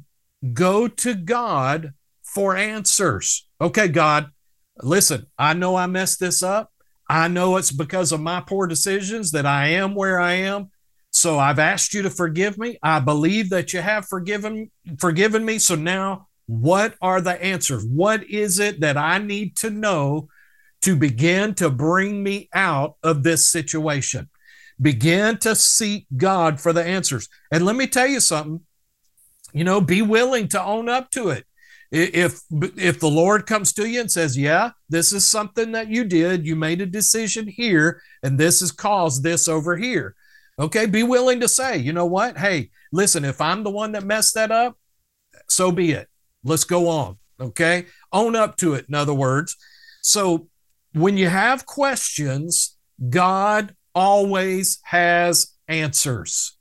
go 0.54 0.88
to 0.88 1.14
god 1.16 1.94
for 2.24 2.56
answers. 2.56 3.48
Okay 3.60 3.88
god 3.88 4.30
listen 4.84 5.26
i 5.38 5.54
know 5.54 5.76
i 5.76 5.88
messed 5.88 6.20
this 6.20 6.44
up. 6.44 6.72
I 7.10 7.30
know 7.30 7.56
it's 7.56 7.72
because 7.72 8.12
of 8.12 8.20
my 8.20 8.42
poor 8.42 8.68
decisions 8.68 9.32
that 9.32 9.46
i 9.46 9.68
am 9.68 9.96
where 9.96 10.20
i 10.20 10.34
am. 10.34 10.72
So 11.12 11.40
i've 11.40 11.60
asked 11.60 11.94
you 11.94 12.02
to 12.04 12.10
forgive 12.10 12.58
me. 12.58 12.78
I 12.82 13.00
believe 13.00 13.50
that 13.50 13.74
you 13.74 13.82
have 13.82 14.08
forgiven 14.08 14.72
forgiven 15.00 15.46
me. 15.46 15.60
So 15.60 15.76
now 15.76 16.27
what 16.48 16.96
are 17.02 17.22
the 17.22 17.42
answers? 17.44 17.86
What 17.86 18.24
is 18.24 18.58
it 18.58 18.80
that 18.80 18.98
I 18.98 19.20
need 19.20 19.56
to 19.58 19.70
know 19.70 20.30
to 20.82 20.96
begin 20.96 21.54
to 21.56 21.70
bring 21.70 22.24
me 22.24 22.50
out 22.54 22.96
of 23.04 23.24
this 23.24 23.48
situation? 23.48 24.30
Begin 24.82 25.38
to 25.40 25.56
seek 25.56 26.08
God 26.16 26.60
for 26.62 26.72
the 26.72 26.84
answers. 26.84 27.28
And 27.52 27.66
let 27.66 27.76
me 27.76 27.86
tell 27.86 28.08
you 28.08 28.22
something, 28.22 28.62
you 29.54 29.64
know, 29.64 29.82
be 29.82 30.02
willing 30.02 30.48
to 30.50 30.64
own 30.64 30.88
up 30.88 31.12
to 31.12 31.30
it. 31.30 31.46
If 31.90 32.42
if 32.52 33.00
the 33.00 33.10
Lord 33.10 33.46
comes 33.46 33.72
to 33.74 33.88
you 33.88 34.02
and 34.02 34.12
says, 34.12 34.38
"Yeah, 34.38 34.72
this 34.90 35.14
is 35.14 35.26
something 35.26 35.72
that 35.72 35.88
you 35.88 36.04
did. 36.04 36.46
You 36.46 36.56
made 36.56 36.82
a 36.82 36.86
decision 36.86 37.48
here 37.48 38.02
and 38.22 38.38
this 38.38 38.60
has 38.60 38.74
caused 38.74 39.24
this 39.24 39.48
over 39.48 39.78
here." 39.78 40.14
Okay, 40.60 40.86
be 40.86 41.04
willing 41.04 41.40
to 41.40 41.48
say, 41.48 41.78
"You 41.78 41.94
know 41.94 42.06
what? 42.06 42.38
Hey, 42.38 42.72
listen, 42.92 43.24
if 43.24 43.40
I'm 43.40 43.64
the 43.64 43.70
one 43.70 43.94
that 43.94 44.04
messed 44.04 44.34
that 44.36 44.52
up, 44.52 44.78
so 45.48 45.72
be 45.72 45.92
it. 45.92 46.10
Let's 46.44 46.64
go 46.64 46.88
on. 46.88 47.18
Okay. 47.40 47.86
Own 48.12 48.36
up 48.36 48.56
to 48.58 48.74
it, 48.74 48.86
in 48.88 48.96
other 48.96 49.14
words. 49.14 49.56
So 50.02 50.48
when 50.94 51.18
you 51.18 51.28
have 51.28 51.66
questions, 51.66 52.78
God 53.10 53.76
always 53.94 54.80
has 54.84 55.54
answers. 55.68 56.58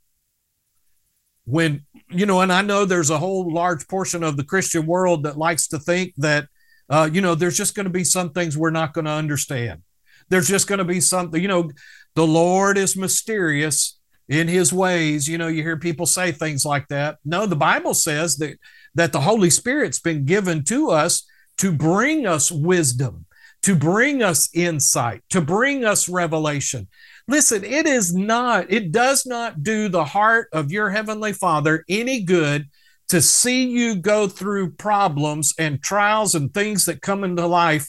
When, 1.45 1.87
you 2.11 2.27
know, 2.27 2.41
and 2.41 2.53
I 2.53 2.62
know 2.62 2.85
there's 2.85 3.11
a 3.11 3.18
whole 3.18 3.53
large 3.53 3.87
portion 3.89 4.22
of 4.24 4.37
the 4.37 4.45
Christian 4.45 4.85
world 4.87 5.22
that 5.22 5.39
likes 5.39 5.68
to 5.68 5.79
think 5.79 6.12
that, 6.16 6.49
uh, 6.91 7.09
you 7.12 7.20
know, 7.20 7.35
there's 7.35 7.57
just 7.57 7.74
going 7.74 7.85
to 7.85 7.91
be 7.91 8.05
some 8.05 8.31
things 8.31 8.59
we're 8.59 8.70
not 8.70 8.93
going 8.93 9.05
to 9.05 9.11
understand. 9.12 9.83
There's 10.29 10.49
just 10.49 10.66
going 10.66 10.79
to 10.79 10.85
be 10.85 11.01
something, 11.01 11.41
you 11.41 11.49
know, 11.49 11.70
the 12.14 12.27
Lord 12.27 12.79
is 12.79 12.97
mysterious 12.97 13.99
in 14.29 14.49
his 14.49 14.72
ways. 14.72 15.29
You 15.29 15.39
know, 15.39 15.47
you 15.47 15.62
hear 15.62 15.77
people 15.77 16.07
say 16.07 16.33
things 16.33 16.64
like 16.64 16.89
that. 16.89 17.18
No, 17.24 17.47
the 17.47 17.55
Bible 17.55 17.95
says 17.95 18.37
that 18.39 18.59
that 18.97 19.12
the 19.12 19.20
Holy 19.20 19.51
Spirit's 19.51 20.01
been 20.01 20.24
given 20.24 20.64
to 20.64 20.90
us 20.90 21.26
to 21.59 21.70
bring 21.70 22.26
us 22.26 22.51
wisdom, 22.51 23.26
to 23.62 23.76
bring 23.76 24.22
us 24.22 24.49
insight, 24.55 25.22
to 25.30 25.40
bring 25.40 25.84
us 25.84 26.09
revelation. 26.09 26.88
Listen, 27.28 27.62
it 27.64 27.86
is 27.86 28.14
not, 28.14 28.72
it 28.72 28.92
does 28.92 29.26
not 29.26 29.62
do 29.62 29.88
the 29.88 30.05
heart 30.05 30.49
of 30.53 30.72
your 30.72 30.90
Heavenly 30.90 31.32
Father 31.32 31.84
any 31.88 32.22
good 32.22 32.68
to 33.09 33.20
see 33.20 33.68
you 33.68 33.97
go 33.97 34.28
through 34.28 34.72
problems 34.72 35.55
and 35.59 35.82
trials 35.82 36.34
and 36.34 36.53
things 36.53 36.86
that 36.86 37.03
come 37.03 37.22
into 37.22 37.47
life 37.47 37.88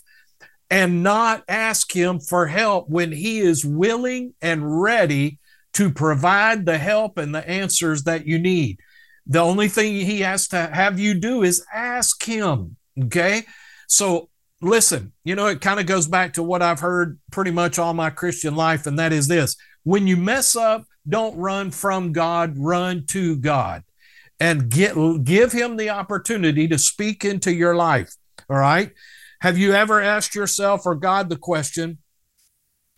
and 0.70 1.04
not 1.04 1.44
ask 1.48 1.92
Him 1.96 2.20
for 2.20 2.48
help 2.48 2.90
when 2.90 3.12
He 3.12 3.40
is 3.40 3.64
willing 3.66 4.34
and 4.42 4.82
ready 4.82 5.40
to 5.74 5.92
provide 5.92 6.66
the 6.66 6.78
help 6.78 7.18
and 7.18 7.34
the 7.34 7.48
answers 7.48 8.04
that 8.04 8.26
you 8.26 8.40
need. 8.40 8.80
The 9.28 9.40
only 9.40 9.68
thing 9.68 9.94
he 9.94 10.22
has 10.22 10.48
to 10.50 10.68
have 10.68 11.00
you 11.00 11.14
do 11.14 11.44
is 11.44 11.66
ask 11.74 12.24
him. 12.24 12.78
Okay. 13.06 13.44
So 13.88 14.30
listen, 14.62 15.14
you 15.24 15.36
know, 15.36 15.48
it 15.48 15.62
kind 15.62 15.80
of 15.80 15.86
goes 15.86 16.08
back 16.08 16.34
to 16.34 16.44
what 16.44 16.62
I've 16.62 16.80
heard 16.80 17.20
pretty 17.32 17.52
much 17.52 17.78
all 17.78 17.94
my 17.94 18.10
Christian 18.10 18.56
life, 18.56 18.88
and 18.88 18.98
that 19.00 19.14
is 19.14 19.28
this 19.28 19.56
when 19.84 20.08
you 20.08 20.18
mess 20.18 20.56
up, 20.56 20.86
don't 21.08 21.38
run 21.38 21.72
from 21.72 22.12
God, 22.12 22.56
run 22.58 23.06
to 23.08 23.38
God 23.38 23.84
and 24.40 24.70
get 24.70 24.96
give 25.24 25.52
him 25.52 25.78
the 25.78 25.90
opportunity 25.90 26.68
to 26.68 26.78
speak 26.78 27.24
into 27.24 27.54
your 27.54 27.76
life. 27.76 28.16
All 28.50 28.58
right. 28.58 28.92
Have 29.42 29.58
you 29.58 29.74
ever 29.74 30.02
asked 30.02 30.36
yourself 30.36 30.86
or 30.86 30.96
God 30.96 31.30
the 31.30 31.38
question, 31.38 32.00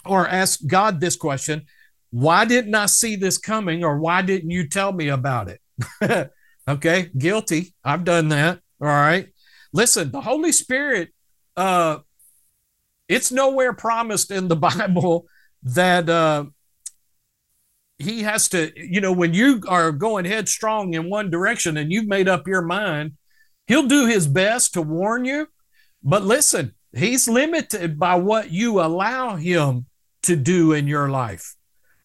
or 0.05 0.27
asked 0.27 0.67
God 0.67 0.99
this 0.99 1.15
question? 1.15 1.65
Why 2.11 2.45
didn't 2.45 2.73
I 2.73 2.85
see 2.87 3.15
this 3.15 3.37
coming, 3.37 3.83
or 3.83 3.99
why 3.99 4.21
didn't 4.21 4.49
you 4.49 4.67
tell 4.67 4.93
me 4.93 5.09
about 5.09 5.49
it? 5.49 5.61
okay, 6.67 7.09
guilty. 7.17 7.73
I've 7.83 8.03
done 8.03 8.29
that. 8.29 8.59
All 8.81 8.87
right. 8.87 9.29
Listen, 9.73 10.11
the 10.11 10.21
Holy 10.21 10.51
Spirit 10.51 11.09
uh, 11.59 11.99
it's 13.09 13.31
nowhere 13.31 13.73
promised 13.73 14.31
in 14.31 14.47
the 14.47 14.55
Bible 14.71 15.27
that 15.63 16.07
uh, 16.07 16.45
he 17.97 18.21
has 18.21 18.47
to, 18.49 18.71
you 18.75 19.01
know, 19.01 19.11
when 19.11 19.33
you 19.33 19.61
are 19.67 19.91
going 19.91 20.23
headstrong 20.23 20.93
in 20.93 21.09
one 21.09 21.29
direction 21.29 21.75
and 21.75 21.91
you've 21.91 22.07
made 22.07 22.29
up 22.29 22.47
your 22.47 22.61
mind, 22.61 23.13
he'll 23.67 23.87
do 23.87 24.05
his 24.05 24.25
best 24.25 24.73
to 24.73 24.81
warn 24.81 25.25
you. 25.25 25.47
But 26.01 26.23
listen, 26.23 26.75
he's 26.95 27.27
limited 27.27 27.99
by 27.99 28.15
what 28.15 28.51
you 28.51 28.79
allow 28.79 29.35
him 29.35 29.87
to 30.23 30.37
do 30.37 30.71
in 30.71 30.87
your 30.87 31.09
life. 31.09 31.55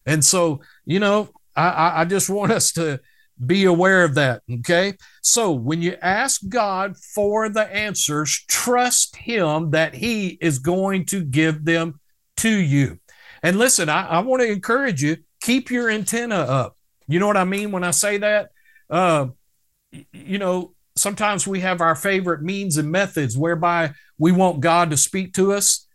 And 0.05 0.23
so, 0.23 0.61
you 0.85 0.99
know, 0.99 1.29
I, 1.55 2.01
I 2.01 2.05
just 2.05 2.29
want 2.29 2.51
us 2.51 2.73
to 2.73 2.99
be 3.43 3.65
aware 3.65 4.03
of 4.03 4.15
that. 4.15 4.41
Okay. 4.51 4.93
So 5.21 5.51
when 5.51 5.81
you 5.81 5.97
ask 6.01 6.41
God 6.47 6.97
for 6.97 7.49
the 7.49 7.73
answers, 7.73 8.45
trust 8.47 9.15
Him 9.15 9.71
that 9.71 9.95
He 9.95 10.37
is 10.41 10.59
going 10.59 11.05
to 11.07 11.23
give 11.23 11.65
them 11.65 11.99
to 12.37 12.49
you. 12.49 12.99
And 13.43 13.57
listen, 13.57 13.89
I, 13.89 14.07
I 14.07 14.19
want 14.19 14.41
to 14.41 14.51
encourage 14.51 15.03
you 15.03 15.17
keep 15.41 15.69
your 15.69 15.89
antenna 15.89 16.35
up. 16.35 16.77
You 17.07 17.19
know 17.19 17.27
what 17.27 17.37
I 17.37 17.43
mean 17.43 17.71
when 17.71 17.83
I 17.83 17.91
say 17.91 18.17
that? 18.17 18.49
Uh, 18.89 19.27
you 20.11 20.39
know, 20.39 20.73
sometimes 20.95 21.45
we 21.45 21.59
have 21.59 21.81
our 21.81 21.95
favorite 21.95 22.41
means 22.41 22.77
and 22.77 22.91
methods 22.91 23.37
whereby 23.37 23.93
we 24.17 24.31
want 24.31 24.61
God 24.61 24.89
to 24.91 24.97
speak 24.97 25.33
to 25.33 25.53
us, 25.53 25.87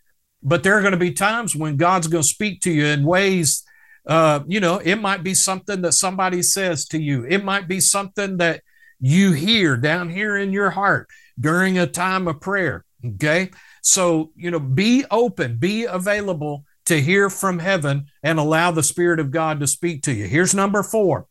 but 0.42 0.62
there 0.62 0.76
are 0.76 0.80
going 0.80 0.92
to 0.92 0.98
be 0.98 1.12
times 1.12 1.56
when 1.56 1.76
God's 1.76 2.06
going 2.06 2.22
to 2.22 2.28
speak 2.28 2.60
to 2.62 2.70
you 2.70 2.86
in 2.86 3.04
ways 3.04 3.64
uh, 4.06 4.40
you 4.46 4.60
know, 4.60 4.78
it 4.78 4.96
might 4.96 5.22
be 5.22 5.34
something 5.34 5.82
that 5.82 5.92
somebody 5.92 6.42
says 6.42 6.86
to 6.86 7.00
you. 7.00 7.24
It 7.24 7.44
might 7.44 7.68
be 7.68 7.80
something 7.80 8.38
that 8.38 8.62
you 9.00 9.32
hear 9.32 9.76
down 9.76 10.10
here 10.10 10.36
in 10.36 10.52
your 10.52 10.70
heart 10.70 11.08
during 11.38 11.78
a 11.78 11.86
time 11.86 12.28
of 12.28 12.40
prayer. 12.40 12.84
Okay. 13.04 13.50
So, 13.82 14.32
you 14.36 14.50
know, 14.50 14.60
be 14.60 15.04
open, 15.10 15.56
be 15.56 15.84
available 15.84 16.64
to 16.86 17.00
hear 17.00 17.30
from 17.30 17.58
heaven 17.58 18.06
and 18.22 18.38
allow 18.38 18.70
the 18.70 18.82
Spirit 18.82 19.20
of 19.20 19.30
God 19.30 19.60
to 19.60 19.66
speak 19.66 20.02
to 20.02 20.12
you. 20.12 20.26
Here's 20.26 20.54
number 20.54 20.82
four 20.82 21.26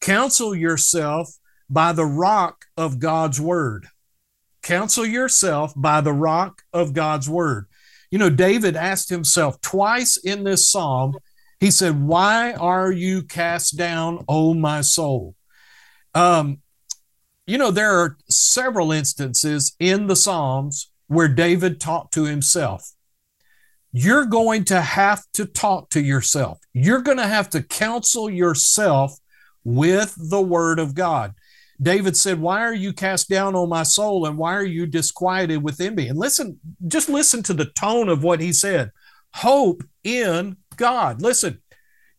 counsel 0.00 0.54
yourself 0.54 1.30
by 1.68 1.92
the 1.92 2.06
rock 2.06 2.64
of 2.76 2.98
God's 2.98 3.40
word. 3.40 3.86
Counsel 4.62 5.06
yourself 5.06 5.72
by 5.76 6.00
the 6.00 6.12
rock 6.12 6.62
of 6.72 6.92
God's 6.92 7.28
word. 7.28 7.66
You 8.10 8.18
know, 8.18 8.30
David 8.30 8.76
asked 8.76 9.08
himself 9.08 9.60
twice 9.60 10.16
in 10.16 10.44
this 10.44 10.70
psalm, 10.70 11.16
he 11.60 11.70
said, 11.70 12.02
Why 12.02 12.52
are 12.52 12.90
you 12.90 13.22
cast 13.22 13.76
down, 13.76 14.24
O 14.28 14.54
my 14.54 14.80
soul? 14.80 15.34
Um, 16.14 16.60
you 17.46 17.58
know, 17.58 17.70
there 17.70 17.98
are 17.98 18.16
several 18.28 18.92
instances 18.92 19.74
in 19.78 20.06
the 20.06 20.16
Psalms 20.16 20.90
where 21.08 21.28
David 21.28 21.80
talked 21.80 22.14
to 22.14 22.24
himself. 22.24 22.92
You're 23.92 24.26
going 24.26 24.64
to 24.66 24.80
have 24.80 25.24
to 25.34 25.46
talk 25.46 25.90
to 25.90 26.00
yourself. 26.00 26.60
You're 26.72 27.02
going 27.02 27.18
to 27.18 27.26
have 27.26 27.50
to 27.50 27.62
counsel 27.62 28.30
yourself 28.30 29.18
with 29.64 30.14
the 30.16 30.40
word 30.40 30.78
of 30.78 30.94
God. 30.94 31.34
David 31.80 32.16
said, 32.16 32.40
Why 32.40 32.60
are 32.60 32.74
you 32.74 32.92
cast 32.92 33.28
down 33.28 33.54
on 33.54 33.68
my 33.68 33.82
soul 33.82 34.26
and 34.26 34.36
why 34.36 34.54
are 34.54 34.64
you 34.64 34.86
disquieted 34.86 35.62
within 35.62 35.94
me? 35.94 36.08
And 36.08 36.18
listen, 36.18 36.58
just 36.86 37.08
listen 37.08 37.42
to 37.44 37.54
the 37.54 37.66
tone 37.66 38.08
of 38.08 38.22
what 38.22 38.40
he 38.40 38.52
said. 38.52 38.90
Hope 39.34 39.82
in 40.04 40.56
God. 40.76 41.22
Listen, 41.22 41.62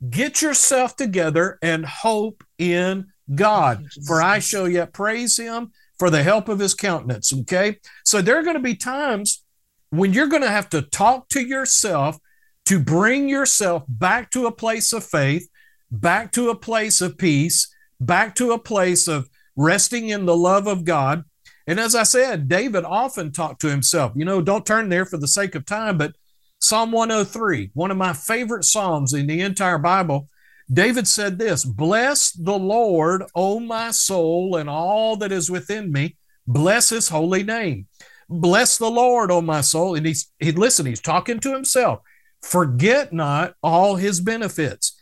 get 0.10 0.42
yourself 0.42 0.96
together 0.96 1.60
and 1.62 1.86
hope 1.86 2.44
in 2.58 3.08
God. 3.36 3.86
For 4.08 4.22
I 4.22 4.40
shall 4.40 4.68
yet 4.68 4.94
praise 4.94 5.38
him 5.38 5.72
for 6.00 6.10
the 6.10 6.24
help 6.24 6.50
of 6.50 6.60
his 6.60 6.74
countenance. 6.74 7.32
Okay. 7.32 7.78
So 8.04 8.22
there 8.22 8.40
are 8.40 8.44
going 8.44 8.56
to 8.56 8.62
be 8.62 8.76
times 8.76 9.44
when 9.92 10.14
you're 10.14 10.28
going 10.28 10.42
to 10.42 10.50
have 10.50 10.70
to 10.70 10.82
talk 10.82 11.30
to 11.30 11.42
yourself 11.42 12.18
to 12.66 12.80
bring 12.80 13.30
yourself 13.30 13.84
back 13.88 14.32
to 14.32 14.48
a 14.48 14.52
place 14.52 14.94
of 14.94 15.04
faith, 15.04 15.48
back 15.92 16.32
to 16.32 16.50
a 16.50 16.56
place 16.56 17.02
of 17.02 17.18
peace, 17.18 17.74
back 18.00 18.34
to 18.36 18.52
a 18.52 18.60
place 18.60 19.08
of 19.08 19.30
resting 19.62 20.10
in 20.10 20.26
the 20.26 20.36
love 20.36 20.68
of 20.68 20.84
God. 20.86 21.24
And 21.68 21.80
as 21.80 21.96
I 21.96 22.04
said, 22.04 22.50
David 22.50 22.84
often 22.84 23.32
talked 23.32 23.62
to 23.62 23.70
himself. 23.70 24.14
You 24.16 24.26
know, 24.26 24.42
don't 24.42 24.66
turn 24.66 24.90
there 24.90 25.06
for 25.06 25.18
the 25.18 25.28
sake 25.28 25.56
of 25.56 25.66
time, 25.66 25.98
but 25.98 26.16
Psalm 26.60 26.92
103, 26.92 27.72
one 27.74 27.92
of 27.92 27.98
my 27.98 28.14
favorite 28.14 28.66
Psalms 28.66 29.14
in 29.14 29.28
the 29.28 29.42
entire 29.42 29.78
Bible, 29.78 30.28
David 30.72 31.08
said 31.08 31.38
this 31.38 31.66
Bless 31.66 32.32
the 32.32 32.58
Lord, 32.58 33.24
O 33.36 33.60
my 33.60 33.92
soul, 33.92 34.56
and 34.56 34.70
all 34.70 35.16
that 35.18 35.32
is 35.32 35.50
within 35.50 35.92
me. 35.92 36.18
Bless 36.48 36.90
his 36.90 37.10
holy 37.10 37.44
name. 37.44 37.88
Bless 38.30 38.78
the 38.78 38.90
Lord, 38.90 39.32
O 39.32 39.42
my 39.42 39.62
soul. 39.62 39.96
And 39.96 40.06
he's, 40.06 40.32
he, 40.40 40.52
listen, 40.52 40.86
he's 40.86 41.02
talking 41.02 41.40
to 41.40 41.54
himself. 41.54 42.00
Forget 42.42 43.12
not 43.12 43.56
all 43.62 43.96
his 43.96 44.22
benefits. 44.22 44.98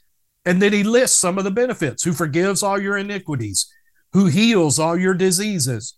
And 0.46 0.62
then 0.62 0.74
he 0.74 0.84
lists 0.84 1.18
some 1.18 1.38
of 1.38 1.44
the 1.44 1.52
benefits 1.52 2.04
who 2.04 2.14
forgives 2.14 2.64
all 2.64 2.82
your 2.82 2.98
iniquities, 2.98 3.72
who 4.14 4.26
heals 4.26 4.80
all 4.80 4.98
your 4.98 5.14
diseases, 5.14 5.96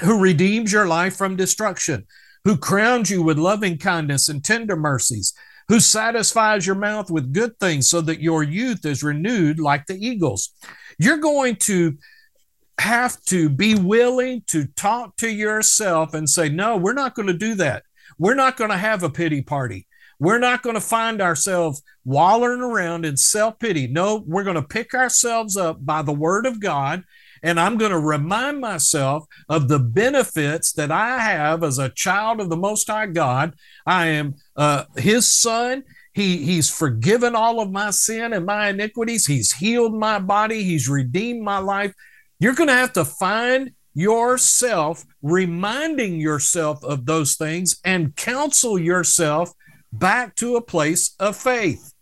who 0.00 0.20
redeems 0.20 0.72
your 0.72 0.86
life 0.86 1.16
from 1.16 1.36
destruction, 1.36 2.06
who 2.44 2.56
crowns 2.56 3.10
you 3.10 3.22
with 3.22 3.38
loving 3.38 3.78
kindness 3.78 4.28
and 4.28 4.44
tender 4.44 4.76
mercies, 4.76 5.32
who 5.68 5.78
satisfies 5.78 6.66
your 6.66 6.76
mouth 6.76 7.10
with 7.10 7.32
good 7.32 7.58
things 7.58 7.88
so 7.88 8.00
that 8.00 8.20
your 8.20 8.42
youth 8.42 8.84
is 8.84 9.02
renewed 9.02 9.60
like 9.60 9.86
the 9.86 9.94
eagles. 9.94 10.52
You're 10.98 11.18
going 11.18 11.56
to 11.56 11.96
have 12.78 13.20
to 13.22 13.48
be 13.48 13.74
willing 13.74 14.42
to 14.48 14.66
talk 14.66 15.16
to 15.16 15.28
yourself 15.28 16.14
and 16.14 16.28
say, 16.28 16.48
No, 16.48 16.76
we're 16.76 16.92
not 16.92 17.14
going 17.14 17.28
to 17.28 17.34
do 17.34 17.54
that. 17.56 17.84
We're 18.18 18.34
not 18.34 18.56
going 18.56 18.70
to 18.70 18.76
have 18.76 19.02
a 19.02 19.10
pity 19.10 19.42
party. 19.42 19.86
We're 20.22 20.38
not 20.38 20.62
going 20.62 20.76
to 20.76 20.80
find 20.80 21.20
ourselves 21.20 21.82
wallowing 22.04 22.60
around 22.60 23.04
in 23.04 23.16
self 23.16 23.58
pity. 23.58 23.88
No, 23.88 24.22
we're 24.24 24.44
going 24.44 24.54
to 24.54 24.62
pick 24.62 24.94
ourselves 24.94 25.56
up 25.56 25.84
by 25.84 26.02
the 26.02 26.12
word 26.12 26.46
of 26.46 26.60
God. 26.60 27.02
And 27.42 27.58
I'm 27.58 27.76
going 27.76 27.90
to 27.90 27.98
remind 27.98 28.60
myself 28.60 29.24
of 29.48 29.66
the 29.66 29.80
benefits 29.80 30.74
that 30.74 30.92
I 30.92 31.18
have 31.18 31.64
as 31.64 31.78
a 31.80 31.88
child 31.88 32.40
of 32.40 32.50
the 32.50 32.56
Most 32.56 32.86
High 32.86 33.06
God. 33.06 33.54
I 33.84 34.06
am 34.06 34.36
uh, 34.54 34.84
His 34.96 35.26
son. 35.26 35.82
He, 36.12 36.36
he's 36.36 36.70
forgiven 36.70 37.34
all 37.34 37.58
of 37.58 37.72
my 37.72 37.90
sin 37.90 38.32
and 38.32 38.46
my 38.46 38.68
iniquities. 38.68 39.26
He's 39.26 39.52
healed 39.54 39.92
my 39.92 40.20
body. 40.20 40.62
He's 40.62 40.88
redeemed 40.88 41.42
my 41.42 41.58
life. 41.58 41.94
You're 42.38 42.54
going 42.54 42.68
to 42.68 42.74
have 42.74 42.92
to 42.92 43.04
find 43.04 43.72
yourself 43.92 45.04
reminding 45.20 46.20
yourself 46.20 46.84
of 46.84 47.06
those 47.06 47.34
things 47.34 47.80
and 47.84 48.14
counsel 48.14 48.78
yourself 48.78 49.52
back 49.92 50.34
to 50.36 50.56
a 50.56 50.62
place 50.62 51.14
of 51.20 51.36
faith. 51.36 51.92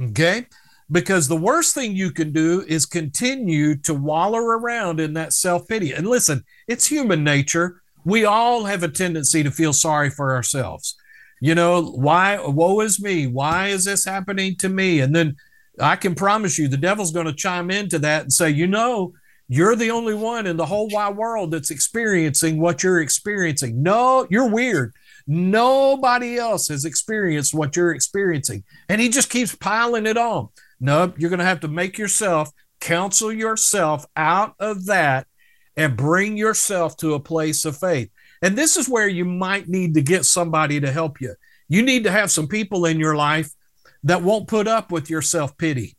Okay? 0.00 0.46
Because 0.90 1.28
the 1.28 1.36
worst 1.36 1.74
thing 1.74 1.94
you 1.94 2.10
can 2.10 2.32
do 2.32 2.64
is 2.66 2.86
continue 2.86 3.76
to 3.78 3.94
wallow 3.94 4.38
around 4.38 4.98
in 4.98 5.12
that 5.14 5.32
self 5.32 5.68
pity. 5.68 5.92
And 5.92 6.06
listen, 6.06 6.44
it's 6.66 6.86
human 6.86 7.22
nature. 7.22 7.80
We 8.04 8.24
all 8.24 8.64
have 8.64 8.82
a 8.82 8.88
tendency 8.88 9.42
to 9.42 9.50
feel 9.50 9.72
sorry 9.72 10.10
for 10.10 10.34
ourselves. 10.34 10.96
You 11.40 11.54
know, 11.54 11.82
why, 11.82 12.38
woe 12.40 12.80
is 12.80 13.00
me? 13.00 13.26
Why 13.26 13.68
is 13.68 13.84
this 13.84 14.04
happening 14.04 14.56
to 14.56 14.68
me? 14.68 15.00
And 15.00 15.14
then 15.14 15.36
I 15.78 15.96
can 15.96 16.14
promise 16.14 16.58
you 16.58 16.68
the 16.68 16.76
devil's 16.76 17.12
going 17.12 17.26
to 17.26 17.32
chime 17.32 17.70
into 17.70 17.98
that 18.00 18.22
and 18.22 18.32
say, 18.32 18.50
you 18.50 18.66
know, 18.66 19.12
you're 19.48 19.76
the 19.76 19.90
only 19.90 20.14
one 20.14 20.46
in 20.46 20.56
the 20.56 20.66
whole 20.66 20.88
wide 20.88 21.16
world 21.16 21.50
that's 21.50 21.70
experiencing 21.70 22.60
what 22.60 22.82
you're 22.82 23.00
experiencing. 23.00 23.82
No, 23.82 24.26
you're 24.30 24.48
weird. 24.48 24.94
Nobody 25.26 26.36
else 26.36 26.68
has 26.68 26.84
experienced 26.84 27.54
what 27.54 27.76
you're 27.76 27.94
experiencing. 27.94 28.64
And 28.88 29.00
he 29.00 29.08
just 29.08 29.30
keeps 29.30 29.54
piling 29.54 30.06
it 30.06 30.16
on. 30.16 30.48
Nope, 30.80 31.16
you're 31.18 31.30
going 31.30 31.40
to 31.40 31.44
have 31.44 31.60
to 31.60 31.68
make 31.68 31.98
yourself 31.98 32.50
counsel 32.80 33.32
yourself 33.32 34.06
out 34.16 34.54
of 34.58 34.86
that 34.86 35.26
and 35.76 35.96
bring 35.96 36.36
yourself 36.36 36.96
to 36.96 37.14
a 37.14 37.20
place 37.20 37.64
of 37.64 37.76
faith. 37.76 38.10
And 38.42 38.56
this 38.56 38.76
is 38.76 38.88
where 38.88 39.08
you 39.08 39.24
might 39.24 39.68
need 39.68 39.94
to 39.94 40.02
get 40.02 40.24
somebody 40.24 40.80
to 40.80 40.90
help 40.90 41.20
you. 41.20 41.34
You 41.68 41.82
need 41.82 42.04
to 42.04 42.10
have 42.10 42.30
some 42.30 42.48
people 42.48 42.86
in 42.86 42.98
your 42.98 43.14
life 43.14 43.52
that 44.02 44.22
won't 44.22 44.48
put 44.48 44.66
up 44.66 44.90
with 44.90 45.10
your 45.10 45.22
self 45.22 45.56
pity. 45.56 45.96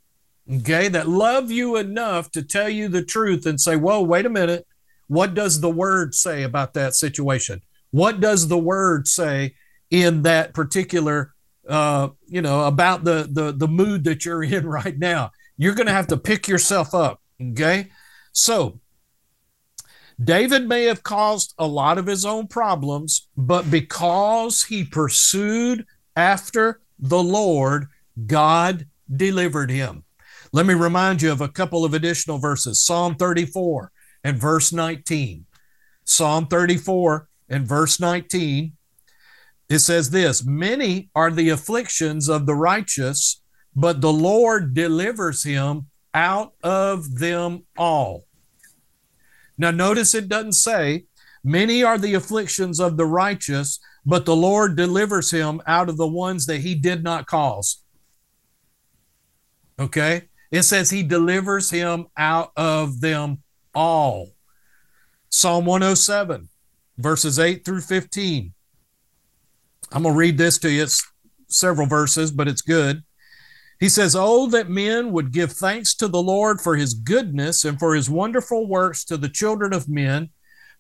okay, 0.52 0.88
that 0.88 1.08
love 1.08 1.52
you 1.52 1.78
enough 1.78 2.32
to 2.32 2.42
tell 2.42 2.68
you 2.68 2.88
the 2.88 3.04
truth 3.04 3.46
and 3.46 3.62
say, 3.62 3.76
whoa, 3.76 4.02
wait 4.02 4.26
a 4.26 4.30
minute. 4.30 4.68
What 5.08 5.34
does 5.34 5.62
the 5.62 5.70
word 5.70 6.16
say 6.16 6.44
about 6.44 6.74
that 6.74 6.96
situation? 6.96 7.62
What 7.92 8.20
does 8.20 8.48
the 8.48 8.58
word 8.58 9.08
say 9.08 9.56
in 9.90 10.24
that 10.24 10.54
particular, 10.54 11.34
uh, 11.68 12.10
you 12.26 12.42
know, 12.42 12.66
about 12.66 13.04
the, 13.04 13.28
the, 13.30 13.52
the 13.52 13.68
mood 13.68 14.04
that 14.06 14.26
you're 14.26 14.44
in 14.44 14.66
right 14.68 14.98
now? 14.98 15.32
You're 15.58 15.76
going 15.76 15.88
to 15.88 15.94
have 15.94 16.08
to 16.08 16.18
pick 16.18 16.48
yourself 16.48 16.96
up. 16.96 17.22
Okay. 17.42 17.90
So 18.32 18.80
David 20.24 20.68
may 20.68 20.86
have 20.86 21.04
caused 21.04 21.54
a 21.58 21.68
lot 21.68 21.98
of 21.98 22.06
his 22.06 22.26
own 22.26 22.48
problems, 22.48 23.28
but 23.36 23.70
because 23.72 24.64
he 24.64 24.84
pursued 24.84 25.86
after 26.16 26.82
the 27.00 27.22
Lord, 27.22 27.88
God 28.28 28.88
delivered 29.14 29.72
him. 29.72 30.04
Let 30.54 30.66
me 30.66 30.74
remind 30.74 31.22
you 31.22 31.32
of 31.32 31.42
a 31.42 31.48
couple 31.48 31.86
of 31.86 31.94
additional 31.94 32.38
verses 32.38 32.82
Psalm 32.82 33.16
34 33.16 33.92
and 34.24 34.38
verse 34.38 34.72
19. 34.72 35.46
Psalm 36.04 36.48
34 36.48 37.28
and 37.52 37.68
verse 37.68 38.00
19. 38.00 38.72
It 39.70 39.80
says 39.80 40.10
this 40.10 40.44
Many 40.44 41.12
are 41.14 41.30
the 41.30 41.50
afflictions 41.50 42.28
of 42.28 42.48
the 42.48 42.56
righteous, 42.56 43.42
but 43.76 44.02
the 44.02 44.12
Lord 44.12 44.74
delivers 44.74 45.44
him 45.44 45.88
out 46.14 46.54
of 46.64 47.20
them 47.20 47.66
all. 47.78 48.26
Now, 49.58 49.72
notice 49.72 50.16
it 50.16 50.28
doesn't 50.28 50.54
say, 50.54 51.06
Many 51.44 51.84
are 51.84 51.98
the 51.98 52.14
afflictions 52.14 52.80
of 52.80 52.98
the 52.98 53.06
righteous, 53.06 53.80
but 54.06 54.26
the 54.26 54.36
Lord 54.36 54.76
delivers 54.76 55.32
him 55.32 55.62
out 55.68 55.90
of 55.90 55.98
the 55.98 56.08
ones 56.08 56.46
that 56.46 56.62
he 56.62 56.76
did 56.76 57.04
not 57.04 57.28
cause. 57.28 57.84
Okay? 59.80 60.30
It 60.52 60.64
says 60.64 60.90
he 60.90 61.04
delivers 61.04 61.70
him 61.70 62.08
out 62.18 62.52
of 62.56 63.02
them 63.02 63.42
all. 63.74 64.30
Psalm 65.30 65.66
107, 65.66 66.50
verses 67.02 67.40
8 67.40 67.66
through 67.66 67.82
15. 67.82 68.54
I'm 69.92 70.04
going 70.04 70.14
to 70.14 70.18
read 70.18 70.38
this 70.38 70.58
to 70.60 70.72
you. 70.72 70.84
It's 70.84 71.06
several 71.48 71.88
verses, 71.88 72.32
but 72.32 72.48
it's 72.48 72.62
good. 72.62 73.04
He 73.80 73.90
says, 73.90 74.16
Oh, 74.16 74.48
that 74.50 74.70
men 74.70 75.12
would 75.12 75.32
give 75.32 75.52
thanks 75.52 75.96
to 75.96 76.08
the 76.08 76.22
Lord 76.22 76.62
for 76.62 76.76
his 76.76 76.94
goodness 76.94 77.66
and 77.66 77.80
for 77.80 77.96
his 77.96 78.10
wonderful 78.10 78.68
works 78.68 79.04
to 79.06 79.18
the 79.18 79.30
children 79.30 79.74
of 79.74 79.90
men. 79.90 80.30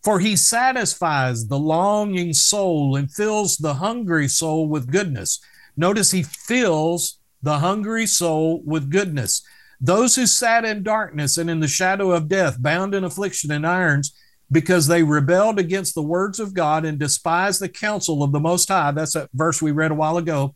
For 0.04 0.20
he 0.20 0.36
satisfies 0.36 1.48
the 1.48 1.60
longing 1.60 2.34
soul 2.34 2.96
and 2.96 3.12
fills 3.12 3.58
the 3.58 3.76
hungry 3.76 4.28
soul 4.28 4.68
with 4.68 4.92
goodness. 4.92 5.40
Notice 5.76 6.12
he 6.12 6.24
fills 6.24 7.20
the 7.42 7.60
hungry 7.60 8.06
soul 8.06 8.62
with 8.66 8.90
goodness. 8.90 9.44
Those 9.80 10.16
who 10.16 10.28
sat 10.28 10.64
in 10.64 10.84
darkness 10.84 11.38
and 11.38 11.50
in 11.50 11.60
the 11.60 11.68
shadow 11.68 12.12
of 12.12 12.28
death, 12.28 12.62
bound 12.62 12.94
in 12.94 13.04
affliction 13.04 13.52
and 13.52 13.66
irons, 13.66 14.14
because 14.52 14.88
they 14.88 15.04
rebelled 15.04 15.60
against 15.60 15.96
the 15.96 16.04
words 16.04 16.40
of 16.40 16.54
God 16.54 16.86
and 16.86 17.00
despised 17.00 17.62
the 17.62 17.70
counsel 17.70 18.22
of 18.22 18.32
the 18.32 18.40
Most 18.40 18.68
High. 18.68 18.92
That's 18.92 19.14
that 19.14 19.30
verse 19.34 19.62
we 19.62 19.72
read 19.72 19.92
a 19.92 19.96
while 19.96 20.18
ago. 20.18 20.56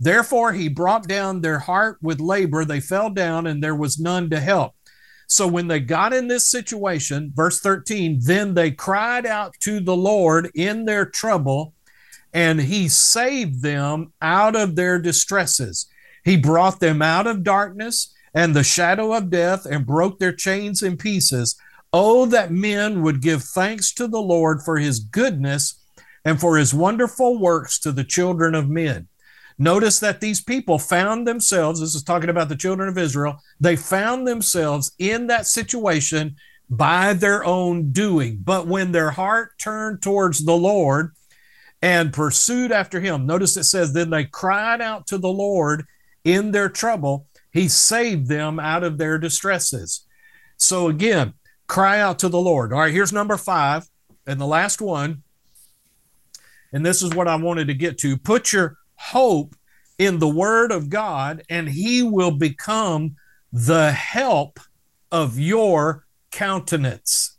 Therefore, 0.00 0.52
he 0.52 0.68
brought 0.68 1.08
down 1.08 1.40
their 1.40 1.58
heart 1.58 1.98
with 2.00 2.20
labor. 2.20 2.64
They 2.64 2.80
fell 2.80 3.10
down, 3.10 3.46
and 3.46 3.62
there 3.62 3.74
was 3.74 3.98
none 3.98 4.30
to 4.30 4.40
help. 4.40 4.74
So 5.26 5.46
when 5.46 5.68
they 5.68 5.80
got 5.80 6.14
in 6.14 6.28
this 6.28 6.50
situation, 6.50 7.32
verse 7.34 7.60
13, 7.60 8.20
then 8.22 8.54
they 8.54 8.70
cried 8.70 9.26
out 9.26 9.54
to 9.60 9.80
the 9.80 9.96
Lord 9.96 10.50
in 10.54 10.86
their 10.86 11.04
trouble, 11.04 11.74
and 12.32 12.60
he 12.60 12.88
saved 12.88 13.62
them 13.62 14.12
out 14.22 14.56
of 14.56 14.74
their 14.74 14.98
distresses. 14.98 15.86
He 16.24 16.36
brought 16.36 16.80
them 16.80 17.02
out 17.02 17.26
of 17.26 17.42
darkness 17.42 18.14
and 18.32 18.54
the 18.54 18.64
shadow 18.64 19.12
of 19.12 19.30
death 19.30 19.66
and 19.66 19.86
broke 19.86 20.18
their 20.18 20.32
chains 20.32 20.82
in 20.82 20.96
pieces. 20.96 21.56
Oh, 21.92 22.26
that 22.26 22.50
men 22.50 23.02
would 23.02 23.22
give 23.22 23.42
thanks 23.42 23.92
to 23.94 24.06
the 24.06 24.20
Lord 24.20 24.62
for 24.62 24.78
his 24.78 25.00
goodness 25.00 25.82
and 26.24 26.38
for 26.38 26.56
his 26.56 26.74
wonderful 26.74 27.38
works 27.38 27.78
to 27.80 27.92
the 27.92 28.04
children 28.04 28.54
of 28.54 28.68
men. 28.68 29.08
Notice 29.58 29.98
that 30.00 30.20
these 30.20 30.40
people 30.40 30.78
found 30.78 31.26
themselves, 31.26 31.80
this 31.80 31.94
is 31.94 32.02
talking 32.02 32.30
about 32.30 32.48
the 32.48 32.56
children 32.56 32.88
of 32.88 32.98
Israel, 32.98 33.42
they 33.58 33.74
found 33.74 34.26
themselves 34.26 34.92
in 34.98 35.26
that 35.26 35.46
situation 35.46 36.36
by 36.70 37.14
their 37.14 37.44
own 37.44 37.90
doing. 37.90 38.38
But 38.44 38.66
when 38.66 38.92
their 38.92 39.10
heart 39.10 39.58
turned 39.58 40.02
towards 40.02 40.44
the 40.44 40.56
Lord 40.56 41.12
and 41.82 42.12
pursued 42.12 42.70
after 42.70 43.00
him, 43.00 43.26
notice 43.26 43.56
it 43.56 43.64
says, 43.64 43.92
then 43.92 44.10
they 44.10 44.24
cried 44.24 44.80
out 44.80 45.06
to 45.08 45.18
the 45.18 45.28
Lord 45.28 45.86
in 46.22 46.52
their 46.52 46.68
trouble. 46.68 47.26
He 47.50 47.68
saved 47.68 48.28
them 48.28 48.60
out 48.60 48.84
of 48.84 48.98
their 48.98 49.18
distresses. 49.18 50.04
So 50.56 50.88
again, 50.88 51.34
cry 51.68 52.00
out 52.00 52.18
to 52.20 52.28
the 52.28 52.40
Lord. 52.40 52.72
All 52.72 52.80
right, 52.80 52.92
here's 52.92 53.12
number 53.12 53.36
five 53.36 53.86
and 54.26 54.40
the 54.40 54.46
last 54.46 54.80
one. 54.80 55.22
And 56.72 56.84
this 56.84 57.02
is 57.02 57.14
what 57.14 57.28
I 57.28 57.36
wanted 57.36 57.68
to 57.68 57.74
get 57.74 57.98
to. 57.98 58.16
Put 58.16 58.52
your 58.52 58.76
hope 58.96 59.54
in 59.98 60.18
the 60.18 60.28
Word 60.28 60.72
of 60.72 60.90
God, 60.90 61.42
and 61.48 61.68
He 61.68 62.02
will 62.02 62.30
become 62.30 63.16
the 63.52 63.92
help 63.92 64.60
of 65.10 65.38
your 65.38 66.06
countenance. 66.30 67.38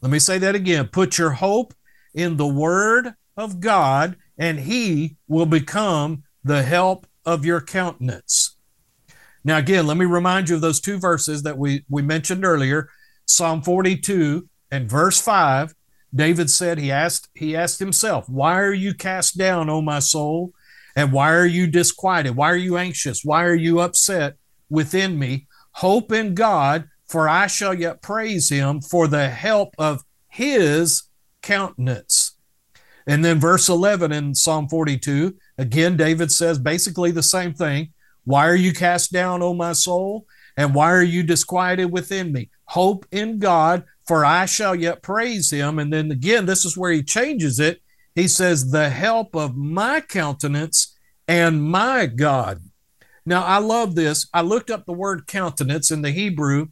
Let 0.00 0.10
me 0.10 0.18
say 0.18 0.38
that 0.38 0.54
again. 0.54 0.88
Put 0.88 1.18
your 1.18 1.30
hope 1.30 1.74
in 2.14 2.36
the 2.36 2.46
Word 2.46 3.14
of 3.36 3.60
God, 3.60 4.16
and 4.36 4.58
He 4.58 5.16
will 5.28 5.46
become 5.46 6.24
the 6.42 6.62
help 6.62 7.06
of 7.24 7.44
your 7.44 7.60
countenance. 7.60 8.56
Now, 9.44 9.58
again, 9.58 9.86
let 9.86 9.96
me 9.96 10.04
remind 10.04 10.48
you 10.48 10.56
of 10.56 10.60
those 10.60 10.80
two 10.80 10.98
verses 10.98 11.44
that 11.44 11.58
we, 11.58 11.84
we 11.88 12.02
mentioned 12.02 12.44
earlier 12.44 12.88
Psalm 13.26 13.62
42 13.62 14.48
and 14.70 14.88
verse 14.88 15.20
5. 15.20 15.74
David 16.14 16.50
said, 16.50 16.78
he 16.78 16.90
asked, 16.90 17.28
he 17.34 17.56
asked 17.56 17.78
himself, 17.78 18.28
Why 18.28 18.60
are 18.60 18.74
you 18.74 18.94
cast 18.94 19.38
down, 19.38 19.70
O 19.70 19.80
my 19.80 19.98
soul? 19.98 20.52
And 20.94 21.12
why 21.12 21.32
are 21.32 21.46
you 21.46 21.66
disquieted? 21.66 22.36
Why 22.36 22.50
are 22.50 22.56
you 22.56 22.76
anxious? 22.76 23.24
Why 23.24 23.44
are 23.44 23.54
you 23.54 23.80
upset 23.80 24.36
within 24.68 25.18
me? 25.18 25.46
Hope 25.72 26.12
in 26.12 26.34
God, 26.34 26.84
for 27.08 27.28
I 27.28 27.46
shall 27.46 27.72
yet 27.72 28.02
praise 28.02 28.50
him 28.50 28.82
for 28.82 29.08
the 29.08 29.30
help 29.30 29.74
of 29.78 30.02
his 30.28 31.04
countenance. 31.40 32.36
And 33.06 33.24
then 33.24 33.40
verse 33.40 33.68
11 33.68 34.12
in 34.12 34.34
Psalm 34.34 34.68
42, 34.68 35.34
again, 35.58 35.96
David 35.96 36.30
says 36.30 36.58
basically 36.58 37.10
the 37.10 37.22
same 37.22 37.54
thing. 37.54 37.92
Why 38.24 38.46
are 38.48 38.56
you 38.56 38.72
cast 38.72 39.12
down, 39.12 39.42
O 39.42 39.54
my 39.54 39.72
soul? 39.72 40.26
And 40.56 40.74
why 40.74 40.92
are 40.92 41.02
you 41.02 41.22
disquieted 41.22 41.90
within 41.90 42.32
me? 42.32 42.50
Hope 42.66 43.06
in 43.10 43.38
God, 43.38 43.84
for 44.06 44.24
I 44.24 44.46
shall 44.46 44.74
yet 44.74 45.02
praise 45.02 45.50
him. 45.50 45.78
And 45.78 45.92
then 45.92 46.10
again, 46.10 46.46
this 46.46 46.64
is 46.64 46.76
where 46.76 46.92
he 46.92 47.02
changes 47.02 47.58
it 47.58 47.82
he 48.14 48.28
says, 48.28 48.70
the 48.70 48.90
help 48.90 49.34
of 49.34 49.56
my 49.56 50.00
countenance 50.00 50.96
and 51.26 51.62
my 51.62 52.06
God. 52.06 52.60
Now, 53.24 53.44
I 53.44 53.58
love 53.58 53.94
this. 53.94 54.28
I 54.34 54.42
looked 54.42 54.70
up 54.70 54.84
the 54.84 54.92
word 54.92 55.26
countenance 55.26 55.90
in 55.90 56.02
the 56.02 56.10
Hebrew 56.10 56.68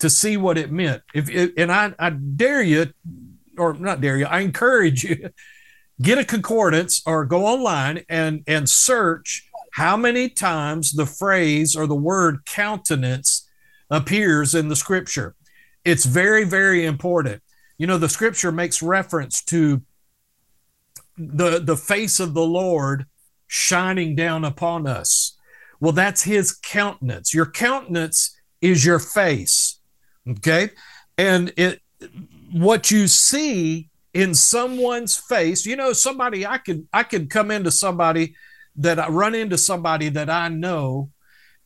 to 0.00 0.10
see 0.10 0.36
what 0.36 0.58
it 0.58 0.72
meant. 0.72 1.02
If 1.14 1.28
it, 1.28 1.52
and 1.56 1.70
I, 1.70 1.92
I 1.98 2.10
dare 2.10 2.62
you, 2.62 2.86
or 3.58 3.74
not 3.74 4.00
dare 4.00 4.16
you, 4.16 4.26
I 4.26 4.40
encourage 4.40 5.04
you, 5.04 5.30
get 6.02 6.18
a 6.18 6.24
concordance 6.24 7.02
or 7.04 7.26
go 7.26 7.44
online 7.44 8.04
and 8.08 8.42
and 8.46 8.66
search 8.66 9.46
how 9.72 9.96
many 9.96 10.28
times 10.28 10.92
the 10.92 11.06
phrase 11.06 11.76
or 11.76 11.86
the 11.86 11.94
word 11.94 12.44
countenance 12.46 13.48
appears 13.90 14.54
in 14.54 14.68
the 14.68 14.76
scripture. 14.76 15.34
It's 15.84 16.04
very, 16.04 16.44
very 16.44 16.84
important. 16.84 17.42
You 17.78 17.86
know, 17.86 17.98
the 17.98 18.08
scripture 18.08 18.52
makes 18.52 18.82
reference 18.82 19.42
to 19.44 19.82
the 21.16 21.58
the 21.58 21.76
face 21.76 22.20
of 22.20 22.34
the 22.34 22.44
Lord 22.44 23.06
shining 23.46 24.14
down 24.14 24.44
upon 24.44 24.86
us. 24.86 25.36
Well, 25.80 25.92
that's 25.92 26.22
his 26.22 26.52
countenance. 26.52 27.34
Your 27.34 27.46
countenance 27.46 28.36
is 28.60 28.84
your 28.84 28.98
face. 28.98 29.80
Okay? 30.28 30.70
And 31.16 31.52
it 31.56 31.80
what 32.52 32.90
you 32.90 33.08
see 33.08 33.88
in 34.12 34.34
someone's 34.34 35.16
face, 35.16 35.64
you 35.64 35.76
know, 35.76 35.92
somebody 35.92 36.46
I 36.46 36.58
could 36.58 36.86
I 36.92 37.02
could 37.02 37.30
come 37.30 37.50
into 37.50 37.70
somebody 37.70 38.34
that 38.76 38.98
I 38.98 39.08
run 39.08 39.34
into 39.34 39.58
somebody 39.58 40.08
that 40.10 40.30
I 40.30 40.48
know 40.48 41.10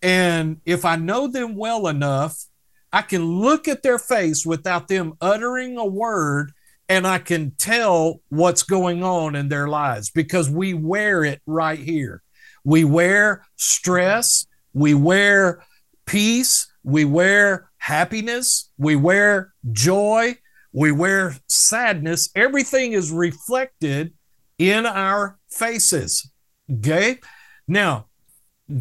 and 0.05 0.61
if 0.67 0.85
I 0.85 0.97
know 0.97 1.29
them 1.29 1.57
well 1.57 1.87
enough, 1.87 2.45
I 2.93 3.01
can 3.01 3.25
look 3.25 3.67
at 3.67 3.83
their 3.83 3.99
face 3.99 4.45
without 4.45 4.87
them 4.87 5.15
uttering 5.19 5.79
a 5.79 5.87
word 5.87 6.53
and 6.91 7.07
I 7.07 7.19
can 7.19 7.53
tell 7.53 8.21
what's 8.29 8.63
going 8.65 9.03
on 9.03 9.35
in 9.35 9.49
their 9.49 9.67
lives 9.67 10.11
because 10.11 10.51
we 10.51 10.75
wear 10.75 11.25
it 11.25 11.41
right 11.47 11.79
here. 11.79 12.23
We 12.65 12.85
wear 12.85 13.47
stress, 13.57 14.47
we 14.75 14.93
wear 14.93 15.65
peace, 16.05 16.71
we 16.83 17.07
wear 17.07 17.71
happiness, 17.79 18.71
we 18.77 18.97
wear 18.97 19.55
joy, 19.73 20.37
we 20.71 20.93
wear 20.93 21.35
sadness. 21.49 22.29
Everything 22.35 22.93
is 22.93 23.11
reflected 23.11 24.13
in 24.59 24.85
our 24.85 25.39
faces. 25.51 26.31
Okay? 26.71 27.19
Now, 27.67 28.07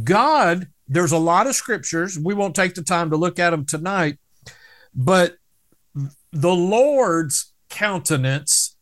God 0.04 0.68
there's 0.88 1.12
a 1.12 1.18
lot 1.18 1.48
of 1.48 1.56
scriptures. 1.56 2.20
We 2.20 2.34
won't 2.34 2.56
take 2.56 2.76
the 2.76 2.84
time 2.84 3.10
to 3.10 3.18
look 3.18 3.40
at 3.40 3.52
them 3.52 3.66
tonight, 3.66 4.20
but 4.94 5.38
the 6.32 6.54
Lord's 6.54 7.54
countenance 7.70 8.76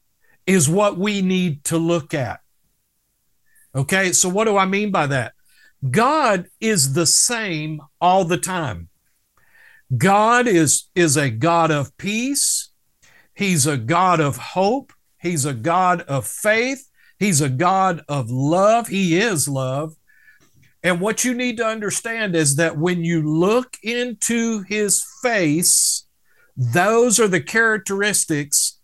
is 0.48 0.68
what 0.68 0.98
we 0.98 1.22
need 1.22 1.64
to 1.66 1.78
look 1.78 2.14
at. 2.14 2.40
Okay, 3.74 4.12
so 4.12 4.28
what 4.28 4.46
do 4.46 4.58
I 4.58 4.66
mean 4.66 4.92
by 4.92 5.08
that? 5.08 5.34
God 5.90 6.48
is 6.60 6.94
the 6.94 7.06
same 7.06 7.82
all 8.02 8.26
the 8.26 8.38
time. 8.38 8.90
God 9.96 10.48
is, 10.48 10.90
is 10.96 11.18
a 11.18 11.30
God 11.30 11.72
of 11.72 11.96
peace. 11.98 12.72
He's 13.34 13.66
a 13.66 13.78
God 13.78 14.20
of 14.20 14.38
hope. 14.38 14.92
He's 15.20 15.46
a 15.46 15.54
God 15.54 16.02
of 16.02 16.28
faith. 16.28 16.90
He's 17.22 17.40
a 17.40 17.50
God 17.50 18.04
of 18.10 18.32
love. 18.32 18.88
He 18.88 19.20
is 19.20 19.48
love. 19.48 19.96
And 20.82 21.00
what 21.00 21.24
you 21.24 21.36
need 21.36 21.58
to 21.58 21.64
understand 21.64 22.36
is 22.36 22.56
that 22.56 22.80
when 22.80 23.04
you 23.04 23.22
look 23.22 23.78
into 23.84 24.64
his 24.64 25.06
face, 25.22 26.08
those 26.58 27.20
are 27.20 27.28
the 27.28 27.40
characteristics, 27.40 28.80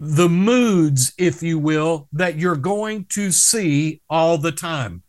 the 0.00 0.30
moods, 0.30 1.12
if 1.18 1.42
you 1.42 1.58
will, 1.58 2.08
that 2.10 2.38
you're 2.38 2.56
going 2.56 3.04
to 3.10 3.30
see 3.30 4.00
all 4.08 4.38
the 4.38 4.50
time. 4.50 5.02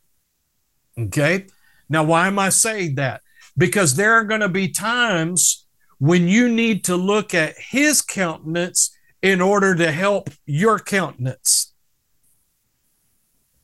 Okay. 0.99 1.47
Now, 1.87 2.03
why 2.03 2.27
am 2.27 2.37
I 2.37 2.49
saying 2.49 2.95
that? 2.95 3.21
Because 3.57 3.95
there 3.95 4.15
are 4.15 4.25
going 4.25 4.41
to 4.41 4.49
be 4.49 4.67
times 4.67 5.65
when 5.97 6.27
you 6.27 6.49
need 6.49 6.83
to 6.83 6.97
look 6.97 7.33
at 7.33 7.55
his 7.57 8.01
countenance 8.01 8.93
in 9.21 9.39
order 9.39 9.75
to 9.75 9.93
help 9.93 10.29
your 10.45 10.77
countenance. 10.77 11.73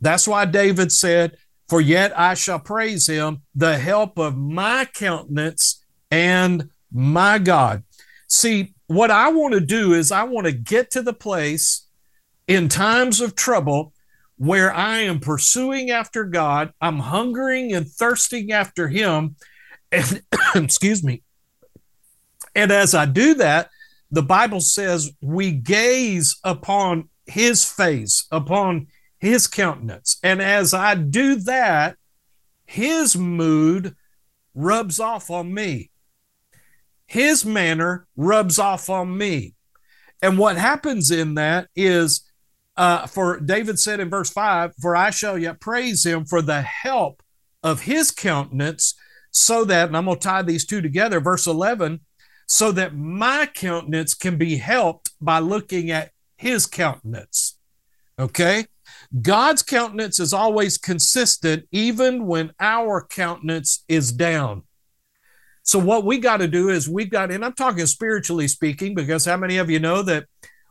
That's 0.02 0.28
why 0.28 0.46
David 0.46 0.92
said, 0.92 1.38
For 1.68 1.82
yet 1.82 2.18
I 2.18 2.34
shall 2.34 2.60
praise 2.60 3.08
him, 3.08 3.42
the 3.54 3.78
help 3.78 4.18
of 4.18 4.38
my 4.38 4.86
countenance 4.94 5.84
and 6.12 6.70
my 6.92 7.40
God. 7.40 7.84
See, 8.28 8.74
what 8.88 9.12
I 9.12 9.30
want 9.30 9.54
to 9.54 9.60
do 9.60 9.94
is 9.94 10.12
I 10.12 10.24
want 10.24 10.46
to 10.46 10.52
get 10.52 10.92
to 10.92 11.02
the 11.02 11.14
place 11.14 11.88
in 12.48 12.70
times 12.70 13.22
of 13.22 13.36
trouble 13.36 13.94
where 14.38 14.74
I 14.74 15.00
am 15.00 15.20
pursuing 15.20 15.90
after 15.92 16.26
God, 16.26 16.74
I'm 16.82 17.00
hungering 17.00 17.74
and 17.74 17.88
thirsting 17.88 18.52
after 18.52 18.88
Him. 18.88 19.36
And 19.92 20.22
excuse 20.56 21.04
me. 21.04 21.24
And 22.54 22.72
as 22.72 22.94
I 22.94 23.06
do 23.06 23.36
that, 23.36 23.70
the 24.12 24.24
Bible 24.24 24.62
says 24.62 25.12
we 25.22 25.52
gaze 25.52 26.38
upon 26.44 27.10
His 27.26 27.64
face, 27.64 28.28
upon 28.32 28.88
His 29.26 29.48
countenance. 29.48 30.18
And 30.22 30.40
as 30.40 30.74
I 30.74 30.94
do 30.94 31.36
that, 31.36 31.98
His 32.66 33.18
mood 33.18 33.96
rubs 34.54 35.00
off 35.00 35.32
on 35.32 35.54
me. 35.54 35.90
His 37.08 37.44
manner 37.44 38.08
rubs 38.16 38.60
off 38.60 38.90
on 38.90 39.18
me. 39.18 39.56
And 40.22 40.38
what 40.38 40.58
happens 40.58 41.10
in 41.10 41.36
that 41.36 41.70
is 41.76 42.22
uh, 42.78 43.08
for 43.08 43.40
David 43.40 43.80
said 43.80 44.00
in 44.00 44.10
verse 44.10 44.30
5, 44.30 44.76
For 44.80 44.96
I 44.96 45.10
shall 45.10 45.38
yet 45.38 45.60
praise 45.60 46.06
him 46.06 46.26
for 46.26 46.42
the 46.42 46.62
help 46.62 47.24
of 47.64 47.82
his 47.82 48.12
countenance, 48.12 48.94
so 49.32 49.66
that, 49.66 49.88
and 49.88 49.98
I'm 49.98 50.06
going 50.06 50.20
to 50.20 50.24
tie 50.24 50.42
these 50.42 50.66
two 50.66 50.82
together, 50.82 51.20
verse 51.20 51.48
11, 51.48 52.02
so 52.48 52.72
that 52.74 52.96
my 52.96 53.50
countenance 53.54 54.14
can 54.14 54.38
be 54.38 54.58
helped 54.58 55.12
by 55.20 55.40
looking 55.40 55.90
at 55.90 56.12
his 56.38 56.68
countenance. 56.68 57.58
Okay? 58.20 58.66
God's 59.22 59.62
countenance 59.62 60.20
is 60.20 60.34
always 60.34 60.78
consistent, 60.78 61.68
even 61.72 62.26
when 62.26 62.52
our 62.60 63.06
countenance 63.06 63.84
is 63.88 64.12
down. 64.12 64.64
So, 65.64 65.80
what 65.80 66.06
we 66.06 66.20
got 66.20 66.38
to 66.38 66.48
do 66.48 66.70
is 66.70 66.90
we've 66.90 67.10
got, 67.10 67.32
and 67.32 67.44
I'm 67.44 67.54
talking 67.54 67.86
spiritually 67.86 68.48
speaking, 68.48 68.94
because 68.94 69.26
how 69.26 69.38
many 69.38 69.58
of 69.58 69.70
you 69.70 69.80
know 69.80 70.02
that 70.04 70.26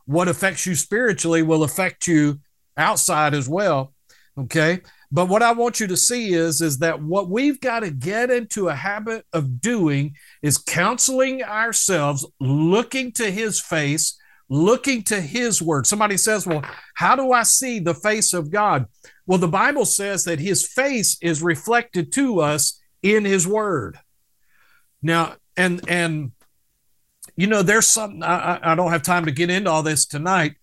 what 0.05 0.27
affects 0.27 0.65
you 0.65 0.75
spiritually 0.75 1.41
will 1.41 1.63
affect 1.63 2.07
you 2.07 2.39
outside 2.77 3.33
as 3.33 3.49
well. 3.49 3.93
Okay. 4.37 4.81
But 5.11 5.27
what 5.29 5.43
I 5.43 5.53
want 5.53 5.79
you 5.79 5.87
to 5.87 5.97
see 5.97 6.33
is, 6.33 6.61
is 6.61 6.79
that 6.79 7.01
what 7.01 7.29
we've 7.29 7.59
got 7.59 7.81
to 7.81 7.91
get 7.91 8.29
into 8.29 8.67
a 8.67 8.75
habit 8.75 9.25
of 9.33 9.61
doing 9.61 10.15
is 10.41 10.57
counseling 10.57 11.41
ourselves, 11.43 12.25
looking 12.39 13.11
to 13.13 13.31
his 13.31 13.59
face, 13.59 14.17
looking 14.49 15.03
to 15.03 15.19
his 15.19 15.61
word. 15.61 15.87
Somebody 15.87 16.17
says, 16.17 16.45
Well, 16.45 16.63
how 16.95 17.15
do 17.15 17.31
I 17.31 17.43
see 17.43 17.79
the 17.79 17.93
face 17.93 18.33
of 18.33 18.51
God? 18.51 18.85
Well, 19.25 19.39
the 19.39 19.47
Bible 19.47 19.85
says 19.85 20.23
that 20.25 20.39
his 20.39 20.67
face 20.67 21.17
is 21.21 21.41
reflected 21.41 22.11
to 22.13 22.39
us 22.41 22.79
in 23.01 23.25
his 23.25 23.47
word. 23.47 23.97
Now, 25.01 25.35
and 25.57 25.81
and 25.89 26.31
you 27.35 27.47
know, 27.47 27.63
there's 27.63 27.87
something, 27.87 28.23
I, 28.23 28.59
I 28.61 28.75
don't 28.75 28.91
have 28.91 29.01
time 29.01 29.25
to 29.25 29.31
get 29.31 29.49
into 29.49 29.69
all 29.69 29.83
this 29.83 30.05
tonight, 30.05 30.53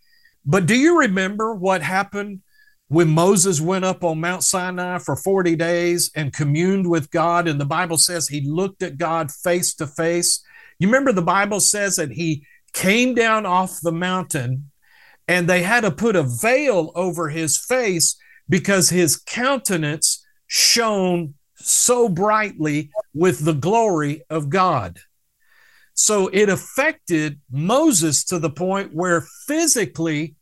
but 0.45 0.66
do 0.66 0.74
you 0.74 1.01
remember 1.01 1.55
what 1.55 1.83
happened 1.83 2.41
when 2.89 3.09
Moses 3.09 3.61
went 3.61 3.85
up 3.85 4.03
on 4.05 4.20
Mount 4.20 4.43
Sinai 4.43 4.99
for 4.99 5.16
40 5.16 5.57
days 5.57 6.11
and 6.14 6.33
communed 6.33 6.89
with 6.89 7.11
God? 7.11 7.47
And 7.47 7.61
the 7.61 7.66
Bible 7.66 7.99
says 7.99 8.28
he 8.28 8.41
looked 8.49 8.83
at 8.83 8.97
God 8.97 9.30
face 9.30 9.74
to 9.74 9.87
face. 9.87 10.43
You 10.78 10.89
remember 10.89 11.12
the 11.12 11.22
Bible 11.22 11.61
says 11.61 11.97
that 11.97 12.12
he 12.12 12.47
came 12.73 13.14
down 13.14 13.47
off 13.47 13.81
the 13.81 13.93
mountain 13.93 14.70
and 15.29 15.49
they 15.49 15.62
had 15.62 15.83
to 15.83 15.91
put 15.91 16.16
a 16.16 16.23
veil 16.23 16.93
over 16.95 17.29
his 17.29 17.59
face 17.59 18.16
because 18.49 18.91
his 18.91 19.16
countenance 19.16 20.25
shone 20.47 21.35
so 21.57 22.09
brightly 22.09 22.91
with 23.14 23.45
the 23.45 23.55
glory 23.55 24.23
of 24.29 24.51
God. 24.51 24.99
So 25.95 26.29
it 26.33 26.49
affected 26.49 27.41
Moses 27.51 28.25
to 28.25 28.39
the 28.39 28.51
point 28.51 28.95
where 28.95 29.27
physically 29.47 30.35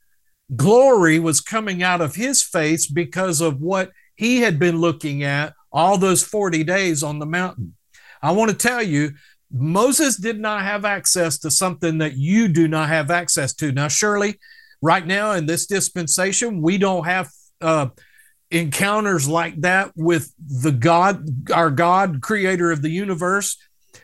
glory 0.57 1.19
was 1.19 1.41
coming 1.41 1.83
out 1.83 2.01
of 2.01 2.15
his 2.15 2.43
face 2.43 2.87
because 2.87 3.41
of 3.41 3.61
what 3.61 3.91
he 4.15 4.41
had 4.41 4.59
been 4.59 4.79
looking 4.79 5.23
at 5.23 5.55
all 5.73 5.99
those 5.99 6.23
40 6.23 6.65
days 6.65 7.03
on 7.03 7.19
the 7.19 7.27
mountain. 7.27 7.77
I 8.23 8.33
want 8.33 8.51
to 8.51 8.57
tell 8.57 8.83
you, 8.83 9.13
Moses 9.53 10.17
did 10.17 10.39
not 10.39 10.63
have 10.63 10.85
access 10.85 11.39
to 11.41 11.51
something 11.51 11.99
that 11.99 12.17
you 12.17 12.49
do 12.49 12.69
not 12.69 12.89
have 12.89 13.11
access 13.11 13.53
to. 13.55 13.73
Now, 13.73 13.89
surely, 13.89 14.39
right 14.81 15.07
now 15.07 15.33
in 15.33 15.47
this 15.47 15.67
dispensation, 15.67 16.63
we 16.63 16.79
don't 16.79 17.05
have 17.05 17.31
uh, 17.61 17.89
encounters 18.51 19.29
like 19.29 19.61
that 19.63 19.93
with 19.97 20.33
the 20.39 20.73
God, 20.73 21.51
our 21.51 21.71
God, 21.71 22.21
creator 22.23 22.71
of 22.71 22.83
the 22.83 22.91
universe 22.91 23.57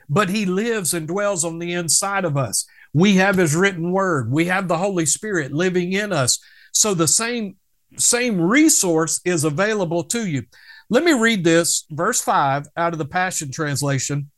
but 0.09 0.29
he 0.29 0.47
lives 0.47 0.95
and 0.95 1.07
dwells 1.07 1.45
on 1.45 1.59
the 1.59 1.73
inside 1.73 2.25
of 2.25 2.37
us. 2.37 2.67
We 2.93 3.17
have 3.17 3.37
his 3.37 3.55
written 3.55 3.93
word. 3.93 4.31
We 4.31 4.47
have 4.47 4.69
the 4.69 4.79
Holy 4.79 5.07
Spirit 5.07 5.53
living 5.53 5.93
in 5.93 6.13
us. 6.13 6.39
So 6.73 6.95
the 6.95 7.09
same 7.09 7.57
same 7.97 8.41
resource 8.41 9.21
is 9.25 9.45
available 9.45 10.05
to 10.05 10.27
you. 10.27 10.43
Let 10.91 11.05
me 11.05 11.13
read 11.13 11.45
this 11.45 11.87
verse 11.91 12.21
5 12.21 12.67
out 12.77 12.93
of 12.93 12.99
the 12.99 13.07
Passion 13.07 13.51
translation 13.51 14.31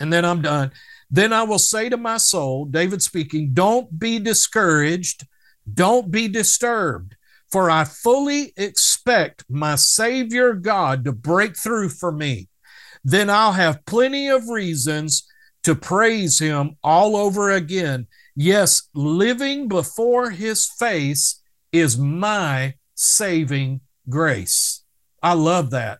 and 0.00 0.12
then 0.12 0.24
I'm 0.24 0.42
done. 0.42 0.72
Then 1.10 1.32
I 1.32 1.42
will 1.44 1.58
say 1.58 1.88
to 1.88 1.96
my 1.96 2.16
soul, 2.16 2.64
David 2.64 3.02
speaking, 3.02 3.50
don't 3.52 3.98
be 3.98 4.18
discouraged, 4.18 5.26
don't 5.72 6.10
be 6.10 6.28
disturbed, 6.28 7.16
for 7.50 7.70
I 7.70 7.84
fully 7.84 8.52
expect 8.56 9.44
my 9.48 9.76
Savior 9.76 10.54
God 10.54 11.04
to 11.04 11.12
break 11.12 11.56
through 11.56 11.90
for 11.90 12.10
me 12.10 12.48
then 13.04 13.28
I'll 13.28 13.52
have 13.52 13.84
plenty 13.84 14.28
of 14.28 14.48
reasons 14.48 15.28
to 15.62 15.74
praise 15.74 16.38
him 16.38 16.76
all 16.82 17.16
over 17.16 17.50
again. 17.50 18.06
Yes, 18.34 18.88
living 18.94 19.68
before 19.68 20.30
his 20.30 20.66
face 20.66 21.40
is 21.70 21.98
my 21.98 22.74
saving 22.94 23.82
grace. 24.08 24.82
I 25.22 25.34
love 25.34 25.70
that. 25.70 25.98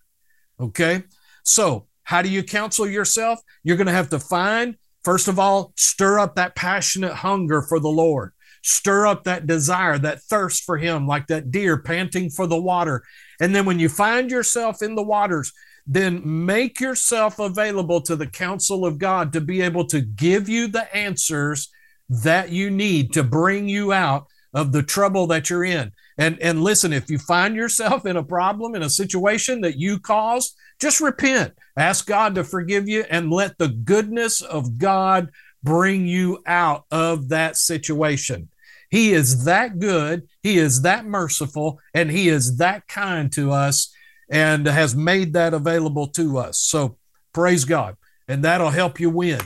Okay. 0.59 1.05
So, 1.42 1.86
how 2.05 2.22
do 2.22 2.28
you 2.28 2.42
counsel 2.42 2.88
yourself? 2.88 3.40
You're 3.62 3.76
going 3.76 3.88
to 3.88 3.92
have 3.92 4.11
to 4.11 4.18
find, 4.18 4.76
first 5.02 5.28
of 5.28 5.38
all, 5.38 5.72
stir 5.76 6.18
up 6.18 6.36
that 6.36 6.55
passionate 6.55 7.14
hunger 7.14 7.62
for 7.62 7.80
the 7.80 7.88
Lord. 7.88 8.32
Stir 8.62 9.07
up 9.07 9.24
that 9.24 9.46
desire, 9.46 9.98
that 9.98 10.22
thirst 10.22 10.64
for 10.64 10.78
Him, 10.78 11.07
like 11.07 11.26
that 11.26 11.50
deer 11.50 11.76
panting 11.76 12.30
for 12.30 12.46
the 12.46 12.61
water. 12.61 13.02
And 13.40 13.55
then 13.55 13.66
when 13.66 13.78
you 13.78 13.88
find 13.88 14.30
yourself 14.30 14.82
in 14.82 14.94
the 14.94 15.02
waters, 15.02 15.52
then 15.86 16.22
make 16.24 16.80
yourself 16.80 17.38
available 17.38 18.00
to 18.02 18.16
the 18.16 18.26
counsel 18.26 18.86
of 18.86 18.98
God 18.98 19.32
to 19.32 19.40
be 19.40 19.61
able 19.61 19.86
to 19.88 20.00
give 20.00 20.48
you 20.48 20.66
the 20.66 20.94
answers 20.96 21.70
that 22.09 22.50
you 22.50 22.70
need 22.70 23.12
to 23.12 23.22
bring 23.22 23.68
you 23.68 23.92
out 23.92 24.26
of 24.55 24.72
the 24.72 24.82
trouble 24.82 25.26
that 25.26 25.50
you're 25.50 25.64
in. 25.64 25.92
And 26.16 26.40
and 26.40 26.62
listen, 26.62 26.92
if 26.92 27.11
you 27.11 27.18
find 27.18 27.57
yourself 27.57 28.07
in 28.07 28.16
a 28.16 28.22
problem 28.22 28.74
in 28.74 28.82
a 28.82 28.90
situation 28.90 29.61
that 29.62 29.76
you 29.76 29.98
caused, 29.98 30.57
just 30.80 31.00
repent. 31.00 31.54
Ask 31.76 32.06
God 32.06 32.34
to 32.34 32.44
forgive 32.44 32.88
you 32.88 33.04
and 33.10 33.30
let 33.30 33.58
the 33.58 33.68
goodness 33.68 34.40
of 34.40 34.78
God 34.78 35.30
bring 35.62 36.06
you 36.06 36.42
out 36.46 36.84
of 36.90 37.30
that 37.30 37.56
situation. 37.56 38.48
He 38.90 39.12
is 39.12 39.44
that 39.44 39.78
good, 39.80 40.28
he 40.42 40.58
is 40.58 40.82
that 40.82 41.04
merciful, 41.04 41.80
and 41.94 42.10
he 42.10 42.28
is 42.28 42.58
that 42.58 42.86
kind 42.86 43.32
to 43.32 43.50
us 43.50 43.92
and 44.30 44.66
has 44.66 44.94
made 44.94 45.32
that 45.32 45.52
available 45.54 46.06
to 46.08 46.38
us. 46.38 46.58
So 46.58 46.96
praise 47.32 47.64
God. 47.64 47.96
And 48.28 48.44
that'll 48.44 48.70
help 48.70 49.00
you 49.00 49.10
win 49.10 49.40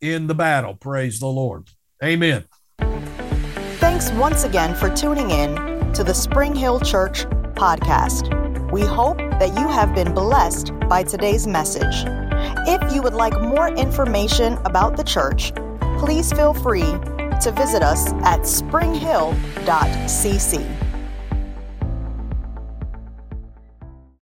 in 0.00 0.26
the 0.26 0.34
battle. 0.34 0.74
Praise 0.74 1.20
the 1.20 1.26
Lord. 1.26 1.68
Amen. 2.02 2.44
Thanks 3.78 4.10
once 4.12 4.44
again 4.44 4.74
for 4.74 4.88
tuning 4.94 5.30
in 5.30 5.56
to 5.92 6.04
the 6.04 6.14
Spring 6.14 6.54
Hill 6.54 6.80
Church 6.80 7.24
podcast. 7.54 8.45
We 8.72 8.82
hope 8.82 9.18
that 9.18 9.56
you 9.56 9.68
have 9.68 9.94
been 9.94 10.12
blessed 10.12 10.72
by 10.88 11.04
today's 11.04 11.46
message. 11.46 12.04
If 12.66 12.92
you 12.92 13.00
would 13.00 13.14
like 13.14 13.40
more 13.40 13.68
information 13.68 14.54
about 14.64 14.96
the 14.96 15.04
church, 15.04 15.52
please 15.98 16.32
feel 16.32 16.52
free 16.52 16.96
to 17.42 17.52
visit 17.56 17.82
us 17.82 18.12
at 18.24 18.46
springhill.cc. 18.46 20.85